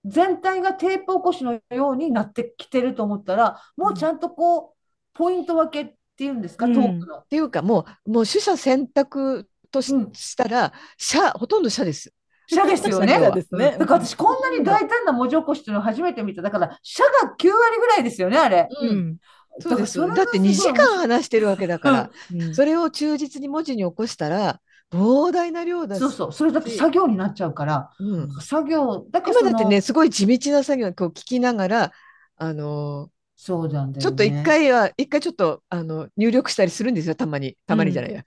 [0.06, 4.76] 全体がテープ起こしのようになってきてると思ったら、もうちゃんとこう、
[5.16, 7.18] ポイント分けっていうんですか、うんトークの。
[7.18, 12.14] っていうか、もう、もう取捨選択とし,、うんたら、社、ほとんど社です。
[12.47, 13.13] 社ですよね。
[13.13, 16.41] 社ですねだから私こんなに大胆な文字起こしっていうのを初めて見た。
[16.41, 18.67] だから、社が9割ぐらいですよね、あれ。
[18.81, 19.17] うんうん。
[19.59, 19.99] そうです。
[19.99, 24.59] だからそれがだって2時間話してるわけだから、うんそれを忠実に文字に起こしたら、
[24.91, 25.99] 膨大な量だし。
[25.99, 26.31] そうそう。
[26.34, 28.31] それだって作業になっちゃうから、うん。
[28.41, 31.91] 作業、だから今だってね、すごい地道な作業をこう聞きながら、
[32.38, 34.43] あのそうなんだよちょっと一ね。
[34.45, 37.57] 回は、一回ちょっとあの入力したりするんですよ、たまに。
[37.65, 38.23] たまにじゃないや。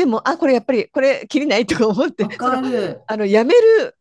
[0.00, 3.02] でも、あ、これやっぱり、これ、切りないとか思って、わかる。
[3.06, 3.94] あの、やめる、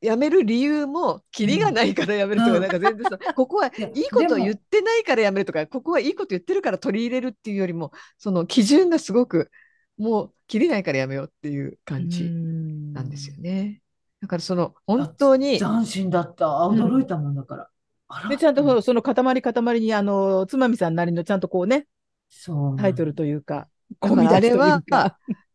[0.00, 9.50] やめる理由も、キリがないからやめるとか、うんなんか全然さ、 ここはいやいこと言ってないからやめるとか、ここはいいこと言ってるから取り入れるっていうよりも、その基準がすごく、
[9.98, 13.82] もう、切りないからやめようっていう感じなんですよね。
[14.22, 16.46] だから、その、本当に、斬新だった。
[16.46, 17.68] 驚いたもんだから。
[18.06, 21.88] あらで、ちゃんとそのその塊塊に、あの、つまみさんなりのちゃんとこうね、
[22.30, 23.68] そうタイトルというか、
[24.00, 24.82] だからあれは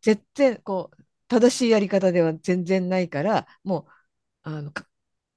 [0.02, 3.86] 絶対こう正しいやり方では全然ないからも
[4.44, 4.84] うあのか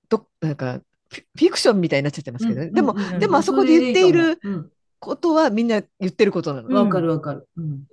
[0.09, 4.71] どなんかフィクションみたいになっちゃってますけどね、うんでも、でもあそこで言っているうん。
[4.99, 7.47] ことはみんな言ってることなの、うんわかるわかる。
[7.57, 7.65] うん。
[7.65, 7.83] うん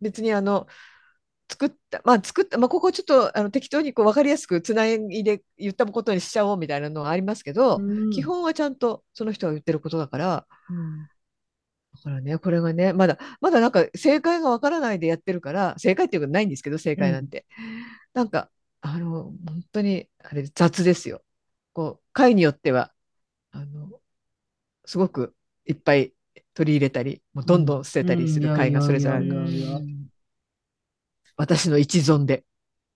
[0.00, 0.66] 別にあの
[1.50, 8.10] 作ったまあ作った、まあ、ここちょっとあの適当にこう分かりやすくつないで言ったことにしちゃおうみたいなのはありますけど、うん。
[8.10, 11.02] 基本はちゃんとその人が言ってることだからうん。
[11.04, 11.08] だ
[12.02, 17.46] からね、これがね、まだ、まだなんか正解がわからないでやってるから、正解っていうかないんですけど、正解なんて。
[18.14, 18.50] なんか、
[18.80, 21.22] あの、本当に、あれ、雑ですよ。
[21.72, 22.92] こう、回によっては、
[23.50, 24.00] あの、
[24.84, 25.34] すごく
[25.66, 26.12] いっぱい
[26.54, 29.28] 取り入れたり、もうどんどん捨てたりする回がそれぞれある。
[31.36, 32.44] 私の一存で、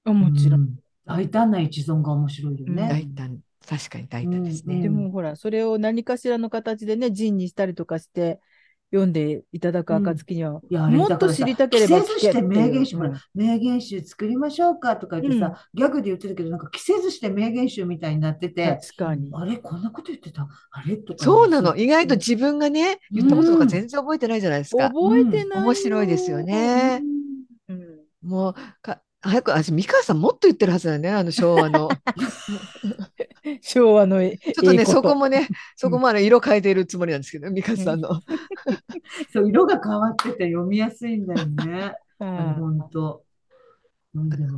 [0.05, 0.61] あもちろん。
[0.61, 2.87] うん大胆な一存が面白いよね。
[2.87, 4.75] 大胆、確かに大胆ですね。
[4.75, 8.41] うんでもほら、それを何かしらの形でね、ジンにしたりとかして、
[8.90, 12.97] 読んでいただく暁には、いやあれもっと知りたければ着せずして名言集、
[13.35, 19.31] 名言集作りましょうかとか言ってさ、ギャグで言ってたけど、なんか着せずして名言集みたいになってて、確かに。
[19.35, 20.48] あれ、こんなこと言ってた？
[20.70, 20.97] あれ？
[20.97, 21.23] とか。
[21.23, 21.77] そうなの。
[21.77, 24.89] 意外と自分がね、言ったこととか全然覚えてないじゃないですか。
[24.89, 25.65] 覚えてないよ。
[25.66, 27.02] 面白いですよね。
[27.69, 27.85] うん。
[28.23, 31.89] もうか早く、あ、三川さんもっと言ってるはずだよね、あの昭和の。
[33.62, 38.20] 昭和のちょっとね、そこもね、そこもあの色変えてるつもりなんですけど、三川さんの。
[39.33, 41.93] そう、色が変わってて読みやすいんだよね。
[42.19, 43.25] 本当。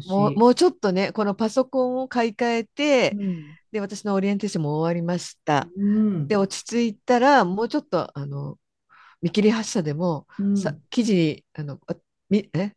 [0.08, 3.44] もうもうちょっとね、このパソコンを買い替えて、うん。
[3.72, 5.68] で、私のオリエンテーションも終わりました。
[5.76, 6.28] うん。
[6.28, 8.58] で、落ち着いたら、もうちょっと、あの、
[9.20, 10.56] 見切り発車でも、うん。
[10.56, 11.96] さ記事に、あの、あ
[12.30, 12.72] みえ？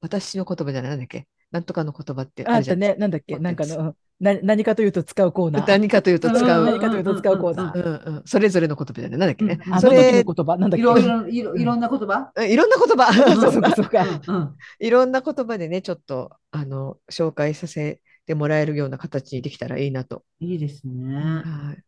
[0.00, 1.26] 私の言葉じゃない、なんだっけ？
[1.50, 2.78] なんとかの言葉ってああるじゃん。
[2.78, 5.64] ったね、なんだっけ、なんかの、な何かというと使うコーナー。
[5.68, 6.64] 何かというと使う。
[6.64, 8.06] 何かというと使うコーナー。
[8.06, 9.18] うんうん、それぞれの言葉じゃない。
[9.18, 9.60] なんだっけね。
[9.66, 10.82] うんあの時それの言葉、なんだっけ？
[10.82, 12.32] いろいろ、いろいろんな言葉？
[12.36, 13.12] うんいろんな言葉。
[13.12, 14.06] そ うそうかそうか。
[14.28, 20.22] うんいろんな言葉でね、ちょっと、あの、紹介させてもらえるような形にできたらいいなと。
[20.40, 21.14] いいですね。
[21.14, 21.82] はい。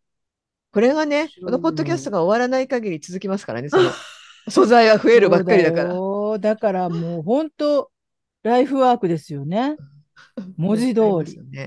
[0.73, 3.91] これがねこのポッドキャストが終わらない限り続きますからね、その
[4.49, 6.39] 素材は増えるばっかりだから。
[6.39, 7.91] だからもう本当、
[8.43, 9.77] ライフワークですよね。
[10.57, 11.41] 文字通り。
[11.51, 11.67] ね。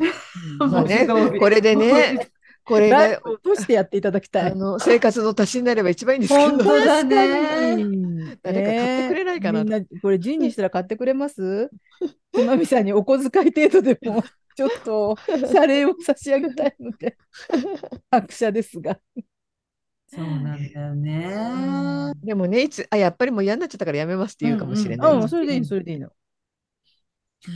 [0.59, 1.07] うんまあね
[1.39, 2.29] これでね、
[2.65, 4.51] これがライフを通してやっていただきたい。
[4.51, 6.49] あの生活の足しになれば一番いいんですけど。
[6.49, 11.69] 本当だね誰か買ってくれないかなねえみんな、これ、ジンにしたら買ってくれます？
[12.33, 14.23] つまみさんにお小遣い程度でも、
[14.57, 15.15] ちょっと
[15.51, 17.17] 謝礼を差し上げたいので、
[18.09, 18.99] 拍車ですが。
[20.07, 22.13] そうなんだよね。
[22.23, 25.13] でもね、いつ、あ、やっぱりもう嫌になっちゃったからやめますって言うかもしれない。
[25.13, 26.09] うん、それでいいの、それでいいの。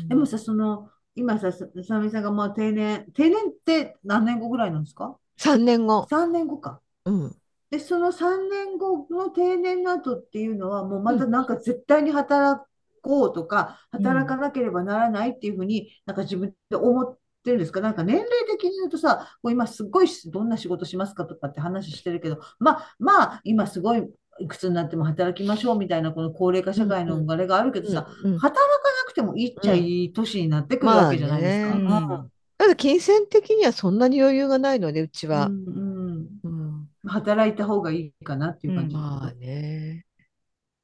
[0.08, 6.08] でもさ、その、今さ、ささみさんがもう定年、定年って何年後ぐらいなんですか？3年後。
[6.10, 6.82] ?3 年後か。
[7.06, 7.36] うん。
[7.72, 12.64] で、その3年後の定年の後っていうのは、もうまたなんか絶対に働
[13.02, 17.82] こうとか、うん働かなければならないっていうふうに、なんか自分で思ってるんですか？
[17.82, 24.08] なんか年齢的に言うとさ、こう今すごいしどんな仕事しますかとかって話してるけど、まあ、まあ、今すごい
[24.40, 31.70] いくつになっても働きましょうみたいなこの高齢化社会のあれがあるけどさ、うんうん働かなくてもいいっちゃいい年になってくるわけじゃないですか。
[31.70, 35.50] まあねうんただ金銭的にはそんなに余裕がないので、うちはう。
[35.50, 35.82] んう
[36.20, 38.96] んうん働いた方がいいかなっていう感じ。
[38.96, 40.06] うんまあね。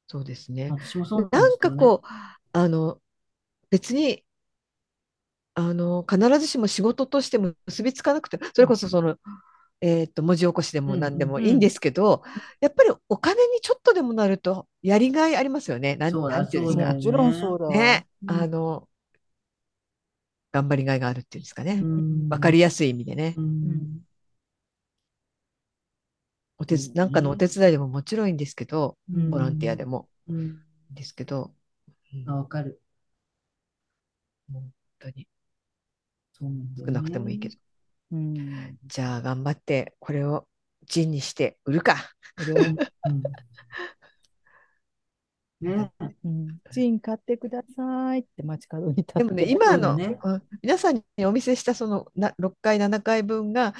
[0.08, 0.70] そうですね。
[0.70, 2.08] 私もそうなんですよねかこう、
[2.52, 3.00] あの、
[3.70, 4.24] 別に、
[5.54, 9.16] あの、必ずしも仕事として結びつかなくて、それこそその、
[9.80, 12.22] えっと、文字起こしでも何でもいいんですけど、
[12.60, 15.96] やっぱりお金にちょっとでもなると、やりがいありますよね。
[15.96, 17.00] なんそうだなんていうんですかも。
[17.00, 17.68] ちろんそうだ。
[17.68, 18.88] ね、うんあの、
[20.52, 21.80] 頑張りがいがあるっていうんですかね。
[21.82, 23.40] うんわかりやすい意味でねう。
[23.42, 24.00] ん
[26.58, 31.52] お手つ、なんかのお手伝いでももちろんいいんですけど、うんボランティアでもうんいいんですけど、
[32.14, 32.80] うんあわかる。
[34.52, 35.26] 本当に
[36.78, 37.54] 少なくてもいいけね。
[37.54, 37.65] ど。
[38.12, 38.78] うん。
[38.86, 40.46] じゃあ頑張ってこれを
[40.86, 41.96] ジンにして売るか。
[45.60, 45.90] ね。
[46.24, 46.58] うん。
[46.70, 48.94] ジン買ってくださいって街角に。
[49.02, 50.42] でもね、今の、ねうん。
[50.62, 53.72] 皆さんにお見せしたそのな6回、7回分が、うん。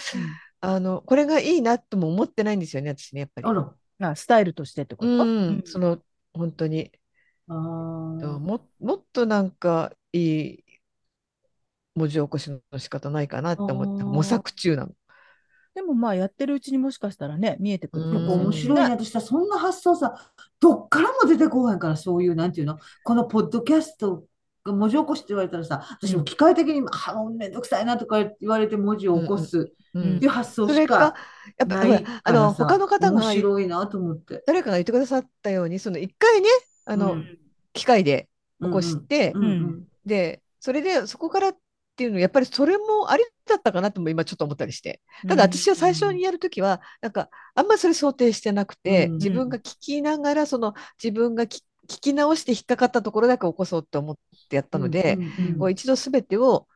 [0.61, 3.49] あの、これがいいなとも思ってないんですよね、私ね、やっぱり。
[3.99, 5.11] あスタイルとしてってこと？
[5.11, 5.99] うん、その、
[6.33, 6.91] 本当に、
[7.47, 8.39] あー。
[8.39, 10.65] も、もっとなんかいい
[11.97, 14.93] 文字起こしの仕方ないかなって思って、模索中なの。
[15.75, 18.05] でもまあやってるうちにもしかしたらね、見えてくる。
[18.05, 18.45] かもしれない。
[18.45, 18.83] 面白いね。
[19.05, 24.25] 私さ、そんな発想さ、どっからも出てこないから、そういう、なんていうの、このポッドキャスト
[24.65, 30.17] が文字起こしって言われたらさ、私も機械的に、あ、もうめんどくさいなとか言われて文字を起こすうん。
[30.17, 31.15] っていう発想それかしか、
[31.59, 34.43] やっぱ、あの、他の方が面白いなと思って。
[34.47, 36.49] 誰かが言ってくださったように、その一回ね、
[36.85, 37.39] あの、うん。
[37.75, 38.31] 機械で
[38.63, 39.85] 起こして、うんうん。
[40.07, 41.53] で、それでそこから
[41.97, 45.01] っていうの、やっぱりそれもありだったかなとも今ちょっと思ったりして。
[45.27, 54.17] ただ私は最初にやるときは、なんかあんまりそれ想定してなくて、うん自分が聞きながら、その自分が聞聞き直して引っかかったところだけ起こそうと思っ
[54.51, 55.59] てやったので、うんうんうん。
[55.59, 56.67] こう一度すべてを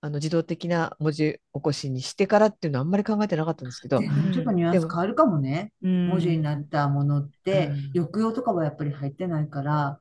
[0.00, 5.72] あの自動的な文字起こしにしてからっていうのはあんまり考えてなかったんですけど、ちょっとニュアンス変わるかもね。
[5.82, 10.00] 文文字になったものってうん、抑揚とかはやっぱり入ってないから。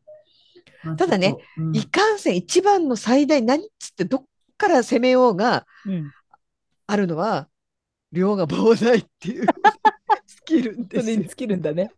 [0.84, 1.76] まあただね、うん。
[1.76, 4.24] いかんせん一番の最大何っつってどっ
[4.60, 6.12] から攻めようがうん。
[6.92, 7.48] あるのは
[8.12, 9.46] 量が膨大っていう
[10.26, 11.92] スキルですよそれに尽きるんだね。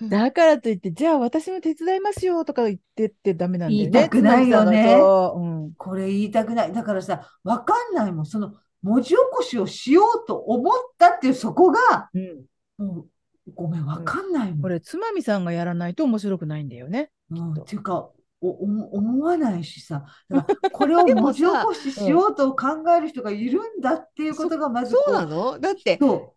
[0.00, 3.90] だからといって、じゃあ私も手伝いますよとか言ってってダメなんだよね。
[3.90, 6.72] 言いたくないよねううんこれ言いたくない。
[6.72, 8.26] だからさ、わかんないもん。
[8.26, 12.44] その文字起こしをしようと思ったっていうそこが、うん
[12.78, 13.06] もう
[13.54, 14.62] ごめん、わかんないもん。
[14.62, 17.10] これ、つまみさんがやらないと面白くないんだよね。
[17.30, 18.08] うん、っていうか、
[18.40, 20.04] 思わないしさ、
[20.72, 25.58] これを文字起こししようと考える人がいるんだっていうことがまずそうなこの？
[25.58, 26.34] だってう、そ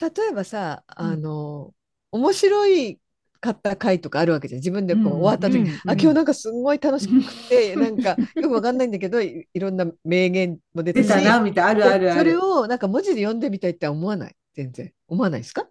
[0.00, 1.72] 例えばさあの、
[2.10, 2.98] 面白い
[3.40, 4.60] かった回とかあるわけじゃん。
[4.60, 5.12] 自分でこううん。
[5.14, 5.66] 終わった時、うん。
[5.90, 12.44] あ今日なんかすごい楽しくて、なんか よくわかんないんだけどいいろんな名言も出う、たな、みたいな、あるあるあそれる。
[12.44, 14.36] をなんか文字で読んでみたいって思わない？
[14.54, 14.92] 全然。
[15.08, 15.66] 思わないですか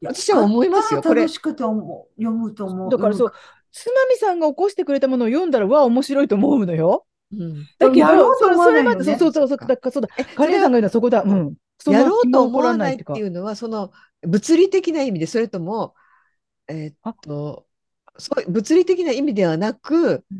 [0.00, 1.00] 私は思いますよ。
[1.02, 2.90] 楽しくて思う読むと思う。
[2.90, 3.32] だからそう、
[3.80, 7.06] つまみさんが起こしてくれたものを読んだら、わあ、面白いと思うのよ。
[7.32, 11.22] うんだけやろど、それうと思わそれまで、そうそうそう、だからそうだ、えカレンさんが言うのはそこだ。
[11.22, 11.54] うん。
[11.78, 13.92] そのやろうと思わないっていうのはその
[14.22, 15.94] 物理的な意味でそれとも
[16.66, 17.66] えーっと
[18.16, 20.38] そう物理的な意味ではなくうん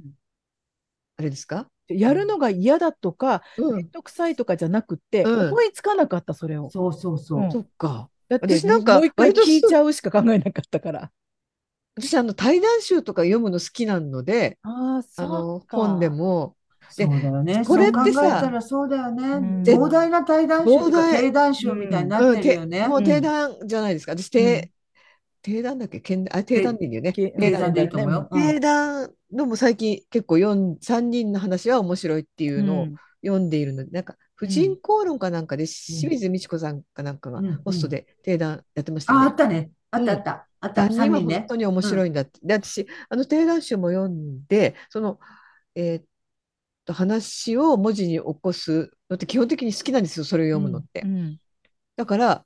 [1.17, 6.71] あれですか、やるのが嫌だとか、めうん、んどくさいとかじゃなくて、うん思いつかなかった、それを。
[6.71, 7.41] そうそうそう。
[7.41, 11.11] うんそっかだって、私なんかもう一回聞いちゃうしか考えなかったから。
[12.01, 15.63] 私あの対談集とか読むの好きなのでああ、あその。
[15.71, 16.55] 本でも
[16.97, 17.65] でそうだよね。
[17.67, 19.29] これってさそう考えたらそうだよね。
[19.29, 22.83] うん膨大な対談集とか膨大定談集みたいになうんってるよね。
[22.83, 24.71] てもううん定談じゃないですか私定,、
[25.43, 26.01] 定談だっけ？
[26.01, 27.31] けんあ定談でいいよねけ？
[27.31, 28.29] 定談でいいと思うよ。
[28.31, 39.27] うん定談のも最近結構3人の話は面白いっていうのをうん読んでいるので、なんか婦人公論かなんかで清水美智子さんかなんかがうんホストで定談やってましたあ、あ。
[39.27, 39.71] ったね。
[39.91, 40.48] あったあった。
[40.61, 40.89] あった。
[40.89, 41.57] ね本当。
[41.57, 42.41] に面白いんだって。
[42.43, 45.19] で、私、あの定談集も読んで、その、
[45.75, 46.05] えーっ
[46.85, 51.03] と、話を文字に起こすのって基本的に好きなんですよ、それを読むのって。
[51.03, 51.41] うん
[51.97, 52.45] だから、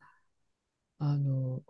[0.99, 1.61] あの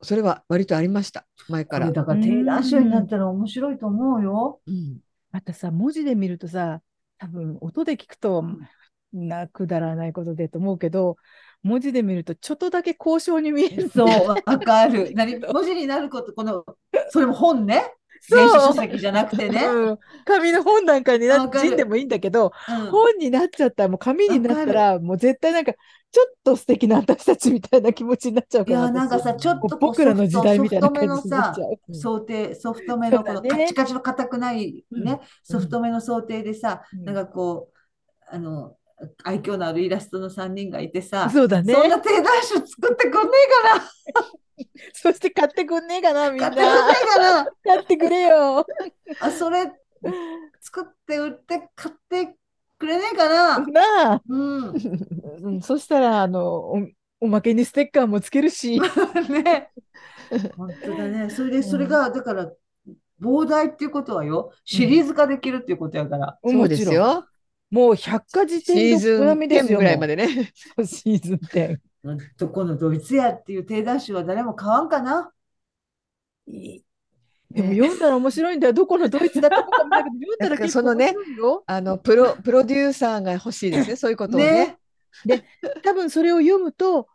[0.00, 1.92] それは割とありました前から。
[1.92, 4.60] だから定談集になったら面白いと思うよ。
[4.66, 4.98] うん
[5.30, 6.82] またさ、文字で見るとさ、
[7.16, 8.44] 多分音で聞くと、
[9.14, 11.16] な、くだらないことでと思うけど、
[11.62, 13.88] 文字で見るとちょっとだけ交渉に見える。
[13.88, 15.12] そう、わかる。
[15.14, 16.64] 何文字になること、この、
[17.10, 17.94] それも本ね。
[18.24, 19.64] そう電子書籍じゃなくてね。
[19.64, 28.80] うん紙の本なんかになわかる人でもいいんだけど、うん本になっちゃったら、もう紙になったら、もう絶対なんか、ちょっと素敵な私たちみたいな気持ちになっちゃうから。
[28.80, 31.70] いや、なんかさ、私ちょっと僕らの時代みたいな感じになっさちゃう。
[31.88, 37.76] うん想定、ソフトめのこのカチカチの硬くないね、ソフトめの想定でさ、うんなんかこう、
[38.30, 38.76] あの、
[39.24, 41.74] 愛嬌のあるイラストの3人がいてさ、そうだね。
[41.74, 43.30] そんな定談集作ってくんね
[43.74, 43.92] えか
[44.92, 46.50] そして買ってくんねえかな、みんな。
[46.50, 48.66] な買ってくんねえかな買ってくれよ。
[49.20, 49.72] あ、それ、
[50.60, 52.36] 作って売って買って
[52.78, 54.22] くれねえかななあ。
[54.28, 54.74] うん。
[55.42, 56.88] うんそしたら、あの、お、
[57.20, 58.80] おまけにステッカーもつけるし。
[59.28, 59.70] ね。
[60.56, 61.30] 本当だね。
[61.30, 62.50] それで、それが、だから、
[63.20, 66.38] 膨大っていうことはよ、シリーズ化できるっていうことやから。
[66.44, 67.16] そうですもちろん。
[67.16, 67.26] よ。
[67.72, 69.78] もう百科事シー典ズンの並みです10よ。
[69.78, 70.14] ぐらいまで。
[70.14, 70.52] でね。
[70.84, 71.78] シーズン10。
[72.38, 75.32] どこのドイツやっていう定談集は誰も買わんかな？
[76.46, 78.72] でも読んだら面白いんだよ。
[78.74, 81.64] どこのドイツだったかもだけど、 読んだら結構そのね面白いよ。
[81.66, 83.96] あのプロプロデューサーが欲しいですね。
[83.96, 84.76] そういうことをね。
[85.24, 85.44] ね。
[85.82, 87.08] 多分それを読むと、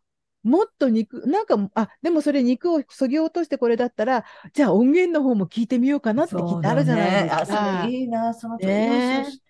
[0.43, 4.23] もっと肉、なんか、あ、でもそれ肉をそぎ落としてこれだったら、
[4.53, 8.34] じゃあ音源の方も聞いてみようかなって気になるじゃないですそうだねあ、そいいな。
[8.34, 9.46] そのねそ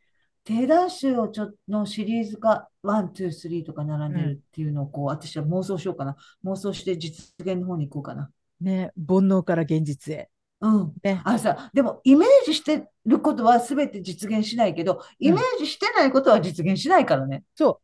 [0.47, 6.15] うそう鼎談集をちょのシリーズ化、ワン、ツー、スリーとか並んでるっていうのをこう、私は妄想しようかな。
[6.45, 8.29] 妄想して実現の方に行こうかな。
[8.61, 10.29] ね、煩悩から現実へ。
[10.61, 10.93] うん。
[11.03, 11.21] ね。
[11.23, 17.43] あのさ、でもイメージしてることは全て実現しないけど、イメージしてないことは実現しないからね。
[17.55, 17.81] そ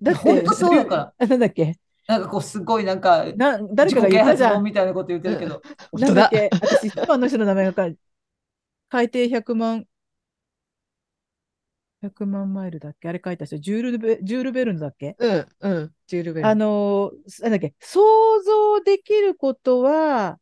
[0.00, 0.04] う。
[0.04, 1.12] だって、本当そうだから。
[1.18, 1.78] あ なんだっけ？
[2.06, 4.54] なんかこうすごいなんかな、誰自かが言ったじゃん。
[4.54, 5.62] 本みたいなこと言ってるけど、
[5.92, 6.30] なんだっ。
[6.30, 6.50] け？
[6.52, 7.96] 私、一番の人の名前が書い
[8.90, 9.84] 海底100万、
[12.04, 13.08] 100万マイルだっけ？
[13.08, 15.16] あれ書いた人、ジュールベ、ジュールベルンだっけ？
[15.18, 15.92] うんうん。
[16.06, 16.46] ジュールベル。
[16.46, 17.74] あのー、なんだっけ？
[17.80, 18.00] 想
[18.42, 20.38] 像できることは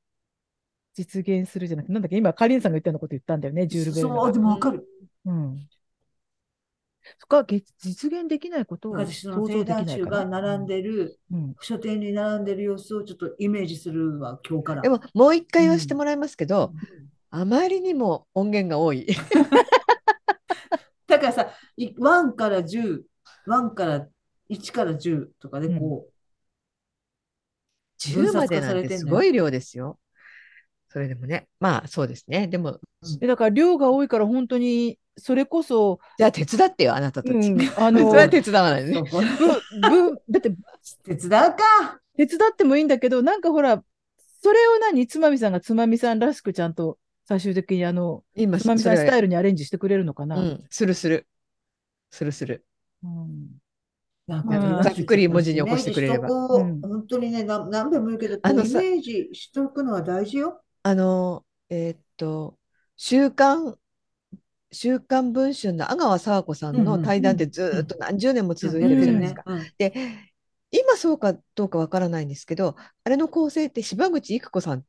[0.94, 2.16] 実現するじゃなくて、なんだっけ？
[2.16, 4.16] 今、カリンさんが言ったようなこと言ったんだよね、ジュールベルンが。
[4.16, 4.86] そう、でもわかる。
[5.26, 5.68] うん。
[7.18, 10.16] そこはげ実現できないことを私の想像でき定談集ないから。
[10.24, 11.54] が並んでる、うん。
[11.60, 14.82] 書店に並んでる様子をちょっとイメージするわ、今日から。
[14.82, 19.06] でももう一回言わせてもらいますけど、うんあまりにも音源が多い。
[21.22, 23.02] だからさ、い1から10、
[23.46, 24.06] 1から
[24.50, 26.06] 1から10とかでこ
[28.12, 29.98] 分10ま冊でなん化されてすごい量ですよ。
[30.88, 32.48] それでもね、まあそうですね。
[32.48, 32.78] でも、
[33.22, 37.34] えだから量が多いから本当に、それこそ、じゃあ手伝ってよ、あなたたち。
[37.34, 39.02] うん、 あその、れは手伝わないね
[40.28, 40.50] だって
[41.04, 42.00] 手伝うか。
[42.16, 43.82] 手伝ってもいいんだけど、なんかほら、
[44.42, 46.98] それを何、つまみさんがつまみさんらしくちゃんと
[47.32, 50.36] 最終的にあの、今、つまみさんスタイルにアレンジしてくれるのかな。
[50.36, 51.26] うん、するする。
[52.10, 52.66] するする。
[53.02, 53.48] うん
[54.26, 60.62] なんうんざっくり文字に起こしてくれれば本当にね、な何べも言うけど、あのさイメージしとくのは大事よ。
[60.84, 62.56] あの、えーっと、
[62.96, 63.76] 週刊、
[64.70, 69.42] 週刊文春の阿川佐和子さんの対談ってずーっと何十年も続いてるじゃないですか。
[69.46, 69.92] うんで、
[70.70, 74.84] 今そうかどうかわからないんですけど、あれの構成って柴口育子さん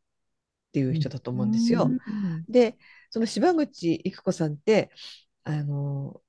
[0.74, 1.84] っていう人だと思うんですよ。
[1.84, 2.78] うんで、
[3.12, 4.90] その柴口育子さんって、
[5.44, 6.20] あの、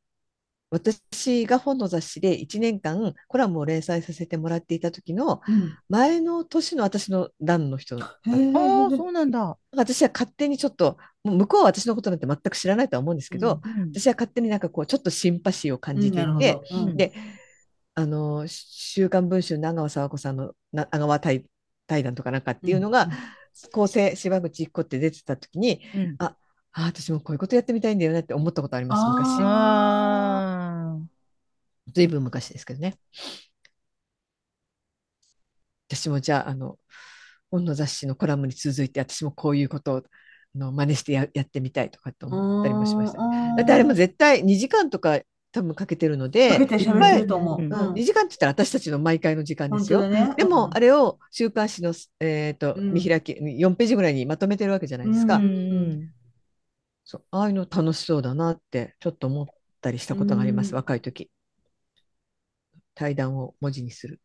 [0.68, 5.78] 私が本の雑誌で1年間コラムを連載させてもらっていた時のうん。
[5.88, 9.56] 前の年の私の段の人へああ、えそうなんだ。
[9.70, 16.96] 私は勝手にちょっともう向こうは私のことなんて全く知らないとは思うんですけど、うん私は勝手になんかこうちょっとシンパシーを感じていて、うんうん。
[16.96, 17.14] で
[17.94, 21.46] あの「週刊文春」の阿川佐和子さんのな阿川対
[21.86, 23.08] 対談とかなんかっていうのが、
[23.72, 26.16] 構成柴口一子って出てた時にうん。
[26.18, 26.36] あ
[26.76, 29.40] あ私もこういうことやってみたいんだよねって思ったことあります昔。
[29.42, 30.98] あ
[31.92, 32.98] ずいぶん昔ですけどね。
[35.88, 36.78] 私もじゃああの
[37.50, 40.02] 本の雑誌のコラムに続いて私もこういうことをあ
[40.58, 43.18] の真似してや、やってみたいとかって思ったりもしました。
[43.18, 45.20] だってあれも絶対2時間とか
[45.54, 47.62] 多分かけてるので、かけて喋いっぱいってると思う。
[47.62, 50.08] うんうん、2時間って言ったら私たちの毎回の時間ですよ。
[50.08, 55.36] ねでもあれを週刊誌の、えーとうん見開き4ページぐらいにまとめてるわけじゃないですか。
[55.36, 55.38] あ。
[57.30, 59.46] ああいうの楽しそうだなってちょっと思っ
[59.80, 61.30] たりしたことがあります、うん若い時。
[62.96, 64.20] 対談を文字にする。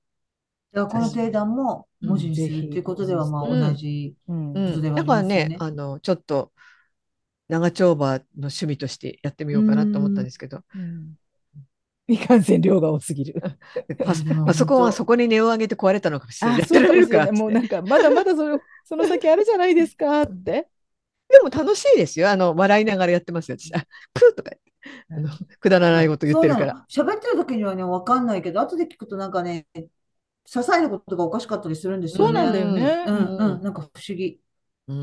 [0.73, 4.15] だからこの定談も文字にするっていうことではまあうん同じ。
[4.26, 4.34] こ
[4.73, 6.51] とではあだからりますよねね、あのちょっと
[7.50, 11.16] 長丁場の趣味としてやってみようかなと思ったんですけど、うん
[12.10, 13.40] 未完成量が多すぎる。
[14.04, 14.16] パ
[14.56, 16.62] ソコンはそこに値を上げて壊れたのかもしれない。
[16.64, 17.18] あ、そうかもしれない。
[17.20, 20.68] やってられるかもうなんか、まだまだその、その先あるじゃないですかって。
[21.30, 22.32] でも楽しいですよ。
[22.32, 23.58] あの、笑いながらやってますよ。
[23.60, 23.86] 私あ
[24.16, 24.52] プーとか
[25.12, 26.86] あのくだらないこと言ってるから。
[26.90, 29.90] 喋ってる時にはね、わかんないけど、後で聞くとなんかね、些
[30.48, 32.60] 細なことがおかしかったりするんですよそうなんだね。
[32.62, 33.04] よね。
[33.06, 34.40] うんうん、なんか不思議。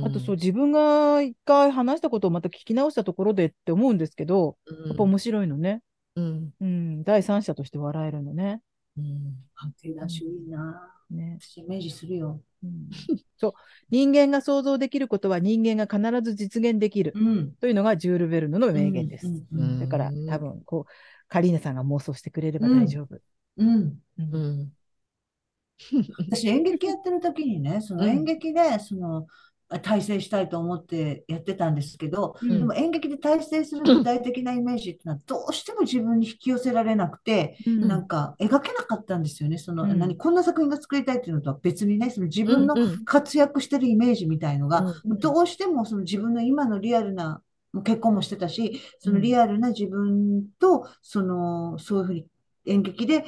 [0.04, 5.82] あとそう、自分が一回話したことをまた聞き直したところでって思うんですけど、うんやっぱ面白いのね。
[6.16, 8.60] うんうん、第三者として笑えるのね。
[8.96, 10.92] うん判定団集いいな。
[11.10, 12.40] ね私イメージするよ。
[12.64, 12.88] うん、
[13.36, 13.52] そう。
[13.90, 17.52] 人間が想像できることは人間が必ず実現できるうん。
[17.60, 19.26] というのがジュール・ベルヌの名言です。
[19.26, 20.92] うんうんだからうん多分、こう、
[21.28, 23.18] カリーナさんが妄想してくれれば大丈夫。
[23.58, 24.00] うん。
[26.30, 29.26] 私演劇やってる時にね、そのうん演劇でその
[29.68, 32.48] 大成したいと思ってやってたんですけど、うん。
[32.48, 37.88] でも演劇で大成する具 体的なイメージっていうのはどうしても自分に引き寄せられなくて、うん。
[37.88, 39.58] なんか描けなかったんですよね。
[39.58, 39.98] その、うん。
[39.98, 42.74] 何、こんな作品が作りたいっていうのとは別にね、その自分の
[43.04, 47.40] 活躍してるイメージみたいのが、うんどうしてもその自分の今のリアルな、
[47.72, 52.26] もう結婚もしてたし、そのリアルな自分と、その、そういうふうに
[52.66, 53.24] 演劇で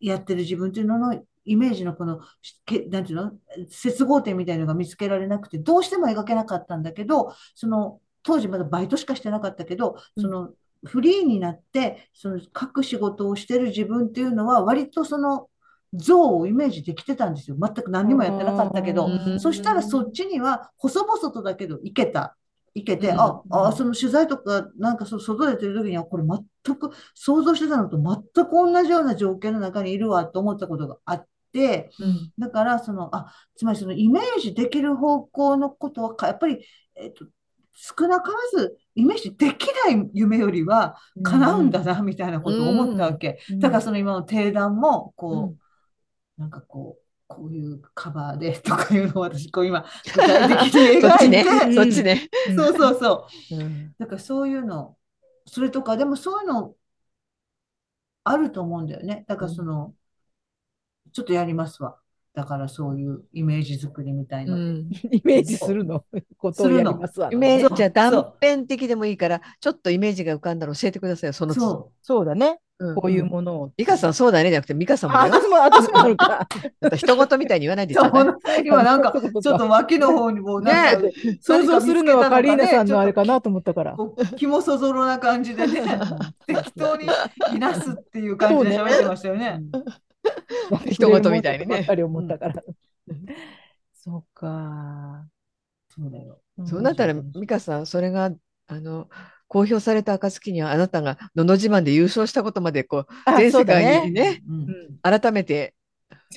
[0.00, 2.20] やってる自分っていうののイメージのこの、
[2.66, 3.32] けなんていうの、
[3.68, 10.22] 接合点みたいなのが見つけられなくて、どうしても描けなかったんだけど、その、当時まだバイトしかしてなかったけど、うん。
[10.22, 10.50] その、
[10.84, 15.48] フリーになって、その、書く仕事をしてる自分っていうのは、割とその、
[15.94, 17.56] 像をイメージできてたんですよ。
[17.58, 19.40] 全く何にもやってなかったけど、うん。
[19.40, 22.36] そしたらそっちには細々とだけど行けた。
[22.74, 23.20] 行けて、うん。
[23.20, 31.26] あ、あ、その取材とか、なんかそう外出てる時には、これ全く想像してたのと全く同じような条件の中にいるわと思ったことがあって、
[31.98, 32.32] うん。
[32.38, 36.64] だから、その、あ、つまりそのイメージできる方向のことはか、やっぱり、
[36.94, 37.26] えっと、
[37.74, 43.38] 少なからずイメージできない夢よりは叶うんだな、みたいなことを思ったわけ。
[43.50, 43.60] うん。
[43.60, 45.58] だからその今の定談も、こう、うん。
[46.38, 51.44] なんかこう、こういうカバーでとかいうのを私、こう今、具体的に そっちね。
[51.46, 51.74] 描いて、うん。
[51.74, 52.28] そっちね。
[52.56, 53.56] そうそうそう。
[53.56, 53.94] うん。
[53.98, 54.96] だからそういうの、
[55.46, 56.74] それとか、でもそういうの
[58.24, 59.24] あると思うんだよね。
[59.28, 59.94] だからその、
[61.12, 61.96] ちょっとやりますわ。
[62.34, 64.54] だからそういうイメージ作りみたいな。
[64.54, 66.04] うん イメージするの？
[66.36, 67.32] ことをやりますわ。
[67.32, 71.66] イメそうージじゃあ断そう片的でもいいから、ちょっとイメージが浮かんだら教えてくださいよ、その都度。
[71.66, 72.60] そそうだね。
[72.80, 73.72] うんこういうものを。
[73.76, 75.16] 美香さんそうだねじゃなくて、美香さんも。
[75.16, 76.46] 私も、私もあるか。
[76.80, 77.94] また人事みたいに言わないで
[78.64, 80.72] 今なんか、ちょっと脇の方にもね
[81.40, 83.96] 想像するのはカリーナさんのあれかかなと思ったから。
[84.36, 85.82] 気もそぞろな感じでね、
[86.46, 87.06] 適当に
[87.52, 89.60] いなすっていう感じで喋ってましたよね。
[90.90, 92.62] 人事みたいにねばっかり思ったから。
[93.94, 95.26] そうか。
[95.88, 96.40] そうだよ。
[96.66, 98.30] そうなったら、美香さん、それが、
[98.66, 99.08] あの、
[99.48, 104.22] 公表された暁には、あなたがのど自慢で優勝したことまで、こう、あ全世界にね。
[104.22, 105.74] ね、うんうん改めて、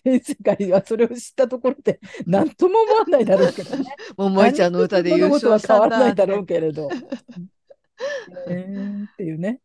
[0.04, 3.96] 全世界はそれを知ったところで、なんとも思わないだろうけどね。
[4.18, 6.90] 桃井ちゃんの歌で優勝したん事は変わらないだだろうけれど。
[8.48, 9.60] えーっていうね。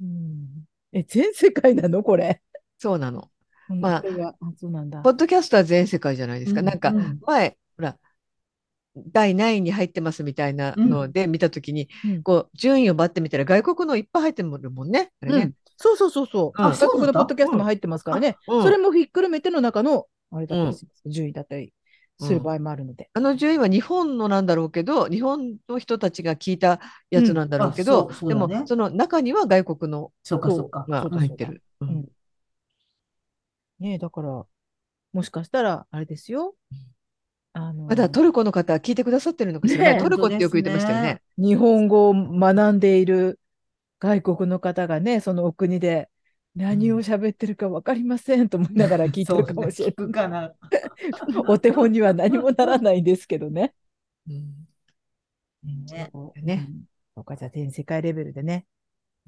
[0.00, 2.42] うん、え、全世界なのこれ？
[2.78, 3.30] そうなの。
[3.68, 4.08] まあポ
[5.10, 5.12] ッ。
[5.14, 6.60] ドキャストは全世界じゃないですか。
[6.60, 7.96] うんなんかうん前、ほら、
[8.96, 15.10] 第何位に入ってますみたいなので見たときに、うんこう、順位をバッて見たら外国のいっぱい入ってるもんね。
[15.20, 16.62] あれねうん、そうそうそうそう。
[16.62, 18.36] うんあ、外国のポッドキャストも入ってますからね。
[18.48, 21.72] うんそれもひっくるめての中の、あれだったりします順位だったり
[22.20, 23.10] する場合もあるので。
[23.12, 26.80] あの順位は日本のなんだろうけど、日本の人たちが聞いた
[27.10, 30.86] やつなんだろうけど、うんあそうそうでもその中には外国のそうか、そうか。
[30.88, 31.62] が入ってる。
[31.80, 32.04] ううんん
[33.84, 34.46] ねえ、だから、
[35.12, 36.56] もしかしたら、あれですよ。
[37.52, 39.92] あのまだトルコの方は聞いてくださってるのかしらね。
[39.96, 41.20] ねトルコってよく言ってましたよね。
[41.36, 43.38] 日本語を学んでいる
[44.00, 46.08] 外国の方がね、そのお国で
[46.56, 50.12] 何を喋ってるか分かりませんと思いながら聞いてるかもしれない。
[50.12, 50.54] かな。
[51.46, 53.74] お手本には何もならないんですけどね。
[54.26, 54.66] うん
[55.62, 56.10] ね
[56.42, 58.66] ねうんじゃあ全世界レベルでね、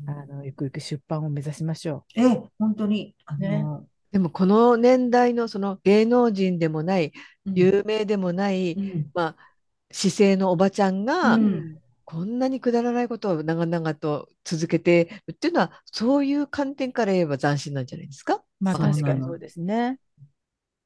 [0.07, 2.23] あのゆくゆく出版を目指しましょえ、
[2.59, 3.15] 本当に。
[3.25, 7.13] あねの、でもこの年代のその芸能人でもない、
[7.47, 9.37] うん有名でもない、うんまあ、
[9.93, 11.79] 姿勢のおばちゃんが、うん
[12.09, 18.35] こんなにくだらないことを長々と続けてるっていうのは、そういう観点から言えば斬新なんじゃないですか？
[18.35, 18.43] う。
[18.61, 19.99] まあ確かにそうですね。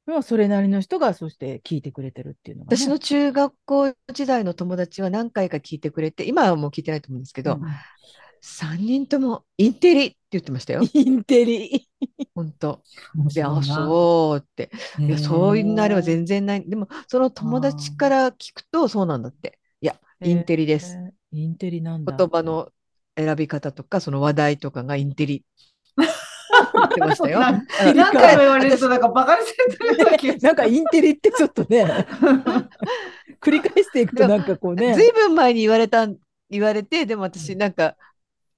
[0.07, 2.75] でもそれなりの人がそして聞いてくれてるっていうのが、ね。
[2.75, 7.61] 私の中学校時代の友達は何回か聞いてくれて、今はもう聞いてないと思うんですけど、うん
[8.43, 10.81] 3人ともインテリって言ってましたよ。
[10.93, 11.87] インテリ。
[12.33, 12.81] 本当。
[13.15, 14.71] いなそうって。
[14.99, 16.69] いや、そういうのあれは然全然ない。
[16.69, 19.59] でも、その友達から聞くとそうなんだって。
[19.81, 20.97] いや、インテリです。
[21.31, 22.15] インテリなんだ。
[22.15, 22.69] 言葉の
[23.15, 25.45] 選び方とか、その話題とかがインテリ。
[25.97, 27.39] 言ってましたよ。
[27.39, 31.85] 何回も言われるとなんかバカにされてるよう なんかインテリってちょっとね、
[33.41, 34.93] 繰り返していくとなんかこうね。
[34.93, 36.07] ずいぶん前に言われた
[36.49, 37.95] 言われてでも私なんか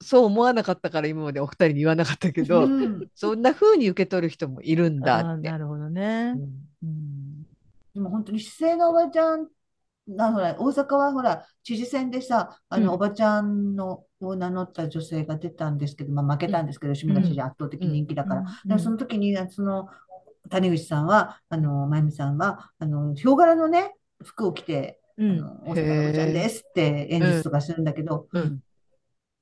[0.03, 3.07] そう思わなかったから今までお二人に言わなかったけど、うん。
[3.15, 5.49] そんな風に受け取る人もいるんだって。
[5.49, 6.35] なるほどね。
[6.35, 6.37] う。
[6.37, 6.43] ん。
[6.83, 7.43] うん。
[7.93, 9.47] でも本当に姿勢のおばちゃん、
[10.05, 12.93] なほら大阪はほら知事選でさ、あの、うん。
[12.95, 18.41] おばちゃんのを名乗った女性が出たんですけど、まあ、負けたんですけど、吉村知事圧倒的人気だから。
[18.41, 18.45] うん。
[18.67, 19.87] でもその時にその
[20.49, 25.31] 谷口さんは、あの真由美さんはあのヒョウ柄のね服を着て、うん。
[25.31, 28.59] あの大阪のおばちゃんですって演説とかするんだけど、うん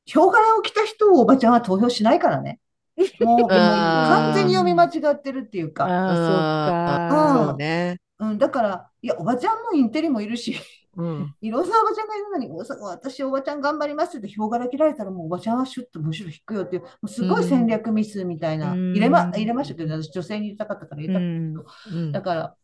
[0.05, 2.59] ヒョウ柄を着た人をおばちゃんは投票しないからね。
[3.21, 5.85] もうもう完全に読み間違ってるっていうか。
[5.85, 7.53] そっあか。
[7.53, 7.99] うね。
[8.19, 10.55] うん、だから、いや、おばちゃんもインテリもいるし、
[10.95, 11.35] うん。
[11.41, 12.49] いろんなおばちゃんがいるのに、
[12.81, 18.91] 私、おばちゃん頑張りますって、ヒョウ柄切られたら、もうおばちゃんはシュッとむしろ引くよっていう、もうすごい戦略ミスみたいな、うん。
[18.91, 22.11] 入れま、入れましたけど、私、女性に言いたかったから入れたけど、うん。
[22.11, 22.55] だから、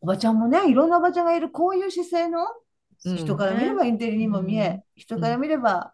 [0.00, 2.46] おばちゃんもね、いろんなおばちゃんがいる、こういう姿勢の、
[3.04, 3.16] うん。
[3.16, 5.92] 人から見ればインテリにも見え、人から見れば、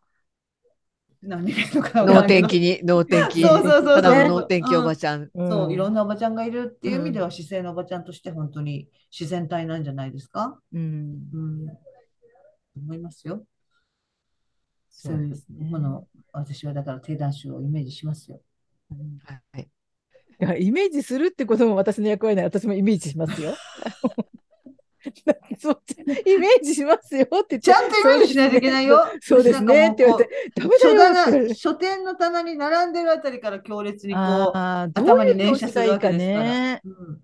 [1.20, 3.42] 何能天気に、能天気。
[3.42, 5.28] そうそうそうそうただの能天気おばちゃん。
[5.34, 10.60] うんそう、いろんなおばちゃんがいるっていう意味でうは、姿勢のおばちゃんとして本当に自然体なんじゃないですか？
[10.72, 10.80] うん。
[11.32, 11.68] うん、
[12.76, 13.44] 思いますよ。
[14.90, 15.70] そそういううですね。
[15.70, 18.40] ものを私はだから定談集をイメージしますよ。
[18.90, 19.68] うんはい
[20.40, 23.56] いやイメージするってことも私の役割なら私もイメージしますよ。
[25.60, 25.80] そう
[26.26, 29.00] イメージしますよってちゃんとイメージしないといけないよ。
[29.20, 29.90] そうですね。
[29.92, 37.18] って言われて、ダメだ書よ書店の棚に並んでるあたりから強烈にこうああ、ど頭に連射するわけですから。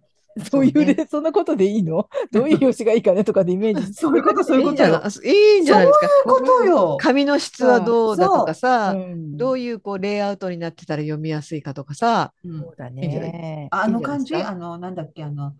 [0.50, 2.08] そういうね、そんなことでいいの？
[2.32, 4.88] どういう表紙がいいかねとかでイメージそういうこと、そういうことよ。
[4.88, 5.54] いいんじゃない？
[5.54, 6.08] いいんじゃないですか。
[6.08, 6.96] そういうことよ。
[7.00, 9.36] 紙の質はどうだとかさ、うん。
[9.36, 13.68] どういうこうレイアウトになってたら読みやすいかとかさ、うんそうだね。
[13.70, 15.54] あの感じ、あの、なんだっけ、あの、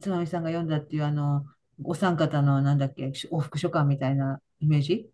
[0.00, 1.44] つまみさんが読んだっていう、あの、
[1.84, 5.08] お三方の、なんだっけ、往復書簡みたいなイメージ？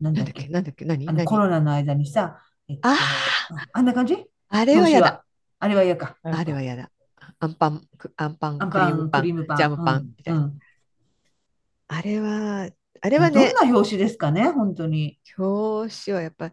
[0.00, 0.48] なんだっけ？
[0.48, 1.22] なんだっけ、なんだっけ、何？
[1.22, 2.96] あコロナの間にさ、えっとあ
[3.72, 4.24] あんな感じ？
[4.48, 5.24] あれは嫌だ。
[5.58, 6.16] あれは嫌か。
[6.22, 6.90] あれは嫌だ。
[7.38, 10.40] アンパン、くアンパン、クリームパン、クリームパン、ジャムパンみたいな。
[10.40, 10.58] うん。
[11.88, 12.68] あれは、
[13.02, 15.18] あうんれはね、どんな表紙ですかね、本当に。
[15.38, 16.52] 表紙はやっぱり、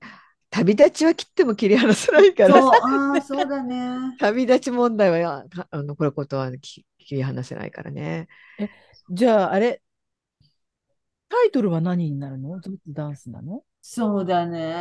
[0.49, 4.15] 旅立ちは切っても切り離せないかそう、ら、ああ、そうだね。
[4.19, 8.27] 旅立ち問題はあのこれことはき切り離せないからね。
[9.09, 9.81] じゃあ、あれ、
[11.29, 12.59] タイトルは何になるの？
[12.59, 13.63] 雑ダンスなの？
[13.81, 14.75] そうだね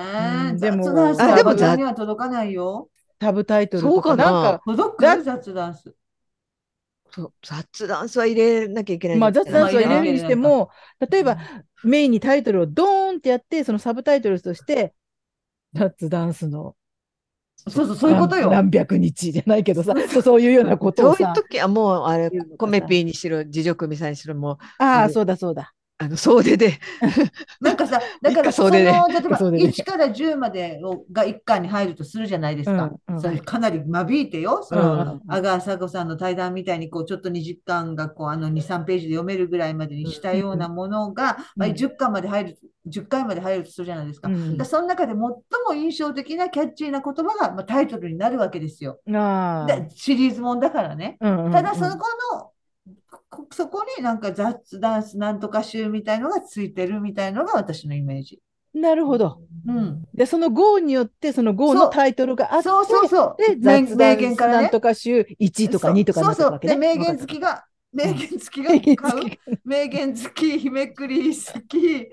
[0.51, 0.59] うん。
[0.59, 2.89] でもあでもら場には届かないよ。
[3.21, 4.33] タブタイトルとか、そうかな？
[4.33, 5.95] なんか、届だく雑ダンス。
[7.11, 10.71] そう雑ダンスは入れなきゃいけないんまあ、雑ダンスは入れるにしても、
[11.09, 11.39] 例えば、
[11.85, 14.93] メインにタイトルをドーンってやって、そのサブタイトルとして、
[15.73, 16.75] 雑ダンスの
[17.69, 18.51] そうそう、そういうことよ。
[18.51, 25.73] 何百日じゃないけどさ、そうそういうようなことそういう時はもうあれコメピーにしろ自助組さんにしろもうああ、うんそうだそうだ。
[25.99, 26.79] あの総出で
[27.61, 28.93] なんかさ、 だからその、例え
[29.29, 32.73] ば総出で1から10までをが1巻に入るとするじゃないですか。
[33.09, 34.63] うんうんそれかなり間引いてよ。
[34.63, 42.59] そうんの阿川佐子さんの対談みたいにこうちょっと2時間がこうあの2、3ページで読めるぐらいまでにしたようなものが、まあ、うん10巻まで入る、
[42.89, 44.29] 10回まで入るとするじゃないですか。
[44.29, 45.39] うんだからその中で最も
[45.75, 48.99] 印象的なキャッチーな言葉が、まあ、タイトルになるわけですよ。
[49.95, 51.17] シリーズもんだからね。
[51.21, 52.53] うんうんうんただそのこの、こ
[53.51, 58.41] そこになんか雑ダンスなんとか集みたいのがついてるみたいのが私のイメージ。
[58.75, 59.39] なるほど。
[59.67, 60.05] うん。
[60.15, 63.37] で、その GO によって、その GO のタイトルがあって、そうそうそう。
[63.39, 64.81] で、名雑談名言からねなんと。
[64.81, 66.59] か集1とか2とかそうそう。
[66.61, 66.77] で。
[66.77, 67.65] 名言付きが、
[67.97, 69.59] 名言付きが買う？
[69.65, 72.09] 名言付き、日めくり好き、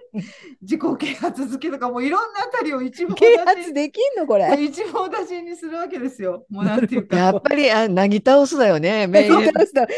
[0.62, 4.48] 自己啓発付きとか、もういろんなあたりを一網啓打発できんのこれ？
[4.56, 6.46] 尽、一網打尽にするわけですよ。
[6.50, 7.18] もうなんていうか。
[7.18, 9.52] やっぱりあなぎ倒すだよね名言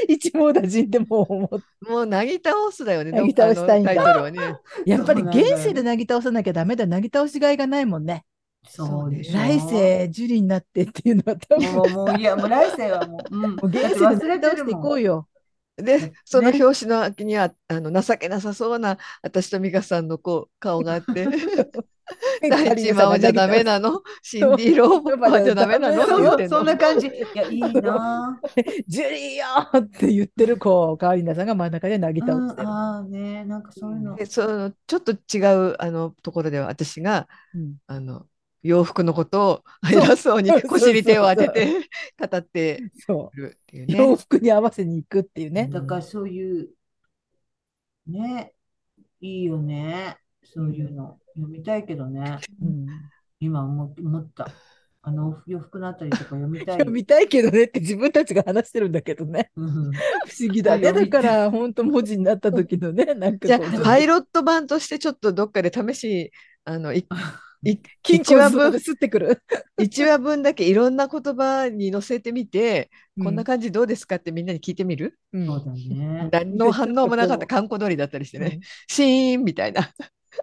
[0.09, 1.49] 一網打尽っても
[1.85, 6.87] うもうなぎ倒すだよねなぎ倒したいんだどっかのタイトルはねやっぱり現世でなぎ倒さなきゃダメだ。
[6.87, 8.25] なぎ倒しがいがないもんね。
[8.67, 9.33] そうでしょ。
[9.37, 13.41] 来世、樹里になってっていうのは多分、もう、もう、いや、もう来世はもう、うん。
[13.41, 15.27] もう現世で忘れてこうよ。
[15.77, 21.27] でその表紙の秋にはあの情けなさそうな私と美香さんのこう顔があって
[22.49, 24.01] 第一魔王じゃダメなの？
[24.21, 26.03] シンディ・ローパーじゃダメなの？
[26.03, 26.21] ってそう。
[26.21, 27.07] 言ってんな感じ。
[27.07, 28.39] いや、いいな。
[28.87, 32.67] ジュリーよーって言ってる子、カーリナさんが真ん中でなぎ倒してる。
[32.67, 34.15] ああね、なんかそういうの。
[34.15, 35.39] でそのちょっと違
[35.71, 37.77] うあのところでは私がうん。
[37.87, 38.27] あの
[38.65, 41.67] 洋服のことを偉そうに腰に手を当てて
[42.19, 43.29] 語ってそ。
[43.35, 43.85] るっていう。
[43.89, 45.67] 洋服に合わせに行くっていうね。
[45.71, 46.69] だからそういう、
[48.07, 48.53] ね、
[49.21, 50.17] いいよね。
[50.43, 51.19] そういうの。
[51.35, 52.39] 読みたいけどね。
[52.59, 52.87] うん
[53.39, 54.47] 今思思った。
[55.03, 56.77] あの洋服のあたりとか読みたい。
[56.77, 59.51] 読みたいけどねって 自分たちが話してるんだけどね。
[59.55, 60.91] うん不思議だね。
[60.91, 66.31] だから、本当文字になった時のね、なんかじゃパイロット版としてちょっとどっかで試し
[66.63, 66.91] あの
[67.65, 69.41] いい金一話分庫吸ってくる。
[69.81, 72.89] 一話分だけいろんな言葉に載せてみて、
[73.21, 75.17] こんなか、感じどうですかってみんなに聞いてみる？
[75.33, 75.45] うん。
[75.45, 76.29] そうだね。
[76.31, 77.47] 何の反応もなかった。
[77.47, 79.89] 観光通りだったりしてね、シーンみたいな。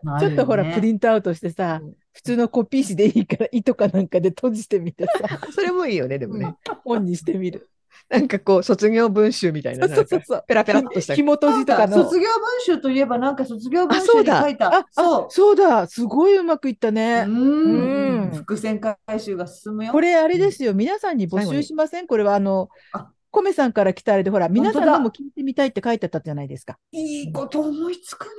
[0.03, 5.13] まあちょっとほら、プリンントアウトしてさうん、普通のコピー紙でいいから、糸かなんかで閉じてみてさ、
[5.53, 6.55] それもいいよねでもね、
[6.85, 7.69] 本にしてみる。
[8.09, 12.05] なんかこう卒業文集みたいなそうそうそうそうなんかペラペラっとした紐閉じとかの。
[12.05, 14.75] 卒業文集といえば、なんか卒業文集あそうだに書いた。
[14.75, 16.93] あ、あそそうだ、すごいうまくいったう。
[16.93, 17.25] ね。
[17.27, 19.93] うんうん伏線回収が進むよ。
[19.93, 26.79] これあれですよ、皆さんに募集しませんこれはあのあ、コメさんから来たあれで、ほら、皆さんも聞いてみたいって書いてあったじゃないですか。
[26.93, 28.31] いいこと思いつくね。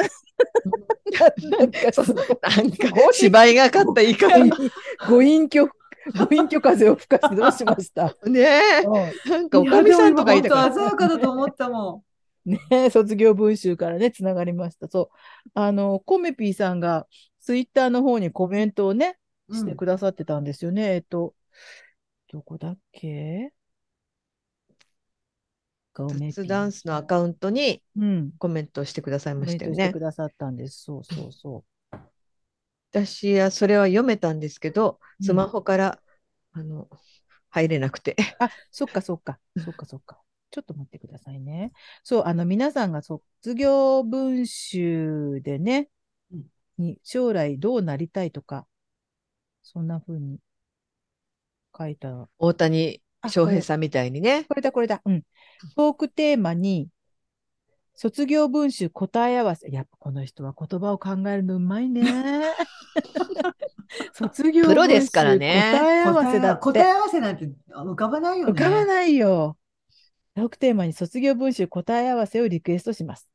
[1.50, 1.80] なんか
[2.56, 4.38] なんか芝居がかった言い方
[5.08, 5.68] ご隠居、
[6.28, 8.14] ご隠居風を吹かしてどうしました？
[8.26, 12.04] ねえうんなんかおかみさんとかいたから鮮やかだと思ったも
[12.44, 12.58] ね、
[12.90, 14.88] 卒業文集からね、つながりました。
[14.88, 15.50] そう。
[15.54, 17.06] あの、コメピーさんが、
[17.40, 19.18] ツイッターの方にコメントをね、
[19.52, 19.54] ん。
[19.54, 20.94] してくださってたんですよね。
[20.94, 21.34] えっと、
[22.32, 23.52] どこだっけ？
[25.94, 28.30] 雑ダンスのアカウントにうん。
[28.38, 30.00] コメントしてくださいコましたよねメントしてく。
[30.00, 30.84] ださったんです。
[30.84, 31.64] そうそうそ
[32.90, 36.00] 私はそれは読めたんですけど、うんスマホから、
[36.52, 36.88] あの
[37.50, 38.12] 入れなくて。
[38.12, 38.44] う。
[38.44, 39.38] あ、そっかそっか。
[39.62, 40.20] そっかそっか。
[40.50, 41.72] ちょっと待ってくださいね。
[42.02, 45.88] そう、あの、皆さんが卒業文集でね
[46.32, 46.44] うん、
[46.78, 48.66] に将来どうなりたいとか、
[49.62, 50.38] そんな風に
[51.76, 54.44] 書いた大谷翔平さんみたいにね。
[54.44, 55.02] これだ、これだ。
[55.04, 55.22] うん。
[55.76, 56.88] トークテーマに、
[58.00, 59.68] 卒業文集答え合わせ。
[59.70, 62.02] やっぱこの人は言葉を考えるのうまいね。
[64.14, 66.62] 卒業プロですからね答え合わせだって。
[66.62, 68.52] 答え合わせなんて浮かばないよね。
[68.52, 69.58] 浮かばないよ。
[70.34, 73.28] トークテーマに卒業文集答え合わせをリクエストします。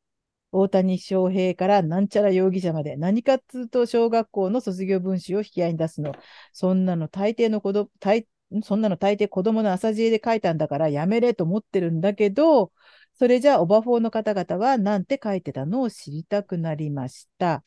[0.52, 6.16] 大谷翔平からなんちゃら容疑者まで何かっつうと小学校の卒業文集を引き合いに出すの。
[6.54, 8.28] そんなの大抵の子ど大
[8.64, 12.72] そんなの大抵子供の浅知恵で書いたんだからやめれと思ってるんだけど、
[13.18, 17.64] それじゃあオバフォーの方々はなんて書いてたのを知りたくなりました。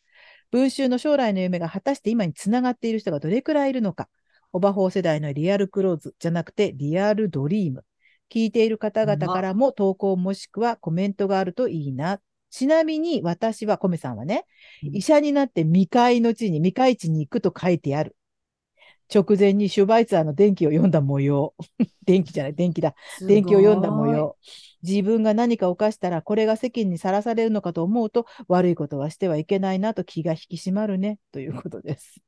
[0.50, 4.08] 文集の将来の夢が果たして今につながっている人がどれくらいいるのか。
[4.52, 7.84] オバフォー世代のリアルクローズじゃなくてリアルドリーム。
[8.30, 12.20] 聞いている方々からも投稿もしくはコメントがあるといいな。
[12.50, 14.44] ちなみに私は、コメさんはね、
[14.82, 18.16] うん医者になって未開の地に、未開地に行くと書いてある。
[19.12, 21.54] 直前にシュバイツァーの電気を読んだ模様。
[22.04, 22.94] 電気じゃない、電気だ。
[23.20, 24.06] 電気を読んだ模。
[24.06, 24.36] 様。
[24.82, 32.20] 自分が何か犯したらこれが世間にさらされるのかと思うと悪いことはしてはいけないなと気が引き締まるねということです。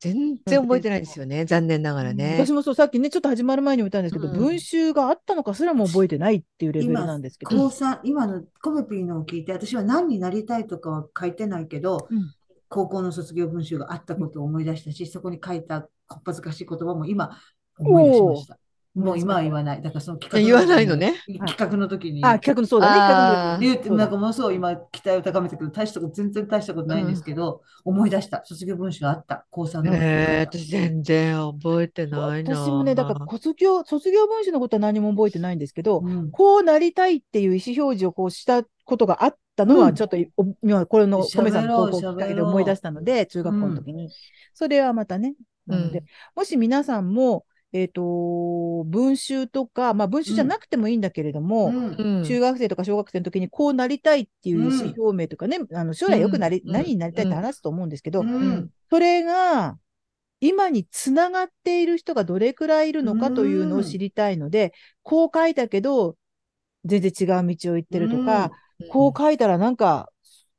[0.00, 1.44] 全然覚えてないんですよね。
[1.44, 2.52] 残念ながらね私。
[2.52, 7.56] もそうさっきねちょっと始まる前にも言ったんですけど、うん文集があったのかすらも覚えてないっていうレベル今なんですけど。
[7.56, 12.34] 高三今のコメピーのを聞いて、私は何になりたいとかは書いてないけど、うん
[12.72, 17.38] 高校の卒業文集があったことを思い出したし、そこに書いたこっぱずかしい言葉も今
[17.78, 18.58] 思い出しました。
[18.94, 19.80] もう今は言わない。
[19.80, 21.14] だからその企画言わないのね？
[21.46, 22.22] 企画の時に。
[22.22, 22.98] あ、企画のそうだね。
[22.98, 28.42] 企画の言って、なんかものすごい今期待を高めたけど、大したこと、全然大したことないんですけど、思い出した。
[28.44, 29.46] 卒業文集あった。
[29.50, 29.94] 高3の。
[29.94, 32.54] えー、私全然覚えてないな。
[32.54, 39.94] 私もね、だから卒業、卒業文集のことは何も覚えてないんですけど、うんこうなりたいっていう意思表示をこうしたことがあったのは、うん。
[39.94, 44.10] ちょっとお今これの米さんの投稿きっかけで思い出したので、中学校の時に。
[44.54, 45.34] それはまたね。
[45.66, 46.04] なので、うん
[46.34, 51.72] もし皆さんも、えっ、と、文集とか、まあ文集じゃなくてもいいんだけれども、
[52.26, 56.72] 中学生とか小学生の時にこうなりたいっていう意思表明とかね、あの将来よくなり、うん。
[56.72, 58.70] 何になりたいって話すと思うんですけど、うん。
[58.90, 59.78] それが
[60.40, 64.72] 今につながっている人がどれくらいいるのかというのを知りたいので、
[65.02, 66.16] こう書いたけど、
[66.84, 68.50] 全然違う道を行ってるとか、
[68.90, 70.10] こう書いたらなんか、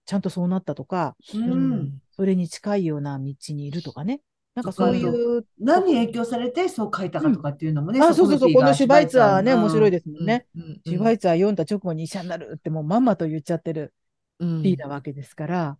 [0.05, 4.21] ちゃんとそうなったとか、うんうんそれに近いような道にいるとかね。
[4.53, 5.47] なんかそういう。
[5.59, 10.45] 何に影響されてそう書いたかとかっていうのもね、あ、そうそうそう、このシュバイツァーね、面白いでですもんね。
[10.55, 13.95] うんシュバイツァー読んだ直後に医者になるってもうまんまと言っちゃってる
[14.39, 15.77] うんリーなわけですから、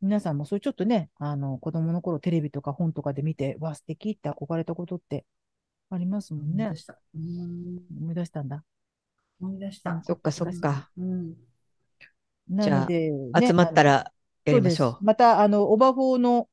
[0.00, 5.24] 皆さんもそれちょっとね、あの、子供の頃テレビとか本とかで見て、わ、素敵って憧れたことって
[5.90, 6.80] ありますもんね思い出。
[6.80, 6.98] した。
[7.14, 8.64] うん思い出したんだ。
[9.40, 10.02] 思い出した。
[10.04, 10.90] そっかそっか。
[10.98, 11.34] うんな
[12.50, 13.10] じゃあので、
[13.46, 14.12] 集まったらら
[14.44, 15.04] やりましょう。
[15.04, 16.48] また、あの、オバフォーの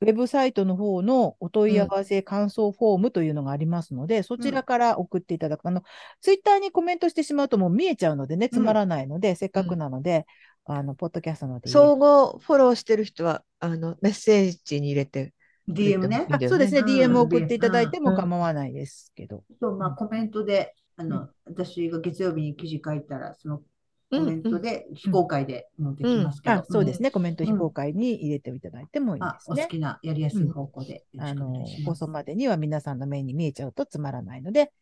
[0.00, 5.66] ウェブサイトの方のお問い合わせ感想フォームというのがありますので、そちらから送っていただく。
[5.66, 5.82] あの、
[6.20, 10.26] ツイッターにコメントしてしまうともう見えちゃうのでね、つまらないので、せっかくなので、
[10.66, 15.32] あの、ポッドキャストので総合フォローしてる人はあのメッセージに入れて
[15.68, 16.26] DM ね？
[16.48, 16.86] そうですね、うん。
[16.86, 19.44] DM 送っていただいてもうん構わないですけど。
[19.60, 23.62] そう、まあ、うんコメントで、あうの、私が月曜日に記事書いたら、そのうん
[24.10, 27.08] コメントで非公開でもできますけど、あ、そうですね。
[27.08, 29.62] ね、コメント非公開に入れていただいてもいいであ、すね。
[29.62, 32.00] お好きなやりやすい方向であのいし、ます。
[32.00, 34.72] 放送までには皆さんの目に見えちゃうとつまらないので、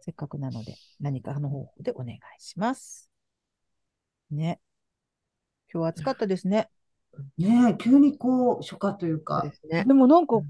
[0.00, 3.08] せっかくなので何かの方法でお願いします。
[4.30, 4.60] ね。
[5.72, 6.68] 今日暑かったですね。
[7.38, 9.92] ねえ、急にこう、初夏というかで、すねで。
[9.94, 10.40] もなんか、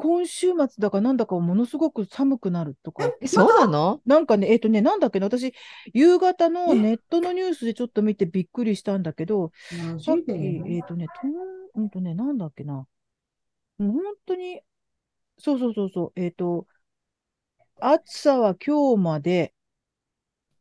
[0.00, 3.12] 今週末だかなんだかものすごく寒くなるとか。
[3.20, 4.00] え、そうなの？
[4.06, 5.52] なんかね、えっ、とね、なんだっけな、私、
[5.92, 6.74] 夕方のえ？
[6.74, 9.52] ネットのニュースでちょっと見てびっくりしたんだけど、
[9.94, 12.74] マさっき、えっ、とね、とん、うんとね、なんだっけな。
[12.74, 12.88] も
[13.78, 14.60] う本当に、
[15.38, 16.66] そうそうそうそう、えっ、と、
[17.80, 19.52] 暑さは今日まで、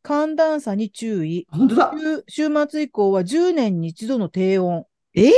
[0.02, 1.46] 寒暖差に注意。
[1.52, 1.94] 本当だ。
[2.28, 4.86] 週週末以降は10年に一度の低温。
[5.14, 5.32] えー、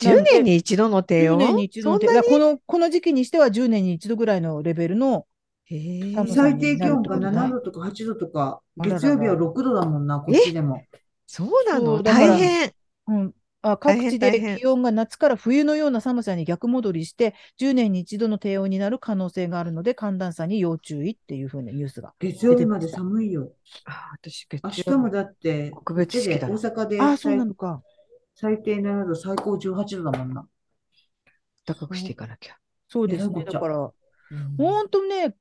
[0.00, 0.30] 10なんで？
[0.32, 2.22] 年に一度の低10温年に一度の低温。
[2.22, 5.26] この、この時期にしては10年に一度ぐらいのレベルの、
[5.68, 10.82] 最低気温がになるってことだ7度とか8度とか、月曜日は6度だもんな、こっちでも。
[11.26, 12.02] そうなの？
[12.02, 12.72] 大変。
[13.06, 22.12] うん、あ各地で気温が夏から冬のような寒さに逆戻りして、10年に一度の低温になる可能性があるので、寒暖差に要注意っていうふうなニュースが。
[22.18, 23.50] 月曜日まで寒いよ。
[23.86, 27.82] あ私、月明日曜日もだって、特別式だ大阪でああ、そう最なのか。
[28.34, 30.46] 最低7度、最高18度だもんな。
[31.66, 32.56] 高くしていかなきゃ。
[32.88, 33.44] そうですね。
[33.44, 33.94] だから、うん
[34.56, 35.34] 本当ね、今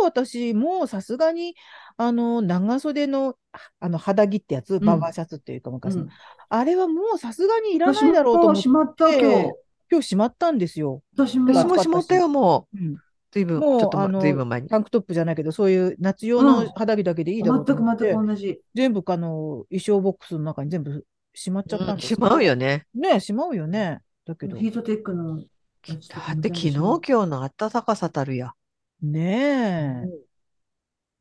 [0.00, 1.54] 日私、もうさすがに、
[1.96, 3.36] あの、長袖の、
[3.80, 6.08] あの、肌着ってやつ、んバーバーシャツっていうか、昔の、うん
[6.50, 9.50] あれはもうさすがにいらないだろうと思って、しまった、今日。
[9.90, 11.02] 今日しまったんですよ。
[11.14, 11.52] 私も。
[11.52, 12.78] 私もしまったよ、もう。
[12.78, 12.96] うん、
[13.30, 14.68] ずいぶん、ちょっとま、あのずいぶん前に。
[14.68, 18.60] タンクトップじゃないけど、そういう夏用うんの肌着だけでいいだろうと全く思って、全く同じ。
[18.74, 21.04] 全部あの衣装ボックスの中に全部
[21.38, 22.86] しまっちゃったんですうんしまうよね。
[22.94, 23.20] ね。
[23.20, 24.00] しまうよね。
[24.26, 28.52] だけど、ヒートテックのだって昨日、今日の暖かさたるや。
[29.00, 30.02] ね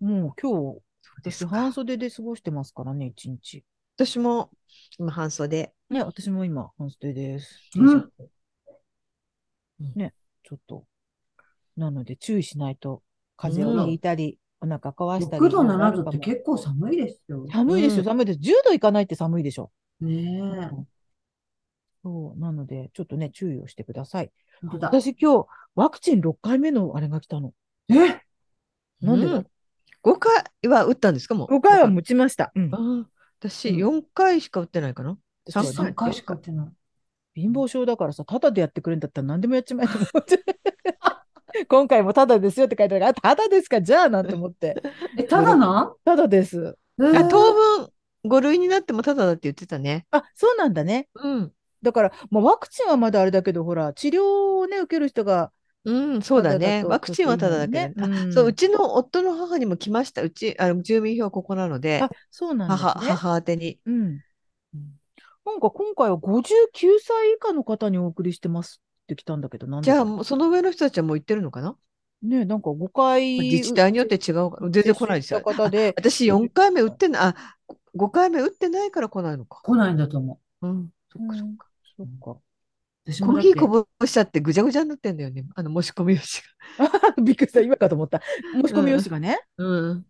[0.02, 3.64] え、もう今日、そうですか私半袖で過ごしてますからね、一日。
[3.96, 4.50] 私も
[4.98, 5.74] 今半袖。
[5.90, 7.70] ね、私も今、半袖です。
[7.78, 8.12] うん
[9.96, 10.14] ね、
[10.44, 10.86] ちょっと。
[11.78, 13.04] なので、注意しないと、
[13.38, 15.44] 風邪をひいたり、お腹壊したり。
[15.44, 17.46] 6度、いろいろあ7度って結構寒いですよ。
[17.52, 18.40] 寒いですよ、うん寒いです。
[18.40, 19.72] 10度いかないって寒いでしょ。
[20.02, 20.72] ね
[22.04, 24.26] そう、なので、ちょっとね、注意をしてください。
[24.26, 24.32] え。
[24.62, 24.88] 本当だ。
[25.02, 27.54] 私今日、ワクチン6回目のあれが来たの。
[27.90, 28.22] え？
[29.02, 29.48] なんでだ、うん
[30.04, 31.36] 5回は打ったんですか？
[31.36, 32.52] もう ?5 回は打ちました。
[32.56, 32.70] うん。
[32.74, 33.06] あー
[33.40, 35.18] 私、うん4回しか打ってないかな？
[35.46, 36.68] 私は3回3回しかやってない。
[37.42, 40.44] 貧乏症だからさ、タダでやってくれるんだったら何でもやっちまえと思って。
[41.68, 43.82] 今回もタダですよって書いてあるから、あ、タダですか？
[43.82, 44.82] じゃあなんて思って。
[45.18, 46.78] え、ただなタダです。
[47.00, 47.90] あえー当分、
[48.26, 50.06] 5類になってもただだって言ってたね。
[50.12, 51.08] あ、そうなんだね。
[51.16, 51.52] うん。
[51.82, 55.52] だから、まあ、ワクチンはまだあれだけど、ほら、治療をね、受ける人が、
[55.86, 56.84] うん、そうだね。
[56.86, 57.94] ワクチンはただだけどね。
[57.96, 60.22] うんあそう、うちの夫の母にも来ました。
[60.22, 63.08] うち、あの住民票ここなのであ、、そうなんです母、ね。
[63.12, 63.80] 母宛てに。
[63.86, 64.20] うん。
[65.46, 71.78] なんか今回は59歳以下の方にお送りしてますって来たんだけど、なんじゃあ、その上の人たちはもう行ってるのかな？
[72.22, 77.36] ね、なんか5回自治体によって違う全然来ないですよ方で、私4回目打ってない、あ、
[77.96, 79.62] 5回目打ってないから来ないのか。
[79.64, 81.68] 来ないんだと思うん、そっかそっか。
[81.98, 82.42] そっか。
[83.26, 83.68] コーヒーこ
[84.00, 85.46] ぼしちゃってぐちゃぐちゃになってんだよね。
[85.56, 86.20] あの申し込み用
[87.16, 88.22] 紙 びっくりした、今かと思った。
[88.62, 89.40] 申し込み用紙がね。
[89.58, 89.66] が。
[89.66, 90.06] うん。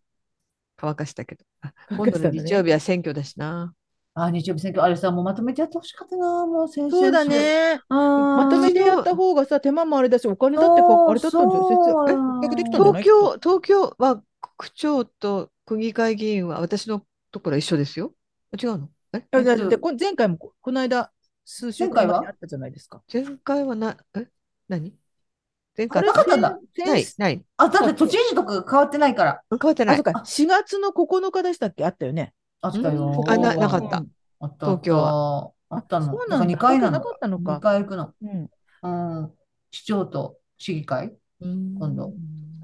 [0.77, 1.45] 乾かしたけど。
[1.61, 3.73] あ今度の日曜日は選挙だしな。
[4.15, 7.29] あ、日曜日選挙、あれさ、もうまとめてやってほしかったな、もう先々そうだ週。
[7.29, 7.79] ね。
[7.87, 12.13] ままとめてやった方がさ、手間もあれだし、お金だってか、あれだったんじゃないそうえ
[12.47, 13.03] 結局できたんじゃない？
[13.03, 14.23] 東京、東京は
[14.57, 18.13] 区長と区議会議員は私のところは一緒ですよ。
[18.53, 18.89] あ違うの？
[19.13, 19.17] え？
[19.17, 21.11] いやだってこ前回もここの間、
[21.45, 23.01] 数週間前にあったじゃないですか。
[23.11, 24.27] 前回はな、え？
[24.67, 24.93] 何？
[25.77, 27.45] 前あれ回なかったんだ先ない、先ない。
[27.57, 29.41] あ、だって都知事とか変わってないから。
[29.49, 30.03] 変わってないそう。
[30.03, 31.85] か、4月の9日でしたっけ？
[31.85, 32.33] あったよね。
[32.61, 33.23] あったよ。
[33.27, 34.07] あななかったうん
[34.39, 34.65] あった。
[34.65, 36.05] 東京はあったの。
[36.07, 36.99] そうなんだ2回なの。
[36.99, 38.13] 東京なかったのか2回行くの。
[38.21, 39.19] うん。
[39.19, 39.31] うん。
[39.71, 41.15] 市長と市議会？
[41.41, 42.13] うん今度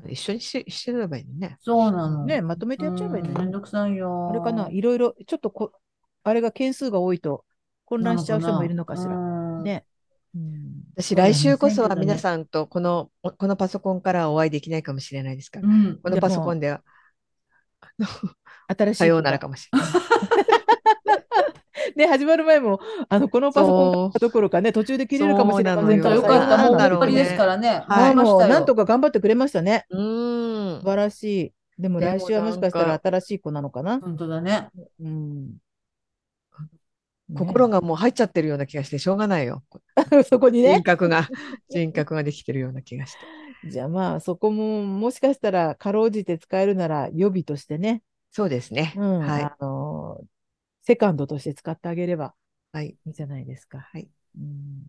[0.10, 1.58] 一緒にししてればいいのね。
[1.62, 2.26] そうなの。
[2.26, 3.52] ね、まとめてやっちゃえばいいのうんめんね。
[3.52, 4.30] どくさいよ。
[4.32, 5.72] あれかな、いろいろ、ちょっとこ、
[6.24, 7.46] あれが件数が多いと
[7.86, 9.12] 混乱しちゃう人もいるのかしら。
[9.12, 9.62] ら。
[9.62, 9.86] ね。
[10.36, 10.84] うん。
[10.96, 16.00] 私、来週こそは皆さんとこの、このパソコンからはお会いできないかもしれないですから、うん。
[16.02, 16.82] このパソコンでは
[18.68, 19.00] 新しい。
[19.00, 19.90] さようならかもしれない。
[21.98, 22.80] ね、始まる前も、
[23.10, 26.58] あの、このパソコンどころかね、途中で切れるかもしれませんそうなのよかった。
[26.58, 27.84] もうなんだろうね終わりですからね。
[27.88, 29.86] はいもうなんとか頑張ってくれましたね。
[29.90, 30.86] うーん素。
[30.86, 31.54] 晴らしい。
[31.82, 34.00] でもでも来週はもしかしたら新しい子なのかな。
[34.00, 34.70] 本当だね。
[35.00, 35.58] うん。
[37.36, 39.64] 心がもう入っちゃってるような気がしてしょうがないよ。
[40.30, 40.84] そこにね人。
[40.84, 41.28] 格が、
[41.70, 43.70] 人格ができてるような気がして。
[43.70, 48.94] じゃあまあそこももしかしたらかろうじて使えるなら予備としてね、そうですね。
[48.98, 49.44] うんはい。
[49.44, 50.26] あのー
[50.84, 52.34] セカンドとして使ってあげれば
[52.72, 52.98] はい。
[53.06, 53.80] いじゃないですか。
[53.80, 54.10] はい。
[54.38, 54.84] うん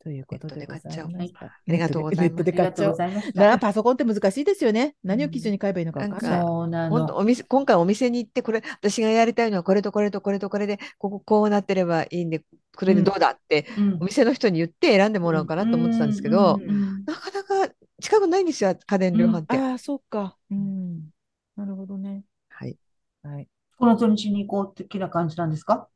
[0.00, 2.90] ということでネットで買っちゃおうございましたありがとうございますネットでありがとう買っちゃおう。
[2.92, 3.58] ございましなた。
[3.58, 4.94] パソコンって難しいですよね。
[5.02, 6.30] 何を基準に買えばいいのか分かんない。
[6.30, 6.96] なんかそうなの。
[6.96, 12.44] 本当お店今回お店に行ってこれ私がやりたいのはこれとこれとこれとこれでこここうなってればいいんで
[12.76, 19.60] これでどうだって、うんお店の人に言って選んでもらおうかなと思ってたんですけど、うんうんなかなか近くないんですよ家電量販店。
[19.60, 20.36] ああ、そうか。
[20.50, 21.10] うん。
[21.56, 22.22] なるほどね。
[22.48, 22.76] はい、
[23.24, 23.48] はい。
[23.78, 25.88] この土日に行こう的な感じなんですか？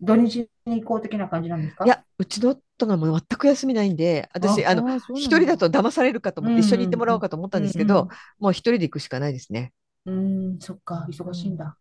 [0.00, 1.84] 土日に行こう的な感じなんですか？
[1.84, 8.08] いやうちの夫がもう全く休みないんで私ああの一人だと騙されるかと思ってうん一緒に行ってもらおうかと思ったんですけど、
[8.38, 9.72] もう一人で行くしかないですね。
[10.06, 11.76] うーん、そっか、忙しいんだ。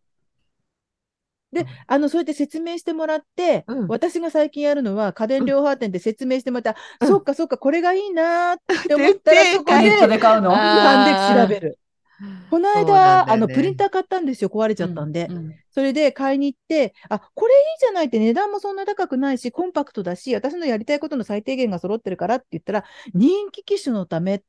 [1.51, 3.87] で、あの、そうやって説明してもらって、うん。
[3.87, 7.07] 私が最近やるのは、家電量販店で説明してもらった、うん。
[7.07, 10.51] そっかそっか、これがいいなーって思ったら、 そこで、ネットで買うの？
[10.51, 11.77] あ判で調べる。
[12.49, 12.85] この間、よ
[13.25, 13.31] ね。
[13.33, 15.27] あの、プリンター買ったんですよ、壊れちゃったんで。
[15.29, 22.85] うんそれで買いに行って、あ、これいいじゃないって値段もそんな高くないし、コンパクトだし、私のやりたいことの最低限が揃ってるからって言ったら、
[23.15, 24.41] 人気機種のためっ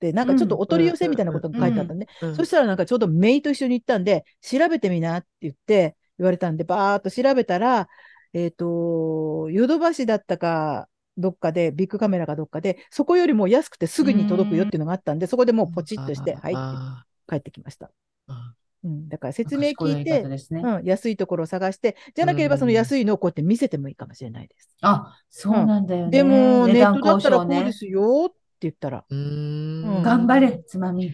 [0.00, 7.86] て、なんかちょっとお取り寄せみたいなことが書いてあったんで、うんそしたらなんかちょうどメイと一緒に行ったんで、調べてみなって言って言われたんで、バーっと調べたら、
[8.32, 17.90] えっ、と、ヨドバシだったか、どっかで、ビッグカメラかどっかで、そこよりも安くてすぐに届くよっていうのがあったんで、そこでもうポチッとして、はいってあ帰ってきました。
[18.84, 20.38] うん、だから説明聞いて、ね。
[20.62, 24.76] うん、安いところを探して、じゃなければその安いのをこうやって見せてもいいかもしれないです。
[24.82, 26.10] あ、そうなんだよね。
[26.10, 31.12] でも、値段ネットだったらこうですよ言ったら、ーうーんうん頑張れ、つまみ。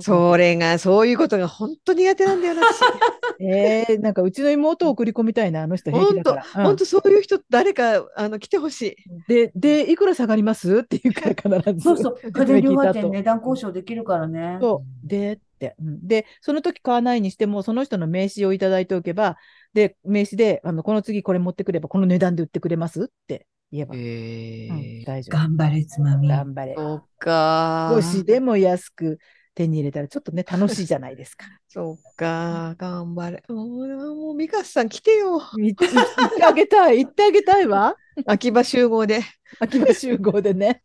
[0.00, 2.80] それがそういうことが本当苦手なんだよな私。
[3.40, 6.44] えー、なんかうちの妹を送り込みたいな、あの人平気だから。
[6.62, 8.96] うん本当そういう人誰かあの来てほしい。
[9.28, 10.78] で、で、いくら下がります？
[10.78, 11.80] って言うから必ず。
[11.80, 14.58] そうそう、 説家電量販店値段交渉できるからね。
[14.60, 15.08] そう。
[15.08, 15.74] で、って。
[15.78, 19.36] うんで、その時買わないにしても、その人の名刺をいただいておけば、
[19.74, 23.04] で、名刺で、あの、この次これ持ってくれば、この値段で売ってくれます？
[23.04, 25.36] って言えば、へうんえ大丈夫。
[25.38, 26.28] 頑張れ、つまみ。
[26.28, 26.74] 頑張れ。
[26.76, 27.90] そうか。
[27.94, 29.18] 少しでも安く
[29.54, 31.46] 手に入れたら、ちょっとね、楽しいじゃないですか。
[31.68, 32.74] そうか。
[32.78, 33.42] 頑張れ。
[33.48, 35.40] もう、もうミカさん来てよ。
[35.58, 37.04] 行って行ってあげたい。
[37.04, 37.94] 行ってあげたいわ。
[38.26, 39.20] 秋葉集合で。
[39.60, 40.82] 秋葉集合でね。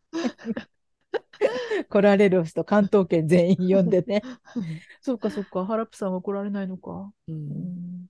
[1.89, 4.21] 来られる人、関東圏全員呼んでね。
[5.01, 5.65] そうか、そうか。
[5.65, 7.11] ハラップさんは来られないのか。
[7.27, 8.07] ううんん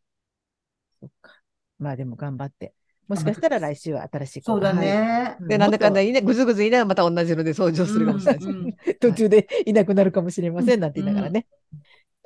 [0.99, 1.41] そっか。
[1.79, 2.73] まあでも頑張って。
[3.07, 5.37] もしかしたら来週は新しい子そうだね。
[5.41, 8.49] で、なんだかんだ言いね、ぐずぐず言いながらまた同じので登場するかもしれないです。
[8.49, 11.47] うんうん途中でいなくなるかもしれませんなんて言いながらね。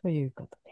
[0.01, 0.72] ということで。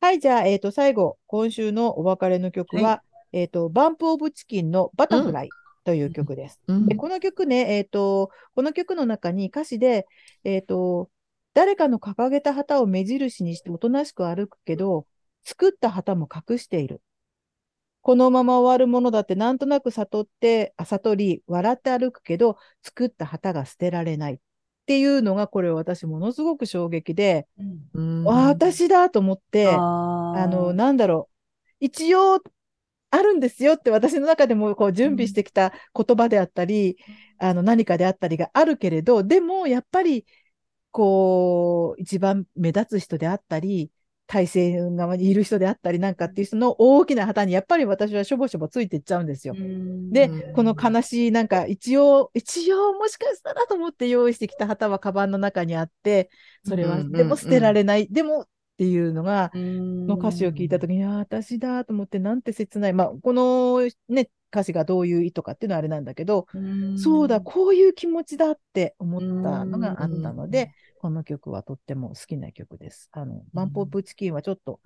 [0.00, 3.02] はい、じゃあ、えっ、と、最後、今週のお別れの曲は、は
[3.32, 5.48] えっ、と、バンプオブチキンのバタフライ
[5.84, 6.60] という曲です。
[6.68, 10.06] うんで、この曲ね、えっ、と、この曲の中に歌詞で、
[10.44, 11.10] えっ、と、
[11.54, 15.06] 誰かの掲げた旗を目印にしておとなしく歩くけど、
[15.44, 17.02] 作った旗も隠している。
[18.02, 24.34] このまま終わるものだってなんとなく悟って、あ悟り、笑って歩くけど、作った旗が捨てられない。
[24.34, 24.38] っ
[24.86, 27.46] ていうのが、これ私ものすごく衝撃で、
[27.92, 28.24] うん。
[28.24, 29.78] 私だと思って、あ
[30.50, 31.28] の、なんだろ
[31.80, 31.84] う。
[31.84, 32.40] 一応、
[33.10, 36.98] あるんですよって私の中でもこう準備してきた言葉であったり、
[37.38, 40.26] あの何かであったりがあるけれど、でもやっぱり、
[40.90, 43.90] こう、一番目立つ人であったり、
[44.28, 49.54] 体制側にいる人であったりなんかっていう人の大きな旗にやっぱり私はしょぼしょぼついていっちゃうんですよ。
[49.56, 50.10] うん。
[50.10, 56.30] でうんこの悲しい、なんか一応、一応もしかしたらと思って用意してきた旗はカバンの中にあって、
[56.64, 58.46] それはでも捨てられない、でもっ
[58.76, 62.92] ていうのが、のの歌詞を聞いたときに、ああ、私だと思って、なんて切ない。
[62.92, 66.46] まあ、このね、歌詞がどういう意図かっていうのはあれなんだけど、
[66.96, 73.08] そうだ、こういう気持ちだって思ったのがあったので、この曲はとっても好きな曲です。
[73.12, 74.80] あの、バンポープチキンはちょっと、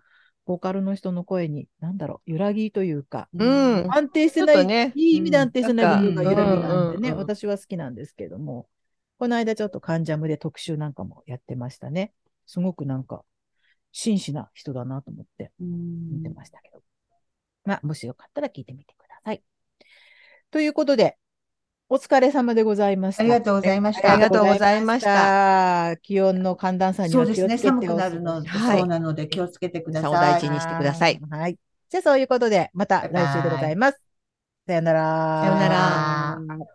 [0.44, 8.68] ボーカルの人の声に、なんだろう、揺らぎというか、うん安定してない、ねいい意味で安定してない部分が揺らぎなんでね、私は好きなんですけども、
[9.18, 12.12] この間ちょっとカンジャムで特集なんかもやってましたね。
[12.46, 13.24] すごくなんか、
[13.92, 16.82] 真摯な人だなと思って見てましたけど。
[17.64, 19.42] まあ、もしよかったら聞いてみてください。
[20.50, 21.16] ということで、
[21.92, 23.22] お疲れ様でございました。
[23.22, 25.96] ありがとうございましたありがとうございましたた。
[25.98, 30.32] 気温の寒暖差にそうですね、寒くなるの、はいそうなので気をつけてくださあおさい。
[30.32, 31.58] 大事にしてくださいはい。
[31.90, 34.00] じゃあそういうことで、また来週でございます。
[34.66, 35.42] さよなら。
[35.42, 35.68] さよな
[36.56, 36.66] ら。